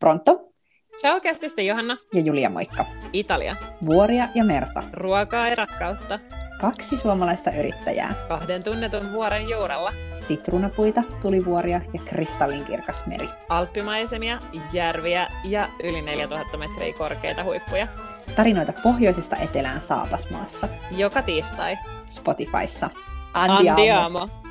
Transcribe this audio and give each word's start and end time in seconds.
Pronto? 0.00 0.52
Ciao 1.00 1.20
kästistä 1.20 1.62
Johanna. 1.62 1.96
Ja 2.14 2.20
Julia, 2.20 2.50
moikka. 2.50 2.84
Italia. 3.12 3.56
Vuoria 3.86 4.28
ja 4.34 4.44
merta. 4.44 4.82
Ruokaa 4.92 5.48
ja 5.48 5.54
rakkautta. 5.54 6.18
Kaksi 6.60 6.96
suomalaista 6.96 7.50
yrittäjää. 7.50 8.14
Kahden 8.28 8.62
tunnetun 8.62 9.12
vuoren 9.12 9.48
juurella. 9.48 9.92
Sitruunapuita, 10.12 11.02
tulivuoria 11.22 11.80
ja 11.94 12.00
kristallinkirkas 12.04 13.06
meri. 13.06 13.28
Alppimaisemia, 13.48 14.38
järviä 14.72 15.26
ja 15.44 15.68
yli 15.82 16.02
4000 16.02 16.56
metriä 16.56 16.94
korkeita 16.98 17.44
huippuja. 17.44 17.88
Tarinoita 18.36 18.72
pohjoisesta 18.82 19.36
etelään 19.36 19.82
Saapasmaassa. 19.82 20.68
Joka 20.96 21.22
tiistai. 21.22 21.76
Spotifyssa. 22.08 22.90
Andiamo. 23.34 23.70
Andiamo. 23.70 24.45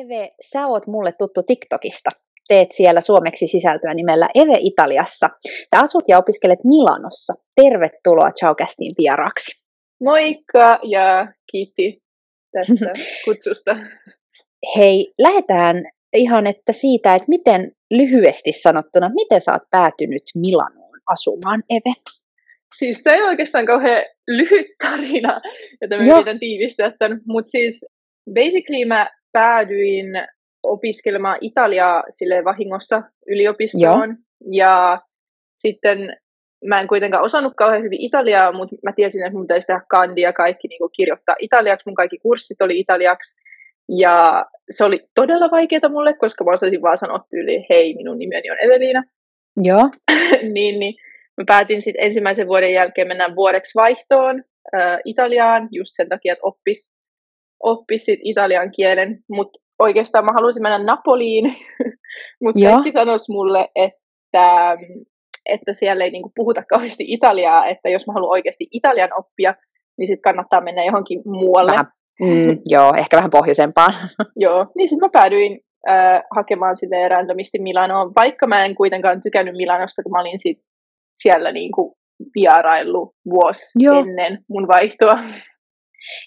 Eve, 0.00 0.30
sä 0.52 0.66
oot 0.66 0.86
mulle 0.86 1.12
tuttu 1.18 1.42
TikTokista. 1.42 2.10
Teet 2.48 2.72
siellä 2.72 3.00
suomeksi 3.00 3.46
sisältöä 3.46 3.94
nimellä 3.94 4.28
Eve 4.34 4.58
Italiassa. 4.60 5.28
Sä 5.42 5.80
asut 5.80 6.04
ja 6.08 6.18
opiskelet 6.18 6.58
Milanossa. 6.64 7.34
Tervetuloa 7.54 8.30
Ciao-kästiin 8.30 8.90
vieraaksi. 8.98 9.62
Moikka 10.04 10.78
ja 10.82 11.32
kiitti 11.50 12.02
tästä 12.52 12.92
kutsusta. 13.24 13.76
Hei, 14.76 15.12
lähdetään 15.18 15.76
ihan 16.14 16.46
että 16.46 16.72
siitä, 16.72 17.14
että 17.14 17.28
miten 17.28 17.72
lyhyesti 17.90 18.52
sanottuna, 18.52 19.10
miten 19.14 19.40
sä 19.40 19.52
oot 19.52 19.70
päätynyt 19.70 20.22
Milanoon 20.34 20.98
asumaan, 21.06 21.62
Eve? 21.70 21.94
Siis 22.78 23.02
tämä 23.02 23.16
ei 23.16 23.22
oikeastaan 23.22 23.66
kauhean 23.66 24.04
lyhyt 24.28 24.66
tarina, 24.82 25.40
jota 25.80 25.96
mä 25.96 26.02
yritän 26.14 26.38
tiivistää 26.38 26.92
tämän, 26.98 27.20
mutta 27.26 27.50
siis 27.50 27.86
basically 28.34 28.84
mä 28.84 29.10
päädyin 29.32 30.06
opiskelemaan 30.62 31.38
Italiaa 31.40 32.02
sille 32.10 32.44
vahingossa 32.44 33.02
yliopistoon. 33.26 34.08
Joo. 34.08 34.16
Ja 34.50 35.00
sitten 35.56 36.16
mä 36.64 36.80
en 36.80 36.88
kuitenkaan 36.88 37.24
osannut 37.24 37.52
kauhean 37.56 37.82
hyvin 37.82 38.00
Italiaa, 38.00 38.52
mutta 38.52 38.76
mä 38.82 38.92
tiesin, 38.92 39.26
että 39.26 39.36
mun 39.36 39.44
pitäisi 39.44 39.66
tehdä 39.66 39.82
kandi 39.88 40.20
ja 40.20 40.32
kaikki 40.32 40.68
niin 40.68 40.78
kuin 40.78 40.90
kirjoittaa 40.96 41.36
italiaksi. 41.38 41.82
Mun 41.86 41.94
kaikki 41.94 42.18
kurssit 42.18 42.62
oli 42.62 42.78
italiaksi. 42.78 43.40
Ja 43.88 44.46
se 44.70 44.84
oli 44.84 45.08
todella 45.14 45.50
vaikeaa 45.50 45.88
mulle, 45.88 46.14
koska 46.14 46.44
mä 46.44 46.50
osasin 46.50 46.82
vaan 46.82 46.96
sanoa 46.96 47.18
tyyli, 47.30 47.66
hei, 47.70 47.94
minun 47.94 48.18
nimeni 48.18 48.50
on 48.50 48.56
Evelina. 48.60 49.04
Joo. 49.56 49.88
niin, 50.54 50.78
niin 50.78 50.94
mä 51.36 51.44
päätin 51.46 51.82
sitten 51.82 52.04
ensimmäisen 52.04 52.46
vuoden 52.46 52.72
jälkeen 52.72 53.08
mennä 53.08 53.36
vuodeksi 53.36 53.74
vaihtoon 53.74 54.44
äh, 54.74 54.98
Italiaan, 55.04 55.68
just 55.70 55.90
sen 55.94 56.08
takia, 56.08 56.32
että 56.32 56.46
oppis 56.46 56.92
oppisit 57.62 58.20
italian 58.24 58.70
kielen, 58.70 59.18
mutta 59.30 59.58
oikeastaan 59.78 60.24
mä 60.24 60.32
halusin 60.32 60.62
mennä 60.62 60.78
Napoliin, 60.78 61.44
mutta 62.42 62.60
kaikki 62.70 62.92
sanoisi 62.92 63.32
mulle, 63.32 63.68
että, 63.74 64.76
että 65.46 65.72
siellä 65.72 66.04
ei 66.04 66.10
niinku 66.10 66.32
puhuta 66.36 66.62
kauheasti 66.68 67.04
italiaa, 67.08 67.66
että 67.66 67.88
jos 67.88 68.06
mä 68.06 68.12
haluan 68.12 68.30
oikeasti 68.30 68.68
italian 68.70 69.10
oppia, 69.18 69.54
niin 69.98 70.06
sitten 70.06 70.22
kannattaa 70.22 70.60
mennä 70.60 70.84
johonkin 70.84 71.22
muualle. 71.24 71.72
Vähän, 71.72 71.86
mm, 72.20 72.58
joo, 72.74 72.92
ehkä 72.98 73.16
vähän 73.16 73.30
pohjoisempaan. 73.30 73.92
joo, 74.44 74.66
niin 74.76 74.88
sitten 74.88 75.06
mä 75.06 75.20
päädyin 75.20 75.60
äh, 75.88 76.22
hakemaan 76.36 76.76
sitä 76.76 77.08
randomisti 77.08 77.58
Milanoon, 77.58 78.12
vaikka 78.18 78.46
mä 78.46 78.64
en 78.64 78.74
kuitenkaan 78.74 79.20
tykännyt 79.20 79.56
Milanosta, 79.56 80.02
kun 80.02 80.12
mä 80.12 80.20
olin 80.20 80.40
sit 80.40 80.58
siellä 81.14 81.52
niinku 81.52 81.96
vieraillut 82.34 83.14
vuosi 83.30 83.62
Joo. 83.78 84.00
ennen 84.00 84.38
mun 84.48 84.68
vaihtoa. 84.68 85.18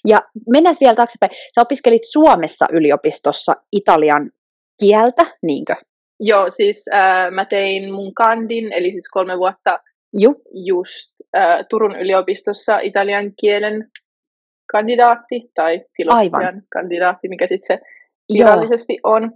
Ja 0.08 0.22
mennään 0.50 0.76
vielä 0.80 0.94
taaksepäin. 0.94 1.32
Sä 1.54 1.60
opiskelit 1.60 2.02
Suomessa 2.12 2.66
yliopistossa 2.72 3.52
italian 3.72 4.30
kieltä, 4.80 5.26
niinkö? 5.42 5.74
Joo, 6.20 6.50
siis 6.50 6.84
äh, 6.94 7.30
mä 7.30 7.44
tein 7.44 7.92
mun 7.92 8.14
kandin, 8.14 8.72
eli 8.72 8.90
siis 8.90 9.08
kolme 9.10 9.38
vuotta 9.38 9.78
Ju. 10.12 10.34
just 10.66 11.14
äh, 11.36 11.66
Turun 11.70 11.96
yliopistossa 11.96 12.78
italian 12.78 13.32
kielen 13.40 13.90
kandidaatti 14.72 15.50
tai 15.54 15.84
filosofian 15.96 16.34
Aivan. 16.44 16.62
kandidaatti, 16.72 17.28
mikä 17.28 17.46
sitten 17.46 17.78
se 17.78 17.84
virallisesti 18.32 18.92
Joo. 19.04 19.14
on. 19.14 19.32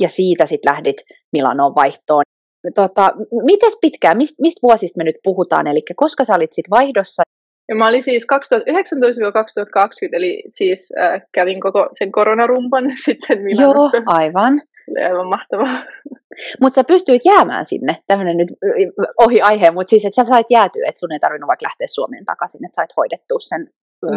Ja 0.00 0.08
siitä 0.08 0.46
sitten 0.46 0.72
lähdit 0.72 0.96
Milanoon 1.32 1.74
vaihtoon. 1.74 2.22
Tota, 2.74 3.10
mites 3.44 3.78
pitkään, 3.80 4.16
mist, 4.16 4.34
mistä 4.40 4.60
vuosista 4.62 4.98
me 4.98 5.04
nyt 5.04 5.16
puhutaan, 5.22 5.66
eli 5.66 5.80
koska 5.96 6.24
sä 6.24 6.34
olit 6.34 6.52
sitten 6.52 6.70
vaihdossa 6.70 7.22
ja 7.68 7.74
mä 7.74 7.88
olin 7.88 8.02
siis 8.02 8.26
2019-2020, 8.32 8.36
eli 10.12 10.42
siis 10.48 10.92
äh, 10.98 11.22
kävin 11.32 11.60
koko 11.60 11.88
sen 11.92 12.12
koronarumpan 12.12 12.84
sitten 13.04 13.42
Milanossa. 13.42 13.96
Joo, 13.96 14.04
aivan. 14.06 14.62
Oli 14.90 15.04
aivan 15.04 15.26
mahtavaa. 15.26 15.84
Mutta 16.60 16.74
sä 16.74 16.84
pystyit 16.84 17.22
jäämään 17.24 17.64
sinne, 17.64 17.96
tämmöinen 18.06 18.36
nyt 18.36 18.48
ohi 19.18 19.40
aiheen, 19.40 19.74
mutta 19.74 19.90
siis 19.90 20.04
että 20.04 20.22
sä 20.22 20.28
sait 20.28 20.46
jäätyä, 20.50 20.88
että 20.88 20.98
sun 20.98 21.12
ei 21.12 21.18
tarvinnut 21.18 21.48
vaikka 21.48 21.64
lähteä 21.64 21.86
Suomeen 21.86 22.24
takaisin, 22.24 22.64
että 22.64 22.76
sait 22.76 22.96
hoidettua 22.96 23.38
sen 23.40 23.68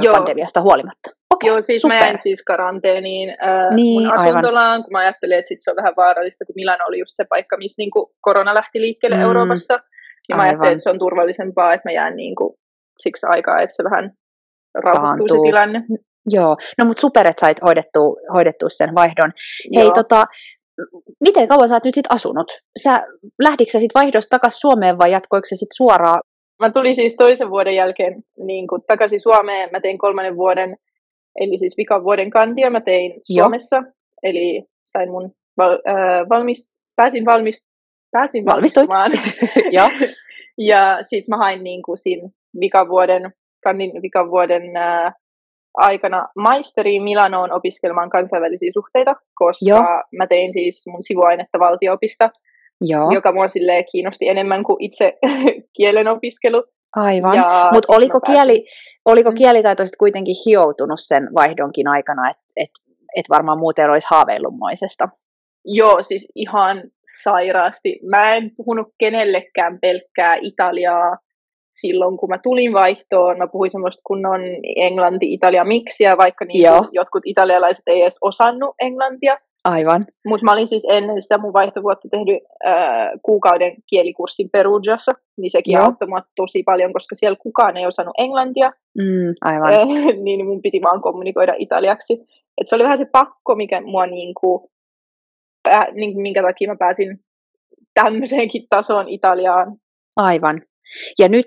Joo. 0.01 0.15
pandemiasta 0.15 0.61
huolimatta. 0.61 1.09
Okay, 1.33 1.49
Joo, 1.49 1.61
siis 1.61 1.81
super. 1.81 1.97
mä 1.97 2.03
jäin 2.05 2.19
siis 2.19 2.43
karanteeniin 2.43 3.29
äh, 3.29 3.75
niin, 3.75 4.03
mun 4.03 4.13
asuntolaan, 4.13 4.71
aivan. 4.71 4.83
kun 4.83 4.91
mä 4.91 4.99
ajattelin, 4.99 5.39
että 5.39 5.49
sit 5.49 5.59
se 5.61 5.71
on 5.71 5.77
vähän 5.77 5.93
vaarallista, 5.97 6.45
kun 6.45 6.55
Milano 6.55 6.83
oli 6.87 6.99
just 6.99 7.13
se 7.15 7.25
paikka, 7.29 7.57
missä 7.57 7.81
niinku 7.81 8.13
korona 8.21 8.55
lähti 8.55 8.81
liikkeelle 8.81 9.17
mm. 9.17 9.23
Euroopassa. 9.23 9.79
Niin 10.27 10.37
mä 10.37 10.43
ajattelin, 10.43 10.71
että 10.71 10.83
se 10.83 10.89
on 10.89 10.99
turvallisempaa, 10.99 11.73
että 11.73 11.89
mä 11.89 11.93
jään 11.93 12.15
niinku 12.15 12.59
siksi 13.03 13.27
aikaa, 13.29 13.61
että 13.61 13.75
se 13.75 13.83
vähän 13.83 14.11
rauhoittuu 14.83 15.27
se 15.27 15.37
tilanne. 15.45 15.83
Joo, 16.29 16.57
no 16.77 16.85
mutta 16.85 17.01
super, 17.01 17.27
että 17.27 17.39
sait 17.39 17.61
hoidettua, 17.61 18.15
hoidettua 18.33 18.69
sen 18.69 18.95
vaihdon. 18.95 19.31
Joo. 19.71 19.83
Hei, 19.83 19.91
tota, 19.91 20.25
miten 21.19 21.47
kauan 21.47 21.69
sä 21.69 21.75
oot 21.75 21.83
nyt 21.83 21.95
sitten 21.95 22.15
asunut? 22.15 22.51
Sä, 22.83 23.03
lähdikö 23.43 23.71
sä 23.71 23.79
sitten 23.79 24.01
vaihdosta 24.01 24.29
takaisin 24.29 24.59
Suomeen 24.59 24.97
vai 24.97 25.11
jatkoiko 25.11 25.45
se 25.45 25.55
sitten 25.55 25.75
suoraan? 25.75 26.21
Mä 26.59 26.71
tulin 26.71 26.95
siis 26.95 27.15
toisen 27.15 27.49
vuoden 27.49 27.75
jälkeen 27.75 28.23
niin 28.37 28.67
kun 28.67 28.81
takaisin 28.87 29.19
Suomeen. 29.19 29.69
Mä 29.71 29.79
tein 29.79 29.97
kolmannen 29.97 30.35
vuoden, 30.35 30.77
eli 31.39 31.59
siis 31.59 31.77
vikan 31.77 32.03
vuoden 32.03 32.29
kantia 32.29 32.69
mä 32.69 32.81
tein 32.81 33.11
Joo. 33.29 33.43
Suomessa. 33.45 33.83
Eli 34.23 34.65
sain 34.97 35.11
mun 35.11 35.31
val, 35.57 35.79
äh, 35.87 36.29
valmis, 36.29 36.71
pääsin, 36.95 37.25
valmis, 37.25 37.65
pääsin 38.11 38.45
valmistumaan. 38.45 39.11
ja 40.69 40.99
sitten 41.03 41.29
mä 41.29 41.37
hain 41.37 41.63
niin 41.63 41.81
kuin 41.81 41.97
siinä 41.97 42.29
vikavuoden, 42.59 43.31
vikavuoden 44.01 44.75
ää, 44.75 45.13
aikana 45.77 46.27
maisteriin 46.35 47.03
Milanoon 47.03 47.51
opiskelemaan 47.51 48.09
kansainvälisiä 48.09 48.71
suhteita, 48.73 49.15
koska 49.35 49.69
Joo. 49.69 49.83
mä 50.17 50.27
tein 50.27 50.53
siis 50.53 50.83
mun 50.87 51.03
sivuainetta 51.03 51.59
valtioopista, 51.59 52.29
Joo. 52.81 53.11
joka 53.13 53.31
mua 53.31 53.45
kiinnosti 53.91 54.27
enemmän 54.27 54.63
kuin 54.63 54.83
itse 54.83 55.13
kielen 55.77 56.07
opiskelu. 56.07 56.63
Aivan, 56.95 57.37
mutta 57.73 57.93
oliko, 57.95 58.21
kieli, 58.21 58.65
oliko 59.05 59.31
mm. 59.31 59.35
kielitaito 59.35 59.83
kuitenkin 59.97 60.35
hioutunut 60.45 60.99
sen 60.99 61.29
vaihdonkin 61.35 61.87
aikana, 61.87 62.29
että 62.29 62.43
et, 62.57 62.69
et 63.15 63.25
varmaan 63.29 63.59
muuten 63.59 63.89
olisi 63.89 64.07
haaveillummoisesta? 64.09 65.09
Joo, 65.65 66.03
siis 66.03 66.31
ihan 66.35 66.83
sairaasti. 67.23 67.99
Mä 68.09 68.35
en 68.35 68.51
puhunut 68.57 68.87
kenellekään 68.99 69.79
pelkkää 69.79 70.35
italiaa 70.41 71.17
silloin, 71.71 72.17
kun 72.17 72.29
mä 72.29 72.37
tulin 72.37 72.73
vaihtoon, 72.73 73.37
mä 73.37 73.47
puhuin 73.47 73.69
semmoista 73.69 74.01
kunnon 74.03 74.41
englanti-italia-miksiä, 74.75 76.17
vaikka 76.17 76.45
niin 76.45 76.63
jotkut 76.91 77.23
italialaiset 77.25 77.83
ei 77.87 78.01
edes 78.01 78.17
osannut 78.21 78.75
englantia. 78.79 79.37
Aivan. 79.63 80.05
Mutta 80.25 80.45
mä 80.45 80.51
olin 80.51 80.67
siis 80.67 80.87
ennen 80.89 81.21
sitä 81.21 81.37
mun 81.37 81.53
vaihtovuotta 81.53 82.07
tehnyt 82.11 82.43
äh, 82.65 83.09
kuukauden 83.21 83.75
kielikurssin 83.89 84.49
Perugiassa, 84.49 85.11
niin 85.37 85.51
sekin 85.51 85.73
Joo. 85.73 85.83
auttoi 85.83 86.07
mua 86.07 86.21
tosi 86.35 86.63
paljon, 86.63 86.93
koska 86.93 87.15
siellä 87.15 87.37
kukaan 87.41 87.77
ei 87.77 87.85
osannut 87.85 88.15
englantia. 88.17 88.71
Mm, 88.97 89.33
aivan. 89.41 89.73
Äh, 89.73 89.87
niin 90.23 90.45
mun 90.45 90.61
piti 90.61 90.81
vaan 90.81 91.01
kommunikoida 91.01 91.53
italiaksi. 91.57 92.13
Et 92.61 92.67
se 92.67 92.75
oli 92.75 92.83
vähän 92.83 92.97
se 92.97 93.05
pakko, 93.05 93.55
mikä 93.55 93.81
mua 93.81 94.07
niinku, 94.07 94.71
pää, 95.63 95.87
niin, 95.91 96.21
minkä 96.21 96.41
takia 96.41 96.67
mä 96.67 96.75
pääsin 96.75 97.19
tämmöiseenkin 97.93 98.63
tasoon 98.69 99.09
Italiaan. 99.09 99.77
Aivan. 100.15 100.61
Ja 101.19 101.27
nyt, 101.27 101.45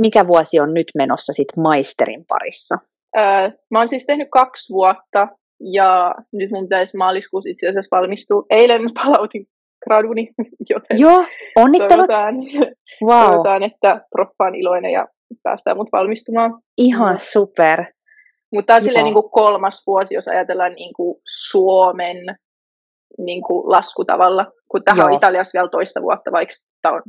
mikä 0.00 0.26
vuosi 0.26 0.60
on 0.60 0.74
nyt 0.74 0.86
menossa 0.98 1.32
sit 1.32 1.48
maisterin 1.56 2.24
parissa? 2.28 2.78
Öö, 3.18 3.50
mä 3.70 3.78
oon 3.78 3.88
siis 3.88 4.06
tehnyt 4.06 4.28
kaksi 4.30 4.72
vuotta 4.72 5.28
ja 5.72 6.14
nyt 6.32 6.50
mun 6.50 6.64
pitäisi 6.64 6.96
maaliskuussa 6.96 7.50
itse 7.50 7.68
asiassa 7.68 7.96
valmistua. 7.96 8.46
Eilen 8.50 8.80
palautin 8.94 9.46
graduni, 9.84 10.28
joten 10.70 11.00
Joo, 11.00 11.24
onnittelut. 11.56 12.10
Toivotaan, 12.10 12.34
wow. 13.04 13.26
toivotaan, 13.26 13.62
että 13.62 14.00
proffa 14.10 14.44
on 14.44 14.54
iloinen 14.54 14.92
ja 14.92 15.06
päästään 15.42 15.76
mut 15.76 15.88
valmistumaan. 15.92 16.60
Ihan 16.78 17.18
super. 17.18 17.84
Mutta 18.52 18.66
tämä 18.66 18.76
on 18.76 18.82
silleen 18.82 19.04
niin 19.04 19.14
kuin 19.14 19.30
kolmas 19.30 19.82
vuosi, 19.86 20.14
jos 20.14 20.28
ajatellaan 20.28 20.72
niin 20.72 20.94
kuin 20.96 21.20
Suomen 21.48 22.16
niin 23.18 23.42
kuin 23.42 23.70
laskutavalla, 23.70 24.46
kun 24.70 24.84
tähän 24.84 24.98
Joo. 24.98 25.06
on 25.06 25.12
Italiassa 25.12 25.58
vielä 25.58 25.68
toista 25.68 26.02
vuotta, 26.02 26.32
vaikka 26.32 26.54
tämä 26.82 26.94
on 26.94 27.02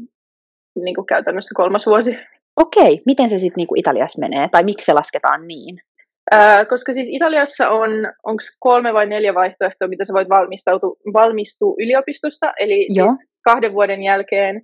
niin 0.75 0.95
kuin 0.95 1.05
käytännössä 1.05 1.53
kolmas 1.55 1.85
vuosi. 1.85 2.17
Okei, 2.55 3.01
miten 3.05 3.29
se 3.29 3.37
sitten 3.37 3.57
niin 3.57 3.79
Italiassa 3.79 4.19
menee, 4.19 4.47
tai 4.51 4.63
miksi 4.63 4.85
se 4.85 4.93
lasketaan 4.93 5.47
niin? 5.47 5.79
Äh, 6.33 6.67
koska 6.67 6.93
siis 6.93 7.07
Italiassa 7.11 7.69
on 7.69 7.91
onko 8.23 8.43
kolme 8.59 8.93
vai 8.93 9.05
neljä 9.05 9.33
vaihtoehtoa, 9.33 9.87
mitä 9.87 10.03
sä 10.03 10.13
voit 10.13 10.29
valmistautua, 10.29 10.95
valmistua 11.13 11.75
yliopistosta. 11.79 12.53
Eli 12.59 12.87
Joo. 12.89 13.09
siis 13.09 13.29
kahden 13.43 13.73
vuoden 13.73 14.03
jälkeen 14.03 14.61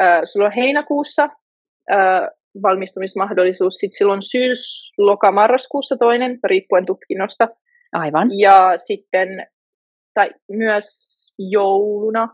äh, 0.00 0.20
sulla 0.24 0.46
on 0.46 0.52
heinäkuussa 0.52 1.28
äh, 1.92 2.28
valmistumismahdollisuus, 2.62 3.74
sitten 3.74 3.98
silloin 3.98 4.22
syys, 4.22 4.92
loka, 4.98 5.32
marraskuussa 5.32 5.96
toinen, 5.96 6.38
riippuen 6.44 6.86
tutkinnosta. 6.86 7.48
Aivan. 7.92 8.28
Ja 8.38 8.72
sitten, 8.76 9.46
tai 10.14 10.30
myös 10.50 10.86
jouluna, 11.38 12.28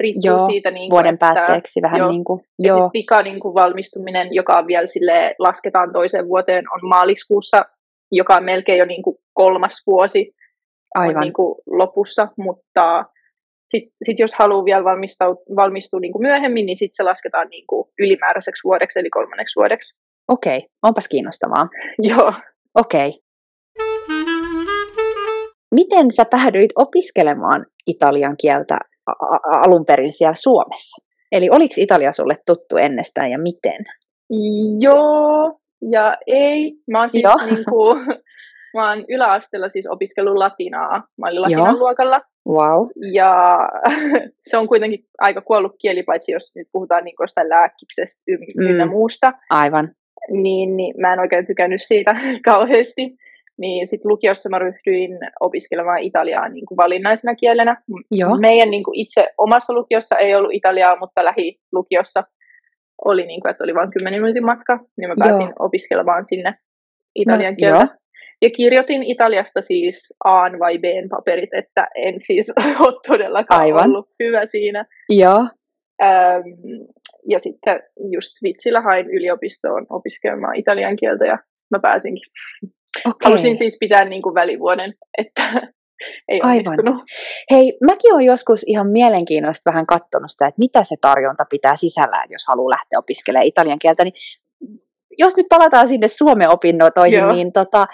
riippuu 0.00 0.22
joo, 0.24 0.50
siitä. 0.50 0.70
Niin 0.70 0.90
kuin, 0.90 0.96
vuoden 0.96 1.18
päätteeksi 1.18 1.82
vähän 1.82 1.98
joo. 1.98 2.10
niin 2.10 2.24
kuin. 2.24 2.40
Ja 2.58 2.68
joo. 2.68 2.76
sitten 2.76 2.90
pika 2.92 3.22
niin 3.22 3.40
kuin 3.40 3.54
valmistuminen, 3.54 4.28
joka 4.34 4.58
on 4.58 4.66
vielä 4.66 4.86
sille 4.86 5.34
lasketaan 5.38 5.92
toiseen 5.92 6.28
vuoteen, 6.28 6.64
on 6.74 6.88
maaliskuussa, 6.88 7.64
joka 8.12 8.34
on 8.34 8.44
melkein 8.44 8.78
jo 8.78 8.84
niin 8.84 9.02
kuin 9.02 9.16
kolmas 9.34 9.82
vuosi 9.86 10.34
Aivan. 10.94 11.16
On 11.16 11.20
niin 11.20 11.32
kuin 11.32 11.54
lopussa, 11.66 12.28
mutta 12.38 13.04
sitten 13.68 13.92
sit 14.02 14.18
jos 14.18 14.34
haluaa 14.38 14.64
vielä 14.64 14.84
valmistua, 14.84 15.26
valmistua 15.56 16.00
niin 16.00 16.12
kuin 16.12 16.22
myöhemmin, 16.22 16.66
niin 16.66 16.76
sitten 16.76 16.96
se 16.96 17.02
lasketaan 17.02 17.48
niin 17.48 17.64
kuin 17.66 17.88
ylimääräiseksi 17.98 18.64
vuodeksi, 18.64 18.98
eli 18.98 19.10
kolmanneksi 19.10 19.56
vuodeksi. 19.56 19.94
Okei, 20.28 20.56
okay. 20.56 20.68
onpas 20.82 21.08
kiinnostavaa. 21.08 21.68
Joo. 22.10 22.32
Okei. 22.74 23.08
Okay. 23.08 23.18
Miten 25.74 26.12
sä 26.12 26.24
päädyit 26.24 26.70
opiskelemaan 26.76 27.66
italian 27.86 28.36
kieltä 28.36 28.78
alun 29.64 29.86
perin 29.86 30.12
siellä 30.12 30.34
Suomessa? 30.34 31.04
Eli 31.32 31.50
oliko 31.50 31.74
Italia 31.76 32.12
sulle 32.12 32.38
tuttu 32.46 32.76
ennestään 32.76 33.30
ja 33.30 33.38
miten? 33.38 33.84
Joo 34.80 35.58
ja 35.90 36.16
ei. 36.26 36.72
Mä 36.90 37.00
oon 37.00 37.10
siis 37.10 37.24
Joo. 37.24 37.46
niin 37.46 37.64
kuin, 37.70 38.06
mä 38.74 38.88
oon 38.88 39.04
yläasteella 39.08 39.68
siis 39.68 39.86
opiskellut 39.86 40.36
latinaa. 40.36 41.02
Mä 41.18 41.26
olin 41.26 41.40
latinan 41.40 41.64
Joo. 41.64 41.78
luokalla. 41.78 42.20
Wow. 42.48 42.86
Ja 43.12 43.58
se 44.50 44.56
on 44.56 44.68
kuitenkin 44.68 45.04
aika 45.18 45.40
kuollut 45.40 45.76
kieli, 45.80 46.02
paitsi 46.02 46.32
jos 46.32 46.52
nyt 46.54 46.68
puhutaan 46.72 47.04
niin 47.04 47.14
sitä 47.26 47.48
lääkkiksestä 47.48 48.22
mm. 48.56 48.90
muusta. 48.90 49.32
Aivan. 49.50 49.90
Niin, 50.30 50.76
niin 50.76 51.00
mä 51.00 51.12
en 51.12 51.20
oikein 51.20 51.46
tykännyt 51.46 51.82
siitä 51.82 52.14
kauheasti. 52.44 53.16
Niin 53.58 53.86
sitten 53.86 54.08
lukiossa 54.08 54.48
mä 54.48 54.58
ryhdyin 54.58 55.18
opiskelemaan 55.40 55.98
italiaa 55.98 56.48
niin 56.48 56.66
kuin 56.66 56.76
valinnaisena 56.76 57.34
kielenä. 57.34 57.82
Joo. 58.10 58.36
Meidän 58.38 58.70
niin 58.70 58.84
kuin 58.84 58.98
itse 58.98 59.26
omassa 59.38 59.72
lukiossa 59.72 60.18
ei 60.18 60.34
ollut 60.34 60.54
italiaa, 60.54 60.98
mutta 60.98 61.24
lähilukiossa 61.24 62.22
oli, 63.04 63.26
niin 63.26 63.40
kuin, 63.40 63.50
että 63.50 63.64
oli 63.64 63.74
vain 63.74 63.90
10 63.90 64.20
minuutin 64.20 64.44
matka, 64.44 64.78
niin 64.98 65.08
mä 65.08 65.14
pääsin 65.18 65.46
Joo. 65.46 65.52
opiskelemaan 65.58 66.24
sinne 66.24 66.54
italian 67.14 67.52
no, 67.52 67.56
kieltä. 67.56 67.78
Joo. 67.78 68.04
Ja 68.42 68.50
kirjoitin 68.50 69.02
Italiasta 69.02 69.60
siis 69.60 70.14
A 70.24 70.58
vai 70.58 70.78
B 70.78 70.84
paperit, 71.10 71.54
että 71.54 71.88
en 71.94 72.14
siis 72.20 72.52
ole 72.86 73.00
todellakaan 73.06 73.60
Aivan. 73.60 73.84
ollut 73.84 74.08
hyvä 74.22 74.46
siinä. 74.46 74.84
Joo. 75.08 75.48
Ähm, 76.02 76.46
ja 77.28 77.38
sitten 77.38 77.82
just 78.10 78.42
vitsillä 78.42 78.80
hain 78.80 79.06
yliopistoon 79.06 79.86
opiskelemaan 79.90 80.56
italian 80.56 80.96
kieltä 80.96 81.26
ja 81.26 81.38
mä 81.70 81.78
pääsinkin. 81.78 82.32
Okay. 83.06 83.30
Halusin 83.30 83.56
siis 83.56 83.76
pitää 83.80 84.04
niin 84.04 84.22
kuin 84.22 84.34
välivuoden, 84.34 84.94
että 85.18 85.42
ei 86.28 86.40
Aivan. 86.42 87.02
Hei, 87.50 87.78
mäkin 87.86 88.14
olen 88.14 88.26
joskus 88.26 88.64
ihan 88.66 88.86
mielenkiinnosta 88.86 89.70
vähän 89.70 89.86
katsonut 89.86 90.30
sitä, 90.30 90.46
että 90.46 90.58
mitä 90.58 90.84
se 90.84 90.96
tarjonta 91.00 91.44
pitää 91.50 91.76
sisällään, 91.76 92.28
jos 92.30 92.44
haluaa 92.48 92.70
lähteä 92.70 92.98
opiskelemaan 92.98 93.46
italian 93.46 93.78
kieltä. 93.78 94.04
Niin 94.04 94.14
jos 95.18 95.36
nyt 95.36 95.46
palataan 95.48 95.88
sinne 95.88 96.08
Suomen 96.08 96.50
opinnoitoihin, 96.50 97.18
Joo. 97.18 97.32
niin 97.32 97.52
tota, 97.52 97.86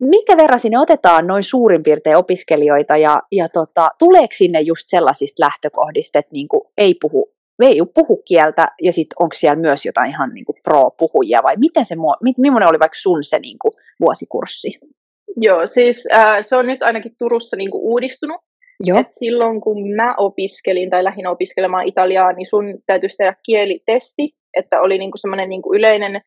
mikä 0.00 0.36
verran 0.36 0.60
sinne 0.60 0.78
otetaan 0.78 1.26
noin 1.26 1.42
suurin 1.42 1.82
piirtein 1.82 2.16
opiskelijoita 2.16 2.96
ja, 2.96 3.22
ja 3.32 3.48
tota, 3.48 3.88
tuleeko 3.98 4.32
sinne 4.32 4.60
just 4.60 4.82
sellaisista 4.86 5.44
lähtökohdista, 5.44 6.18
että 6.18 6.32
niinku 6.32 6.72
ei 6.78 6.94
puhu 7.00 7.35
ei 7.64 7.80
puhu 7.94 8.22
kieltä 8.28 8.68
ja 8.82 8.92
sitten 8.92 9.16
onko 9.18 9.34
siellä 9.34 9.60
myös 9.60 9.86
jotain 9.86 10.10
ihan 10.10 10.30
niinku 10.34 10.54
pro-puhujia 10.64 11.42
vai 11.42 11.54
miten 11.58 11.84
se, 11.84 11.96
millainen 12.38 12.68
oli 12.68 12.78
vaikka 12.78 12.98
sun 12.98 13.24
se 13.24 13.38
niinku 13.38 13.70
vuosikurssi? 14.00 14.78
Joo, 15.36 15.66
siis 15.66 16.08
äh, 16.12 16.36
se 16.40 16.56
on 16.56 16.66
nyt 16.66 16.82
ainakin 16.82 17.12
Turussa 17.18 17.56
niinku 17.56 17.78
uudistunut. 17.92 18.40
Joo. 18.86 19.00
Et 19.00 19.06
silloin 19.10 19.60
kun 19.60 19.88
mä 19.96 20.14
opiskelin 20.18 20.90
tai 20.90 21.04
lähinnä 21.04 21.30
opiskelemaan 21.30 21.88
Italiaa, 21.88 22.32
niin 22.32 22.46
sun 22.46 22.78
täytyisi 22.86 23.16
tehdä 23.16 23.36
kielitesti, 23.46 24.34
että 24.56 24.80
oli 24.80 24.98
niinku 24.98 25.16
semmoinen 25.16 25.48
niinku 25.48 25.74
yleinen 25.74 26.20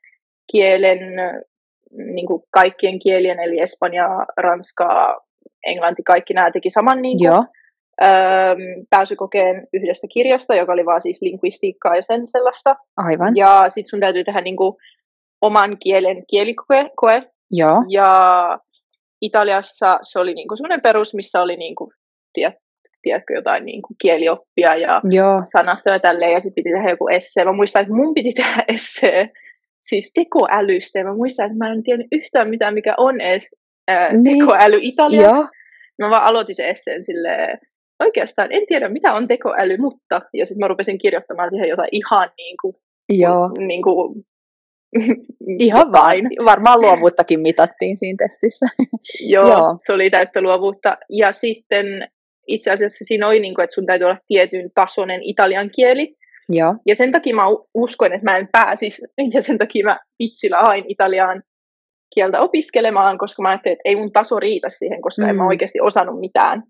kielen 0.52 1.00
niin 2.14 2.28
kuin 2.28 2.44
kaikkien 2.52 3.00
kielien, 3.00 3.40
eli 3.40 3.60
Espanjaa, 3.60 4.26
Ranskaa, 4.38 5.18
Englanti, 5.66 6.04
kaikki 6.04 6.34
nämä 6.34 6.52
teki 6.52 6.70
saman 6.70 7.02
niin 7.02 7.18
kuin, 7.18 7.26
Joo. 7.26 7.44
Öö, 8.04 8.56
pääsykokeen 8.90 9.68
yhdestä 9.74 10.08
kirjasta, 10.14 10.56
joka 10.56 10.74
oli 10.74 10.86
vaan 10.86 11.02
siis 11.02 11.22
linguistiikkaa 11.22 11.96
ja 11.96 12.02
sen 12.02 12.28
sellaista. 12.28 12.76
Aivan. 12.98 13.36
Ja 13.36 13.66
sitten 13.70 13.90
sun 13.90 14.00
täytyy 14.00 14.24
tehdä 14.24 14.42
niin 14.42 14.56
kuin, 14.56 14.76
oman 15.42 15.78
kielen 15.78 16.24
kielikoe. 16.30 16.90
Koe. 16.96 17.24
Joo. 17.52 17.84
Ja 17.90 18.10
Italiassa 19.22 20.00
se 20.02 20.20
oli 20.20 20.34
niin 20.34 20.48
kuin 20.48 20.58
sellainen 20.58 20.82
perus, 20.82 21.14
missä 21.14 21.42
oli 21.42 21.58
niin 21.58 21.76
kuin, 21.76 21.92
tiet, 22.34 22.54
tiedätkö, 23.02 23.34
jotain 23.34 23.66
niin 23.66 23.82
kuin 23.82 23.96
kielioppia 24.02 24.76
ja 24.76 25.02
Joo. 25.04 25.42
sanastoja 25.46 25.96
ja 25.96 26.00
tälleen, 26.00 26.32
ja 26.32 26.40
sitten 26.40 26.64
piti 26.64 26.76
tehdä 26.76 26.90
joku 26.90 27.08
essee. 27.08 27.46
Mä 27.46 27.54
muistan, 27.54 27.82
että 27.82 27.94
mun 27.94 28.14
piti 28.14 28.32
tehdä 28.42 28.64
essee 28.68 29.30
siis 29.82 30.12
tekoälystä. 30.14 31.00
Ja 31.00 31.06
mä 31.06 31.16
muistan, 31.16 31.46
että 31.46 31.58
mä 31.58 31.72
en 31.72 31.84
tiedä 31.84 32.04
yhtään 32.12 32.50
mitään, 32.50 32.74
mikä 32.74 32.94
on 32.98 33.22
edes 33.22 33.56
ää, 33.88 34.12
niin. 34.14 34.40
tekoäly 34.40 34.80
Italiassa. 34.82 35.48
Mä 36.00 36.10
vaan 36.10 36.24
aloitin 36.24 36.56
se 36.56 36.70
esseen 36.70 37.04
silleen, 37.04 37.60
oikeastaan 38.00 38.52
en 38.52 38.64
tiedä 38.68 38.90
mitä 38.90 39.14
on 39.14 39.28
tekoäly, 39.28 39.78
mutta 39.78 40.22
ja 40.34 40.46
sitten 40.46 40.60
mä 40.60 40.68
rupesin 40.68 40.98
kirjoittamaan 40.98 41.50
siihen 41.50 41.70
jotain 41.70 41.90
ihan 41.92 42.30
niin 42.38 42.56
kuin, 42.62 42.76
Joo. 43.10 43.50
Niin 43.68 43.82
kuin, 43.82 44.26
Ihan 45.60 45.92
vain. 45.92 46.30
Varmaan 46.46 46.82
luovuuttakin 46.82 47.40
mitattiin 47.40 47.98
siinä 47.98 48.16
testissä. 48.18 48.66
Joo, 49.34 49.48
Joo, 49.48 49.76
se 49.86 49.94
oli 49.94 50.10
täyttä 50.10 50.42
luovuutta. 50.42 50.98
Ja 51.10 51.32
sitten 51.32 52.08
itse 52.48 52.72
asiassa 52.72 53.06
siinä 53.06 53.28
oli, 53.28 53.40
niin 53.40 53.56
kuin, 53.56 53.64
että 53.64 53.74
sun 53.74 53.86
täytyy 53.86 54.06
olla 54.06 54.18
tietyn 54.28 54.70
tasoinen 54.76 55.24
italian 55.24 55.70
kieli. 55.76 56.16
Joo. 56.50 56.76
Ja 56.88 56.96
sen 56.96 57.12
takia 57.12 57.36
mä 57.36 57.44
uskoin, 57.74 58.14
että 58.14 58.32
mä 58.32 58.38
en 58.38 58.48
pääsisi, 58.52 59.02
ja 59.34 59.42
sen 59.42 59.58
takia 59.58 59.86
mä 59.86 60.00
vitsillä 60.20 60.58
hain 60.60 60.86
italiaan 60.88 61.44
kieltä 62.16 62.42
opiskelemaan, 62.42 63.18
koska 63.18 63.42
mä 63.42 63.50
ajattelin, 63.50 63.74
että 63.74 63.90
ei 63.90 63.96
mun 63.96 64.12
taso 64.12 64.40
riitä 64.40 64.70
siihen, 64.70 65.02
koska 65.02 65.24
mm. 65.24 65.30
en 65.30 65.36
mä 65.36 65.44
mm. 65.44 65.48
oikeasti 65.48 65.82
osannut 65.82 66.20
mitään. 66.20 66.64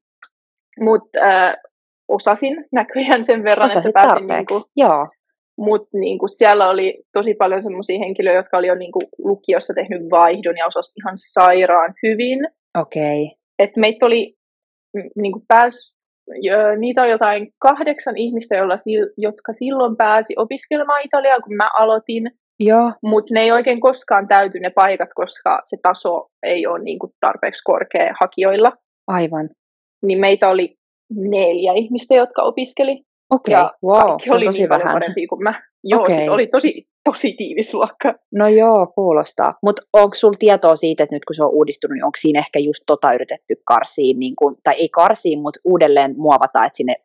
Mutta 0.80 1.20
äh, 1.20 1.56
osasin 2.08 2.66
näköjään 2.72 3.24
sen 3.24 3.44
verran, 3.44 3.66
Osasit 3.66 3.90
että 3.90 4.02
pääsin 4.02 4.28
niinku, 4.28 4.62
Joo. 4.76 5.08
Mutta 5.58 5.98
niinku, 5.98 6.28
siellä 6.28 6.70
oli 6.70 7.04
tosi 7.14 7.34
paljon 7.34 7.62
sellaisia 7.62 8.00
henkilöitä, 8.00 8.38
jotka 8.38 8.58
oli 8.58 8.68
jo 8.68 8.76
niinku, 8.76 9.00
lukiossa 9.18 9.74
tehnyt 9.74 10.02
vaihdon 10.12 10.58
ja 10.58 10.66
osasi 10.66 10.94
ihan 10.98 11.14
sairaan 11.16 11.94
hyvin. 12.04 12.40
Okei. 12.78 13.24
Okay. 13.24 13.38
Et 13.60 13.72
meitä 13.78 14.06
oli 14.06 14.36
niinku, 15.16 15.44
pääs, 15.48 15.96
niitä 16.78 17.02
on 17.02 17.10
jotain 17.10 17.54
kahdeksan 17.60 18.18
ihmistä, 18.18 18.56
jolla, 18.56 18.76
jotka 19.18 19.54
silloin 19.54 19.98
pääsi 19.98 20.34
opiskelemaan 20.38 21.02
Italiaa, 21.06 21.40
kun 21.40 21.56
mä 21.56 21.70
aloitin. 21.80 22.32
Mutta 23.04 23.34
ne 23.34 23.42
ei 23.42 23.52
oikein 23.52 23.82
koskaan 23.82 24.28
täyty 24.28 24.60
ne 24.60 24.70
paikat, 24.70 25.10
koska 25.16 25.62
se 25.66 25.78
taso 25.84 26.28
ei 26.44 26.68
ole 26.68 26.84
niinku 26.84 27.14
tarpeeksi 27.20 27.64
korkea 27.64 28.14
hakijoilla. 28.22 28.72
Aivan. 29.08 29.50
Niin 30.06 30.20
meitä 30.20 30.50
oli 30.50 30.78
neljä 31.10 31.74
ihmistä, 31.74 32.16
jotka 32.16 32.44
opiskeli. 32.44 33.04
Okei, 33.32 33.56
okay. 33.56 33.70
wow, 33.84 34.18
se 34.26 34.34
oli 34.34 34.46
tosi 34.46 34.60
niin 34.60 34.70
vähän. 34.70 35.02
kuin 35.30 35.44
mä. 35.44 35.62
Joo, 35.84 36.02
okay. 36.02 36.16
siis 36.16 36.30
oli 36.30 36.48
tosi, 36.48 36.88
tosi 37.04 37.34
tiivis 37.38 37.74
luokka. 37.74 38.14
No 38.34 38.48
joo, 38.48 38.88
kuulostaa. 38.96 39.54
Mutta 39.64 39.82
onko 39.94 40.16
sulla 40.16 40.38
tietoa 40.40 40.76
siitä, 40.76 41.04
että 41.04 41.16
nyt 41.16 41.26
kun 41.26 41.36
se 41.36 41.44
on 41.44 41.54
uudistunut, 41.54 41.94
niin 41.96 42.06
onko 42.06 42.18
siinä 42.18 42.40
ehkä 42.40 42.60
just 42.60 42.84
tota 42.88 43.14
yritetty 43.14 43.56
karsiin, 43.66 44.20
niin 44.20 44.36
kun, 44.36 44.56
tai 44.64 44.76
ei 44.78 44.90
karsiin, 44.90 45.42
mutta 45.42 45.60
uudelleen 45.64 46.14
muovata, 46.18 46.66
että 46.66 46.78
sinne 46.78 46.96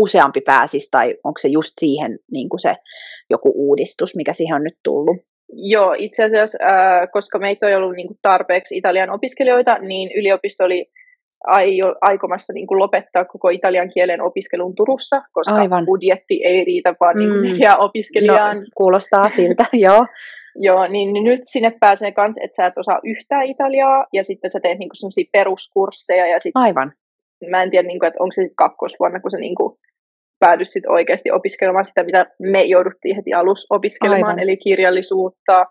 useampi 0.00 0.40
pääsisi, 0.40 0.88
tai 0.90 1.14
onko 1.24 1.38
se 1.38 1.48
just 1.48 1.72
siihen 1.80 2.18
niin 2.32 2.48
se 2.58 2.74
joku 3.30 3.52
uudistus, 3.54 4.16
mikä 4.16 4.32
siihen 4.32 4.56
on 4.56 4.64
nyt 4.64 4.76
tullut? 4.84 5.16
Joo, 5.52 5.94
itse 5.98 6.24
asiassa, 6.24 6.58
äh, 6.62 7.08
koska 7.12 7.38
meitä 7.38 7.68
ei 7.68 7.74
ollut 7.74 7.96
niin 7.96 8.08
tarpeeksi 8.22 8.76
Italian 8.76 9.10
opiskelijoita, 9.10 9.78
niin 9.78 10.10
yliopisto 10.16 10.64
oli 10.64 10.86
aio, 11.46 11.94
aikomassa 12.00 12.52
niin 12.52 12.66
kuin 12.66 12.78
lopettaa 12.78 13.24
koko 13.24 13.48
italian 13.48 13.90
kielen 13.94 14.22
opiskelun 14.22 14.74
Turussa, 14.74 15.22
koska 15.32 15.54
Aivan. 15.54 15.86
budjetti 15.86 16.40
ei 16.44 16.64
riitä 16.64 16.94
vaan 17.00 17.16
niin 17.16 17.30
kuin 17.30 17.40
mm. 17.40 17.46
neljä 17.46 17.76
opiskelijaan. 17.76 18.56
No, 18.56 18.62
kuulostaa 18.76 19.30
siltä, 19.30 19.64
joo. 19.86 20.06
Joo, 20.56 20.86
niin, 20.86 21.12
niin 21.12 21.24
nyt 21.24 21.40
sinne 21.42 21.72
pääsee 21.80 22.12
kans, 22.12 22.36
että 22.42 22.56
sä 22.56 22.66
et 22.66 22.78
osaa 22.78 23.00
yhtään 23.04 23.46
italiaa, 23.46 24.06
ja 24.12 24.24
sitten 24.24 24.50
sä 24.50 24.60
teet 24.60 24.78
niinku 24.78 24.94
sellaisia 24.94 25.30
peruskursseja, 25.32 26.26
ja 26.26 26.38
sit, 26.38 26.52
Aivan. 26.54 26.92
Mä 27.50 27.62
en 27.62 27.70
tiedä, 27.70 27.88
niinku, 27.88 28.06
että 28.06 28.22
onko 28.22 28.32
se 28.32 28.42
sitten 28.42 28.56
kakkosvuonna, 28.56 29.20
kun 29.20 29.30
sä 29.30 29.38
niinku 29.38 29.78
päädyt 30.38 30.68
sit 30.68 30.86
oikeasti 30.86 31.30
opiskelemaan 31.30 31.84
sitä, 31.84 32.04
mitä 32.04 32.26
me 32.38 32.62
jouduttiin 32.62 33.16
heti 33.16 33.32
alussa 33.32 33.74
opiskelemaan, 33.74 34.24
Aivan. 34.24 34.38
eli 34.38 34.56
kirjallisuutta, 34.56 35.66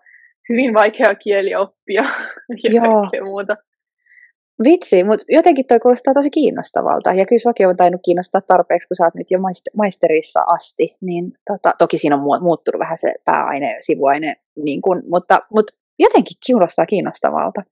hyvin 0.48 0.74
vaikea 0.74 1.14
kieli 1.14 1.54
oppia 1.54 2.02
ja 2.64 2.70
Joo. 2.70 3.00
kaikkea 3.00 3.24
muuta. 3.24 3.56
Vitsi, 4.64 5.04
mutta 5.04 5.26
jotenkin 5.28 5.66
toi 5.66 5.80
kuulostaa 5.80 6.14
tosi 6.14 6.30
kiinnostavalta. 6.30 7.12
Ja 7.12 7.26
kyllä 7.26 7.40
suakin 7.40 7.68
on 7.68 7.76
tainnut 7.76 8.00
kiinnostaa 8.04 8.40
tarpeeksi, 8.40 8.88
kun 8.88 8.96
sä 8.96 9.04
oot 9.04 9.14
nyt 9.14 9.30
jo 9.30 9.38
maist- 9.38 9.76
maisterissa 9.76 10.40
asti. 10.54 10.96
Niin 11.00 11.32
tota, 11.50 11.72
toki 11.78 11.98
siinä 11.98 12.16
on 12.16 12.22
mu- 12.22 12.42
muuttunut 12.42 12.78
vähän 12.78 12.98
se 12.98 13.14
pääaine, 13.24 13.76
sivuaine, 13.80 14.36
niin 14.64 14.82
kun, 14.82 15.02
mutta, 15.08 15.40
mutta 15.54 15.72
jotenkin 15.98 16.36
kuulostaa 16.46 16.86
kiinnostavalta. 16.86 17.62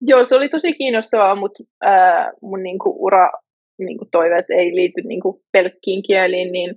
Joo, 0.00 0.24
se 0.24 0.34
oli 0.34 0.48
tosi 0.48 0.72
kiinnostavaa, 0.72 1.34
mutta 1.34 1.64
ää, 1.82 2.32
mun 2.42 2.62
niinku, 2.62 3.04
ura 3.04 3.30
niinku, 3.78 4.04
toiveet 4.10 4.50
ei 4.50 4.74
liity 4.74 5.00
niinku, 5.04 5.42
pelkkiin 5.52 6.02
kieliin, 6.02 6.52
niin 6.52 6.74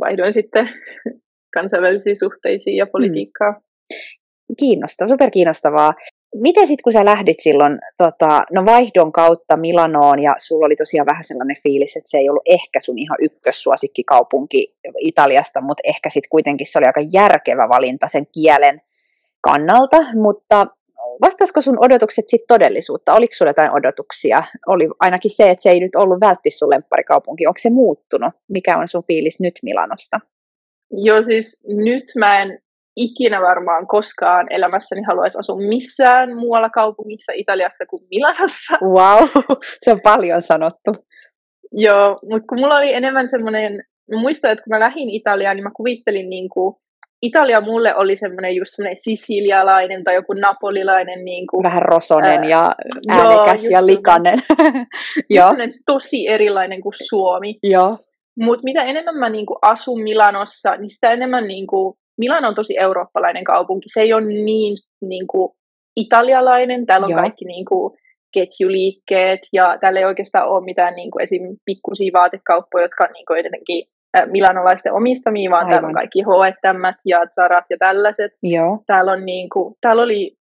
vaihdoin 0.00 0.32
sitten 0.32 0.68
kansainvälisiin 1.54 2.18
suhteisiin 2.18 2.76
ja 2.76 2.86
politiikkaa. 2.86 3.60
Kiinnostavaa, 4.58 5.08
super 5.08 5.30
kiinnostavaa. 5.30 5.92
Miten 6.34 6.66
sitten, 6.66 6.82
kun 6.84 6.92
sä 6.92 7.04
lähdit 7.04 7.40
silloin 7.40 7.78
tota, 7.98 8.42
no 8.50 8.64
vaihdon 8.64 9.12
kautta 9.12 9.56
Milanoon 9.56 10.22
ja 10.22 10.34
sulla 10.38 10.66
oli 10.66 10.76
tosiaan 10.76 11.06
vähän 11.06 11.24
sellainen 11.24 11.56
fiilis, 11.62 11.96
että 11.96 12.10
se 12.10 12.18
ei 12.18 12.28
ollut 12.28 12.42
ehkä 12.46 12.80
sun 12.80 12.98
ihan 12.98 13.18
ykkössuosikkikaupunki 13.20 14.74
Italiasta, 14.98 15.60
mutta 15.60 15.82
ehkä 15.84 16.08
sitten 16.08 16.30
kuitenkin 16.30 16.66
se 16.66 16.78
oli 16.78 16.86
aika 16.86 17.00
järkevä 17.12 17.68
valinta 17.68 18.06
sen 18.08 18.26
kielen 18.34 18.80
kannalta, 19.40 19.96
mutta 20.14 20.66
vastaisiko 21.20 21.60
sun 21.60 21.84
odotukset 21.84 22.24
sitten 22.28 22.46
todellisuutta? 22.48 23.14
Oliko 23.14 23.34
sulla 23.34 23.50
jotain 23.50 23.72
odotuksia? 23.72 24.42
Oli 24.66 24.88
ainakin 25.00 25.30
se, 25.30 25.50
että 25.50 25.62
se 25.62 25.70
ei 25.70 25.80
nyt 25.80 25.94
ollut 25.94 26.20
vältti 26.20 26.50
sun 26.50 26.70
lempparikaupunki. 26.70 27.46
Onko 27.46 27.58
se 27.58 27.70
muuttunut? 27.70 28.32
Mikä 28.48 28.78
on 28.78 28.88
sun 28.88 29.04
fiilis 29.06 29.40
nyt 29.40 29.54
Milanosta? 29.62 30.20
Joo, 30.90 31.22
siis 31.22 31.62
nyt 31.66 32.04
mä 32.18 32.42
en 32.42 32.58
ikinä 32.96 33.40
varmaan 33.40 33.86
koskaan 33.86 34.46
elämässäni 34.50 35.02
haluaisi 35.02 35.38
asua 35.38 35.56
missään 35.68 36.36
muualla 36.36 36.70
kaupungissa 36.70 37.32
Italiassa 37.36 37.86
kuin 37.86 38.02
Milanossa. 38.10 38.78
Wow, 38.82 39.28
se 39.82 39.92
on 39.92 40.00
paljon 40.00 40.42
sanottu. 40.42 40.92
Joo, 41.72 42.16
mutta 42.30 42.46
kun 42.48 42.60
mulla 42.60 42.76
oli 42.76 42.94
enemmän 42.94 43.28
semmoinen, 43.28 43.82
muistan, 44.10 44.50
että 44.50 44.64
kun 44.64 44.70
mä 44.70 44.80
lähdin 44.80 45.10
Italiaan, 45.10 45.56
niin 45.56 45.64
mä 45.64 45.70
kuvittelin 45.76 46.30
niin 46.30 46.48
kuin, 46.48 46.74
Italia 47.22 47.60
mulle 47.60 47.94
oli 47.94 48.16
semmoinen 48.16 48.56
just 48.56 48.72
semmoinen 48.74 48.96
sisilialainen 48.96 50.04
tai 50.04 50.14
joku 50.14 50.32
napolilainen. 50.32 51.24
Niin 51.24 51.46
kuin, 51.46 51.62
Vähän 51.62 51.82
rosonen 51.82 52.40
ää, 52.42 52.48
ja 52.48 52.74
joo, 53.08 53.18
äänekäs 53.18 53.62
just 53.62 53.72
ja 53.72 53.86
likainen. 53.86 54.38
joo, 55.30 55.48
semmoinen 55.48 55.74
tosi 55.86 56.28
erilainen 56.28 56.80
kuin 56.80 56.94
Suomi. 57.08 57.58
joo, 57.62 57.98
Mutta 58.40 58.64
mitä 58.64 58.82
enemmän 58.82 59.16
mä 59.16 59.28
niinku 59.28 59.58
asun 59.62 60.02
Milanossa, 60.02 60.76
niin 60.76 60.88
sitä 60.88 61.12
enemmän 61.12 61.48
niinku, 61.48 61.96
Milano 62.18 62.48
on 62.48 62.54
tosi 62.54 62.78
eurooppalainen 62.78 63.44
kaupunki. 63.44 63.88
Se 63.88 64.00
ei 64.00 64.12
ole 64.12 64.24
niin 64.26 64.74
niinku, 65.00 65.56
italialainen. 65.96 66.86
Täällä 66.86 67.04
on 67.04 67.10
Joo. 67.10 67.20
kaikki 67.20 67.44
niinku, 67.44 67.96
ketjuliikkeet 68.34 69.40
ja 69.52 69.78
täällä 69.80 70.00
ei 70.00 70.04
oikeastaan 70.06 70.48
ole 70.48 70.64
mitään 70.64 70.94
niinku, 70.94 71.18
esim. 71.18 71.42
pikkusia 71.64 72.10
vaatekauppoja, 72.12 72.84
jotka 72.84 73.04
on 73.04 73.10
niinku, 73.12 73.34
jotenkin 73.34 73.84
äh, 74.18 74.28
milanolaisten 74.30 74.92
omistamia, 74.92 75.50
vaan 75.50 75.66
täällä 75.66 75.78
on 75.78 75.84
Aivan. 75.84 75.94
kaikki 75.94 76.22
H&M 76.22 76.82
ja 77.06 77.26
Zarat 77.34 77.64
ja 77.70 77.76
tällaiset. 77.78 78.32
joo. 78.42 78.78
Täällä, 78.86 79.12
on 79.12 79.24
niinku, 79.26 79.76
täällä 79.80 80.02
oli 80.02 80.36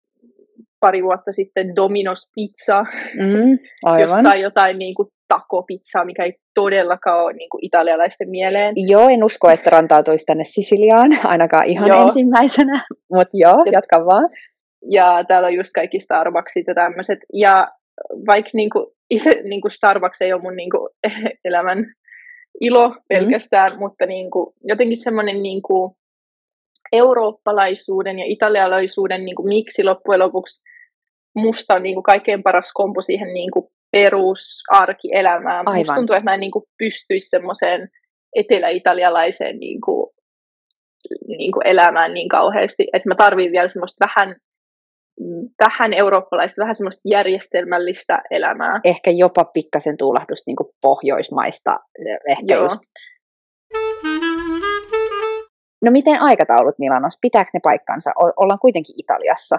pari 0.80 1.02
vuotta 1.02 1.32
sitten 1.32 1.66
Domino's 1.68 2.30
Pizza, 2.34 2.84
Mm, 3.14 3.58
aivan. 3.84 4.00
jossain 4.00 4.40
jotain 4.40 4.78
niinku, 4.78 5.08
takopizzaa, 5.34 6.04
mikä 6.04 6.24
ei 6.24 6.34
todellakaan 6.54 7.24
ole 7.24 7.32
niinku, 7.32 7.58
italialaisten 7.62 8.30
mieleen. 8.30 8.74
Joo, 8.76 9.08
en 9.08 9.24
usko, 9.24 9.50
että 9.50 9.70
rantautuisi 9.70 10.24
tänne 10.24 10.44
Sisiliaan, 10.44 11.10
ainakaan 11.32 11.66
ihan 11.66 11.88
Joo. 11.88 12.02
ensimmäisenä. 12.02 12.80
Mutta 13.16 13.36
joo, 13.36 13.62
Ja- 13.66 13.72
jatka 13.72 14.06
vaan. 14.06 14.30
ja 14.90 15.24
täällä 15.28 15.46
on 15.46 15.54
just 15.54 15.70
kaikki 15.74 16.00
Starbucksit 16.00 16.66
ja 16.66 16.74
tämmöiset. 16.74 17.18
Ja 17.32 17.68
vaikka 18.26 18.50
niinku, 18.54 18.94
itse 19.10 19.30
niinku 19.42 19.70
Starbucks 19.70 20.22
ei 20.22 20.32
ole 20.32 20.42
mun 20.42 20.56
niinku, 20.56 20.88
elämän 21.48 21.86
ilo 22.60 22.94
pelkästään, 23.08 23.72
mm. 23.72 23.78
mutta 23.78 24.06
niinku, 24.06 24.54
jotenkin 24.64 24.96
semmoinen 24.96 25.42
niinku, 25.42 25.96
eurooppalaisuuden 26.92 28.18
ja 28.18 28.24
italialaisuuden 28.28 29.24
niinku, 29.24 29.42
miksi 29.42 29.84
loppujen 29.84 30.20
lopuksi 30.20 30.62
musta 31.34 31.74
on 31.74 31.82
niinku, 31.82 32.02
kaikkein 32.02 32.42
paras 32.42 32.70
kompo 32.74 33.02
siihen 33.02 33.34
niinku, 33.34 33.72
perusarkielämään. 33.92 35.68
Aivan. 35.68 35.78
Musta 35.78 35.94
tuntuu, 35.94 36.16
että 36.16 36.30
mä 36.30 36.34
en 36.34 36.40
niinku, 36.40 36.64
pystyisi 36.78 37.28
semmoiseen 37.28 37.88
etelä-italialaiseen 38.36 39.58
niinku, 39.58 40.12
niinku, 41.26 41.60
elämään 41.64 42.14
niin 42.14 42.28
kauheasti, 42.28 42.86
että 42.92 43.08
mä 43.08 43.14
tarvitsen 43.14 43.52
vielä 43.52 43.68
semmoista 43.68 44.06
vähän 44.06 44.36
vähän 45.64 45.92
eurooppalaista, 45.92 46.60
vähän 46.62 46.74
semmoista 46.74 47.08
järjestelmällistä 47.08 48.22
elämää. 48.30 48.80
Ehkä 48.84 49.10
jopa 49.10 49.44
pikkasen 49.44 49.96
tuulahdusta 49.96 50.44
niin 50.46 50.70
pohjoismaista. 50.80 51.78
Ehkä 52.28 52.54
Joo. 52.54 52.62
just. 52.62 52.80
No 55.84 55.90
miten 55.90 56.20
aikataulut 56.20 56.78
Milanossa? 56.78 57.18
Pitääkö 57.20 57.50
ne 57.54 57.60
paikkansa? 57.62 58.10
O- 58.10 58.42
ollaan 58.42 58.58
kuitenkin 58.60 58.94
Italiassa. 58.98 59.58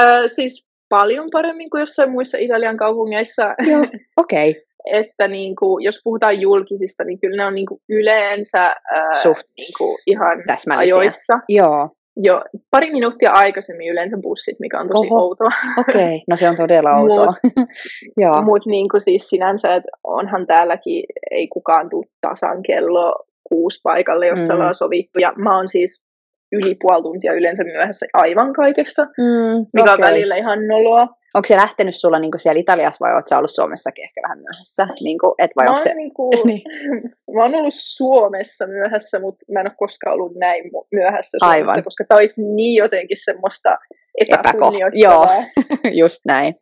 Öö, 0.00 0.28
siis 0.28 0.69
paljon 0.90 1.28
paremmin 1.32 1.70
kuin 1.70 1.80
jossain 1.80 2.10
muissa 2.10 2.38
Italian 2.40 2.76
kaupungeissa. 2.76 3.54
Joo, 3.70 3.80
okei. 4.22 4.50
Okay. 4.50 4.62
että 5.02 5.28
niin 5.28 5.56
kuin, 5.56 5.84
jos 5.84 6.00
puhutaan 6.04 6.40
julkisista, 6.40 7.04
niin 7.04 7.20
kyllä 7.20 7.36
ne 7.36 7.46
on 7.46 7.54
niin 7.54 7.66
kuin 7.66 7.80
yleensä 7.88 8.62
ää, 8.94 9.14
Suht 9.22 9.42
niin 9.58 9.72
kuin 9.78 9.98
ihan 10.06 10.42
ajoissa. 10.76 11.38
Joo, 11.48 11.88
Jo, 12.16 12.42
pari 12.70 12.92
minuuttia 12.92 13.30
aikaisemmin 13.32 13.92
yleensä 13.92 14.16
bussit, 14.22 14.56
mikä 14.60 14.76
on 14.80 14.88
tosi 14.88 15.06
Oho. 15.10 15.20
outoa. 15.22 15.50
okei. 15.78 16.02
Okay. 16.04 16.18
No 16.28 16.36
se 16.36 16.48
on 16.48 16.56
todella 16.56 16.90
Mut- 17.00 17.10
outoa. 17.18 17.34
Joo, 18.22 18.42
Mutta 18.42 18.70
niin 18.70 18.88
kuin 18.88 19.00
siis 19.00 19.28
sinänsä, 19.28 19.74
että 19.74 19.88
onhan 20.04 20.46
täälläkin, 20.46 21.04
ei 21.30 21.48
kukaan 21.48 21.90
tule 21.90 22.04
tasan 22.20 22.62
kello 22.62 23.14
kuusi 23.44 23.80
paikalle, 23.82 24.26
jos 24.26 24.40
Mm. 24.40 24.54
ollaan 24.54 24.74
sovittu. 24.74 25.18
Ja 25.20 25.32
mä 25.36 25.56
oon 25.56 25.68
siis 25.68 26.04
yli 26.52 26.76
puoli 26.80 27.02
tuntia 27.02 27.32
yleensä 27.32 27.64
myöhässä 27.64 28.06
aivan 28.12 28.52
kaikesta, 28.52 29.02
mm, 29.02 29.66
mikä 29.74 29.92
okei. 29.92 30.04
on 30.04 30.10
välillä 30.10 30.36
ihan 30.36 30.68
noloa. 30.68 31.19
Onko 31.34 31.46
se 31.46 31.56
lähtenyt 31.56 31.96
sulla 31.96 32.18
niin 32.18 32.30
siellä 32.36 32.60
Italiassa 32.60 33.04
vai 33.04 33.14
oletko 33.14 33.28
sä 33.28 33.38
ollut 33.38 33.50
Suomessakin 33.50 34.04
ehkä 34.04 34.20
vähän 34.22 34.38
myöhässä? 34.38 34.86
Niin 35.00 35.18
kuin, 35.18 35.34
et 35.38 35.50
vai 35.56 35.66
Mä 35.66 35.80
se... 35.80 35.94
niinku, 35.94 36.30
Niin. 36.44 36.62
mä 37.34 37.42
oon 37.42 37.54
ollut 37.54 37.74
Suomessa 37.76 38.66
myöhässä, 38.66 39.18
mutta 39.20 39.44
mä 39.52 39.60
en 39.60 39.66
ole 39.66 39.74
koskaan 39.78 40.14
ollut 40.14 40.36
näin 40.36 40.64
myöhässä 40.92 41.38
Suomessa, 41.40 41.72
Aivan. 41.72 41.84
koska 41.84 42.04
tämä 42.08 42.18
olisi 42.18 42.44
niin 42.54 42.78
jotenkin 42.78 43.18
semmoista 43.24 43.78
Epäko- 44.20 44.40
epäkunnioittavaa. 44.40 45.44
just 46.02 46.20
näin, 46.26 46.54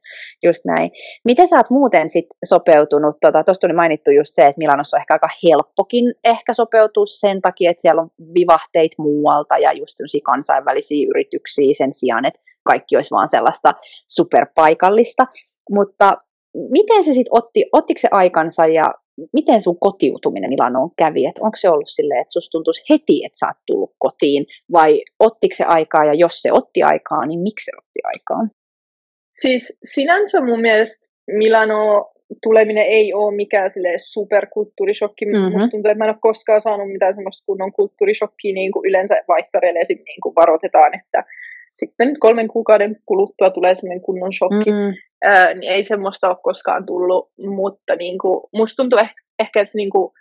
just 0.45 0.65
näin. 0.65 0.91
Miten 1.25 1.49
sä 1.49 1.57
oot 1.57 1.71
muuten 1.71 2.09
sit 2.09 2.27
sopeutunut, 2.45 3.17
tuossa 3.21 3.43
tota, 3.45 3.61
tuli 3.61 3.73
mainittu 3.73 4.11
just 4.11 4.35
se, 4.35 4.43
että 4.47 4.59
Milanossa 4.59 4.97
on 4.97 5.01
ehkä 5.01 5.15
aika 5.15 5.29
helppokin 5.45 6.15
ehkä 6.25 6.53
sopeutua 6.53 7.07
sen 7.07 7.41
takia, 7.41 7.71
että 7.71 7.81
siellä 7.81 8.03
on 8.03 8.11
vivahteita 8.35 8.95
muualta 8.99 9.59
ja 9.59 9.73
just 9.73 9.97
sellaisia 9.97 10.21
kansainvälisiä 10.25 11.09
yrityksiä 11.11 11.75
sen 11.77 11.93
sijaan, 11.93 12.27
että 12.27 12.41
kaikki 12.73 12.97
olisi 12.97 13.11
vaan 13.11 13.29
sellaista 13.29 13.71
superpaikallista, 14.17 15.25
mutta 15.71 16.07
miten 16.71 17.05
se 17.05 17.13
sitten 17.13 17.37
otti, 17.39 17.61
ottiko 17.73 18.01
se 18.01 18.09
aikansa 18.11 18.67
ja 18.67 18.85
miten 19.33 19.61
sun 19.61 19.79
kotiutuminen 19.81 20.51
Milanoon 20.51 20.91
kävi? 20.99 21.27
Et 21.27 21.39
onko 21.41 21.57
se 21.57 21.69
ollut 21.69 21.89
silleen, 21.89 22.21
että 22.21 22.33
susta 22.33 22.57
tuntuisi 22.57 22.83
heti, 22.91 23.25
että 23.25 23.39
sä 23.39 23.47
oot 23.47 23.57
tullut 23.67 23.95
kotiin, 23.99 24.47
vai 24.73 25.03
ottiko 25.21 25.55
se 25.57 25.65
aikaa, 25.65 26.05
ja 26.05 26.15
jos 26.15 26.43
se 26.43 26.53
otti 26.53 26.83
aikaa, 26.83 27.27
niin 27.27 27.41
miksi 27.41 27.65
se 27.65 27.73
otti 27.79 28.01
aikaa? 28.13 28.43
Siis 29.33 29.79
sinänsä 29.85 30.41
mun 30.41 30.61
mielestä 30.61 31.07
Milano 31.31 32.11
tuleminen 32.43 32.87
ei 32.87 33.15
ole 33.15 33.37
mikään 33.37 33.71
silleen 33.71 34.01
superkulttuurishokki. 34.01 35.27
Mhm. 35.27 35.37
Mm-hmm. 35.37 35.53
Musta 35.53 35.71
tuntuu, 35.71 35.91
että 35.91 35.99
mä 35.99 36.05
en 36.05 36.11
ole 36.11 36.19
koskaan 36.21 36.61
saanut 36.61 36.93
mitään 36.93 37.15
semmoista 37.15 37.47
kunnon 37.47 37.73
kulttuurishokkia, 37.73 38.55
niin 38.55 38.73
kuin 38.73 38.89
yleensä 38.89 39.15
vaihtoreille 39.29 39.81
esim. 39.81 39.99
Niin 39.99 40.21
kuin 40.23 40.35
varoitetaan, 40.35 40.95
että 40.95 41.25
sitten 41.79 42.21
kolmen 42.21 42.49
kuukauden 42.49 42.97
kuluttua 43.07 43.51
tulee 43.51 43.75
semmoinen 43.75 44.01
kunnon 44.01 44.33
shokki. 44.33 44.71
Mm, 44.71 44.95
Ää, 45.25 45.55
niin 45.55 45.73
ei 45.73 45.85
semmoista 45.85 46.29
ole 46.29 46.37
koskaan 46.43 46.87
tullut, 46.87 47.31
mutta 47.39 47.97
niin 47.97 48.19
kuin, 48.19 48.41
musta 48.53 48.77
tuntuu 48.83 48.99
ehkä, 48.99 49.23
ehkä 49.39 49.61
että 49.61 49.73
se 49.73 49.77
niin 49.77 49.91
kuin, 49.91 50.13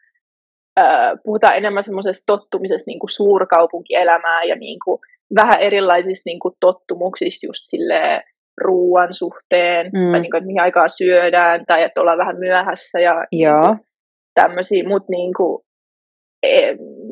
ää, 0.78 1.16
puhutaan 1.24 1.56
enemmän 1.58 1.84
semmoisesta 1.84 2.24
tottumisesta 2.26 2.90
niin 2.90 3.00
kuin 3.00 3.10
suurkaupunkielämään 3.10 4.48
ja 4.48 4.56
niin 4.56 4.78
kuin, 4.86 5.00
vähän 5.36 5.60
erilaisista 5.60 6.30
niin 6.30 6.40
kuin, 6.40 6.54
tottumuksista 6.60 7.46
just 7.46 7.62
silleen, 7.62 8.22
ruoan 8.62 9.14
suhteen, 9.14 9.86
Mm. 9.86 10.12
tai 10.12 10.22
niin 10.22 10.32
kuin, 10.32 10.38
että 10.38 10.48
mihin 10.48 10.62
aikaa 10.62 10.88
syödään, 10.88 11.66
tai 11.68 11.84
että 11.84 12.02
ollaan 12.02 12.18
vähän 12.18 12.40
myöhässä 12.40 13.00
ja 13.00 13.26
Joo. 13.32 13.62
niin 13.62 13.86
tämmöisiä, 14.34 14.88
mutta 14.88 15.12
niin 15.12 15.34
kuin, 15.38 15.64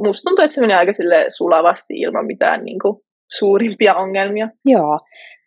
musta 0.06 0.30
tuntuu, 0.30 0.46
että 0.46 0.56
se 0.56 0.62
menee 0.62 0.78
aika 0.78 0.94
sille 0.94 1.26
sulavasti 1.30 1.94
ilman 1.94 2.26
mitään 2.26 2.66
niin 2.66 2.80
kuin, 2.80 2.98
suurimpia 3.32 3.96
ongelmia. 3.96 4.48
Joo. 4.66 5.00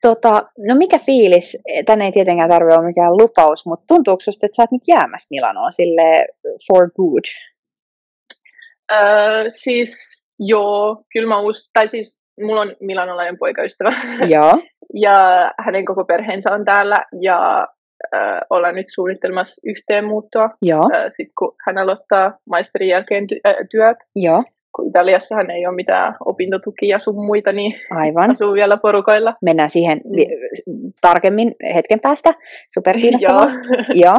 Tota, 0.02 0.42
no 0.68 0.74
mikä 0.74 0.98
fiilis, 0.98 1.56
tänne 1.86 2.04
ei 2.04 2.12
tietenkään 2.12 2.50
tarvitse 2.50 2.74
olla 2.78 2.86
mikään 2.86 3.12
lupaus, 3.16 3.66
mutta 3.66 3.84
tuntuuko 3.88 4.20
susta, 4.20 4.46
että 4.46 4.56
sä 4.56 4.62
oot 4.62 4.72
nyt 4.72 4.82
jäämässä 4.88 5.26
Milanoon 5.30 5.72
sille 5.72 6.26
for 6.66 6.90
good? 6.96 7.24
Öö, 8.92 9.44
siis 9.48 10.22
joo, 10.38 11.02
kyllä 11.12 11.28
mä 11.28 11.40
us- 11.40 11.70
tai 11.72 11.88
siis 11.88 12.20
mulla 12.40 12.60
on 12.60 12.76
milanolainen 12.80 13.38
poikaystävä. 13.38 13.90
Joo. 14.34 14.52
ja 14.94 15.16
hänen 15.58 15.84
koko 15.84 16.04
perheensä 16.04 16.50
on 16.52 16.64
täällä 16.64 17.04
ja 17.20 17.66
äh, 18.14 18.40
ollaan 18.50 18.74
nyt 18.74 18.86
suunnittelemassa 18.94 19.60
yhteenmuuttoa. 19.70 20.50
Joo. 20.62 20.82
Äh, 20.94 21.04
Sitten 21.08 21.32
kun 21.38 21.54
hän 21.66 21.78
aloittaa 21.78 22.38
maisterin 22.50 22.88
jälkeen 22.88 23.24
ty- 23.24 23.40
äh, 23.50 23.56
työt, 23.70 23.96
Joo. 24.16 24.42
Kun 24.76 24.88
Italiassahan 24.88 25.50
ei 25.50 25.66
ole 25.66 25.74
mitään 25.74 26.14
opintotukia 26.24 26.98
sun 26.98 27.26
muita, 27.26 27.52
niin 27.52 27.72
Aivan. 27.90 28.30
asuu 28.30 28.52
vielä 28.54 28.76
porukoilla. 28.76 29.34
Mennään 29.44 29.70
siihen 29.70 30.00
Mm. 30.66 30.92
tarkemmin 31.00 31.54
hetken 31.74 32.00
päästä. 32.00 32.34
Super 32.74 32.94
Joo. 32.96 33.00
kiinnostavaa. 33.00 33.48
Joo. 33.94 34.16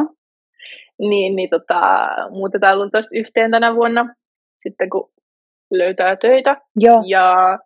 niin, 0.98 1.36
niin 1.36 1.50
tota, 1.50 1.80
muutetaan 2.30 2.78
luultavasti 2.78 3.18
yhteen 3.18 3.50
tänä 3.50 3.74
vuonna, 3.74 4.14
sitten 4.58 4.90
kun 4.90 5.10
löytää 5.70 6.16
töitä. 6.16 6.56
Joo. 6.80 7.02
Ja, 7.06 7.58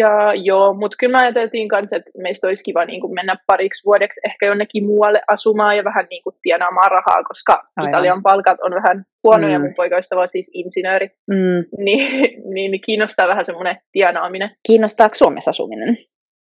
ja 0.00 0.34
joo, 0.34 0.74
mutta 0.74 0.96
kyllä 1.00 1.18
me 1.18 1.24
ajateltiin 1.24 1.68
kanssa, 1.68 1.96
että 1.96 2.10
meistä 2.18 2.46
olisi 2.46 2.64
kiva 2.64 2.84
niin 2.84 3.00
kuin 3.00 3.14
mennä 3.14 3.36
pariksi 3.46 3.84
vuodeksi 3.84 4.20
ehkä 4.24 4.46
jonnekin 4.46 4.84
muualle 4.86 5.22
asumaan 5.30 5.76
ja 5.76 5.84
vähän 5.84 6.06
niin 6.10 6.22
kuin 6.22 6.36
tienaamaan 6.42 6.90
rahaa, 6.90 7.24
koska 7.28 7.62
Aivan. 7.76 7.90
Italian 7.90 8.22
palkat 8.22 8.58
on 8.60 8.74
vähän 8.74 9.04
huonoja, 9.24 9.58
Mm. 9.58 9.64
mun 9.64 9.74
poikaystävä 9.74 10.20
on 10.20 10.28
siis 10.28 10.50
insinööri, 10.54 11.08
Mm. 11.30 11.64
niin, 11.84 12.42
niin, 12.54 12.80
kiinnostaa 12.86 13.28
vähän 13.28 13.44
semmoinen 13.44 13.76
tienaaminen. 13.92 14.50
Kiinnostaako 14.66 15.14
Suomessa 15.14 15.50
asuminen? 15.50 15.96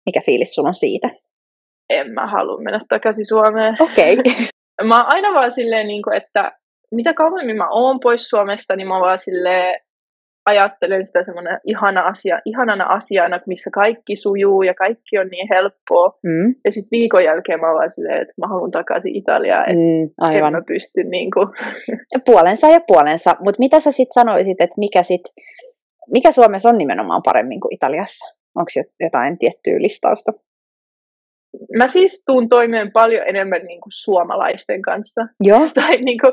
Mikä 0.06 0.20
fiilis 0.26 0.54
sulla 0.54 0.68
on 0.68 0.74
siitä? 0.74 1.10
En 1.90 2.10
mä 2.10 2.26
halua 2.26 2.60
mennä 2.62 2.80
takaisin 2.88 3.26
Suomeen. 3.26 3.76
Okei. 3.80 4.12
Okay. 4.18 4.32
Mä 4.88 4.96
oon 4.96 5.14
aina 5.14 5.34
vaan 5.34 5.52
silleen, 5.52 5.86
niin 5.86 6.02
kuin, 6.02 6.16
että 6.16 6.52
mitä 6.90 7.14
kauemmin 7.14 7.56
mä 7.56 7.68
oon 7.70 8.00
pois 8.00 8.28
Suomesta, 8.28 8.76
niin 8.76 8.88
mä 8.88 9.00
vaan 9.00 9.18
silleen 9.18 9.80
ajattelen 10.46 11.04
sitä 11.04 11.22
semmoinen 11.22 11.60
ihana 11.64 12.00
asia, 12.00 12.40
ihanana 12.44 12.84
asiana, 12.84 13.40
missä 13.46 13.70
kaikki 13.70 14.16
sujuu 14.16 14.62
ja 14.62 14.74
kaikki 14.74 15.18
on 15.18 15.28
niin 15.28 15.48
helppoa. 15.54 16.18
Mm. 16.22 16.54
Ja 16.64 16.72
sitten 16.72 16.90
viikon 16.90 17.24
jälkeen 17.24 17.60
mä 17.60 17.66
vaan 17.66 17.90
silleen, 17.90 18.22
että 18.22 18.34
mä 18.40 18.46
haluan 18.48 18.70
takaisin 18.70 19.16
Italiaan, 19.16 19.62
että 19.70 19.74
Mm, 19.74 20.02
en 20.02 20.10
aivan. 20.18 20.52
mä 20.52 20.62
pysty 20.66 21.04
niin 21.04 21.30
kuin, 21.30 21.48
Puolensa 22.24 22.68
ja 22.68 22.80
puolensa. 22.86 23.36
Mutta 23.40 23.58
mitä 23.58 23.80
sä 23.80 23.90
sitten 23.90 24.14
sanoisit, 24.22 24.60
että 24.60 24.74
mikä, 24.78 25.02
sit, 25.02 25.22
mikä 26.10 26.30
Suomessa 26.30 26.68
on 26.68 26.78
nimenomaan 26.78 27.22
paremmin 27.24 27.60
kuin 27.60 27.74
Italiassa? 27.74 28.34
Onko 28.54 28.70
jotain 29.00 29.38
tiettyä 29.38 29.74
listausta? 29.78 30.32
Mä 31.78 31.88
siis 31.88 32.22
tuun 32.26 32.48
toimeen 32.48 32.92
paljon 32.92 33.22
enemmän 33.28 33.62
niin 33.66 33.80
kuin 33.80 33.92
suomalaisten 33.92 34.82
kanssa. 34.82 35.22
Joo. 35.40 35.68
Tai 35.74 35.96
niin 35.96 36.18
kuin, 36.20 36.32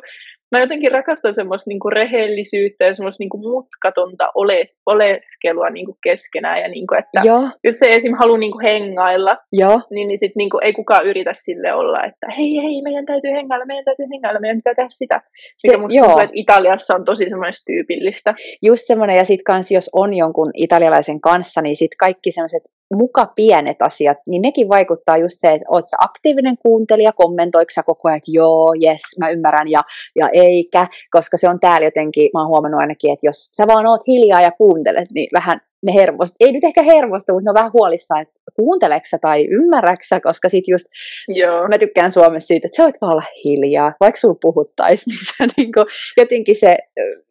mä 0.51 0.60
jotenkin 0.60 0.91
rakastan 0.91 1.36
semmoista 1.36 1.70
niin 1.70 1.79
kuin 1.79 1.93
rehellisyyttä 1.93 2.86
ja 2.86 2.96
semmoista 2.96 3.22
niin 3.22 3.29
kuin 3.29 3.41
mutkatonta 3.41 4.27
ole, 4.36 4.65
oleskelua 4.86 5.70
niin 5.70 5.86
kuin 5.86 5.98
keskenään. 6.03 6.62
Ja 6.62 6.67
niin 6.67 6.88
kuin, 6.88 7.00
että 7.00 7.22
Joo. 7.24 7.50
jos 7.63 7.75
se 7.79 7.86
esim. 7.93 8.13
haluaa 8.20 8.38
niin 8.38 8.51
kuin 8.51 8.65
hengailla, 8.65 9.38
Joo. 9.53 9.81
niin, 9.91 10.08
niin 10.08 10.20
sit 10.20 10.31
niinku 10.36 10.60
ei 10.62 10.74
kukaan 10.74 11.05
yritä 11.05 11.31
sille 11.34 11.74
olla, 11.74 12.03
että 12.03 12.27
hei 12.38 12.55
hei, 12.63 12.81
meidän 12.81 13.05
täytyy 13.05 13.31
hengailla, 13.31 13.65
meidän 13.65 13.86
täytyy 13.86 14.05
hengailla, 14.13 14.39
meidän 14.39 14.58
pitää 14.58 14.75
tehdä 14.75 14.89
sitä. 14.89 15.22
Mikä 15.63 15.77
musta 15.77 15.98
joo. 15.98 16.05
tuntuu, 16.05 16.24
että 16.24 16.34
Italiassa 16.36 16.96
on 16.96 17.05
tosi 17.05 17.29
semmoinen 17.29 17.53
tyypillistä. 17.65 18.34
Just 18.62 18.84
semmoinen, 18.86 19.17
ja 19.17 19.25
sitten 19.25 19.43
kans 19.43 19.72
jos 19.72 19.89
on 19.93 20.13
jonkun 20.13 20.51
italialaisen 20.53 21.22
kanssa, 21.22 21.62
niin 21.62 21.75
sitten 21.75 21.98
kaikki 21.98 22.31
semmoiset 22.31 22.63
muka 22.94 23.26
pienet 23.36 23.82
asiat, 23.82 24.18
niin 24.28 24.42
nekin 24.42 24.70
vaikuttaa 24.70 25.18
just 25.18 25.36
se, 25.40 25.54
että 25.54 25.66
oot 25.70 25.88
sä 25.88 25.98
aktiivinen 26.00 26.58
kuuntelija, 26.58 27.12
kommentoiko 27.12 27.70
sä 27.74 27.84
koko 27.84 28.08
ajan, 28.08 28.18
että 28.18 28.32
joo, 28.34 28.74
jes, 28.80 29.02
mä 29.20 29.30
ymmärrän, 29.30 29.68
ja, 29.68 29.84
ja 30.16 30.30
eikä, 30.34 30.88
koska 31.12 31.38
se 31.38 31.50
on 31.50 31.60
täällä 31.60 31.88
jotenkin, 31.88 32.30
mä 32.34 32.40
oon 32.40 32.50
huomannut 32.50 32.82
ainakin, 32.82 33.14
että 33.14 33.28
jos 33.28 33.50
sä 33.58 33.68
vaan 33.68 33.88
oot 33.88 34.08
hiljaa 34.08 34.42
ja 34.42 34.52
kuuntelet, 34.52 35.12
niin 35.14 35.28
vähän 35.34 35.62
ne 35.86 35.94
hermost, 35.94 36.36
ei 36.40 36.52
nyt 36.52 36.64
ehkä 36.64 36.84
hermosta, 36.84 37.34
mutta 37.34 37.44
ne 37.44 37.50
on 37.50 37.56
vähän 37.56 37.74
huolissaan, 37.74 38.22
että 38.22 38.34
kuunteleksä 38.56 39.10
sä 39.10 39.20
tai 39.22 39.46
ymmärräksä, 39.46 40.20
koska 40.20 40.50
sit 40.50 40.68
just 40.68 40.86
Joo. 41.28 41.68
mä 41.68 41.78
tykkään 41.78 42.12
Suomessa 42.12 42.48
siitä, 42.48 42.68
että 42.68 42.76
sä 42.76 42.84
voit 42.84 43.02
vaan 43.02 43.14
olla 43.14 43.24
hiljaa, 43.44 43.94
vaikka 44.00 44.20
sulla 44.20 44.38
puhuttaisi, 44.42 45.06
niin 45.10 45.20
sä 45.38 45.54
niinku, 45.58 45.86
jotenkin 46.18 46.56
se, 46.56 46.77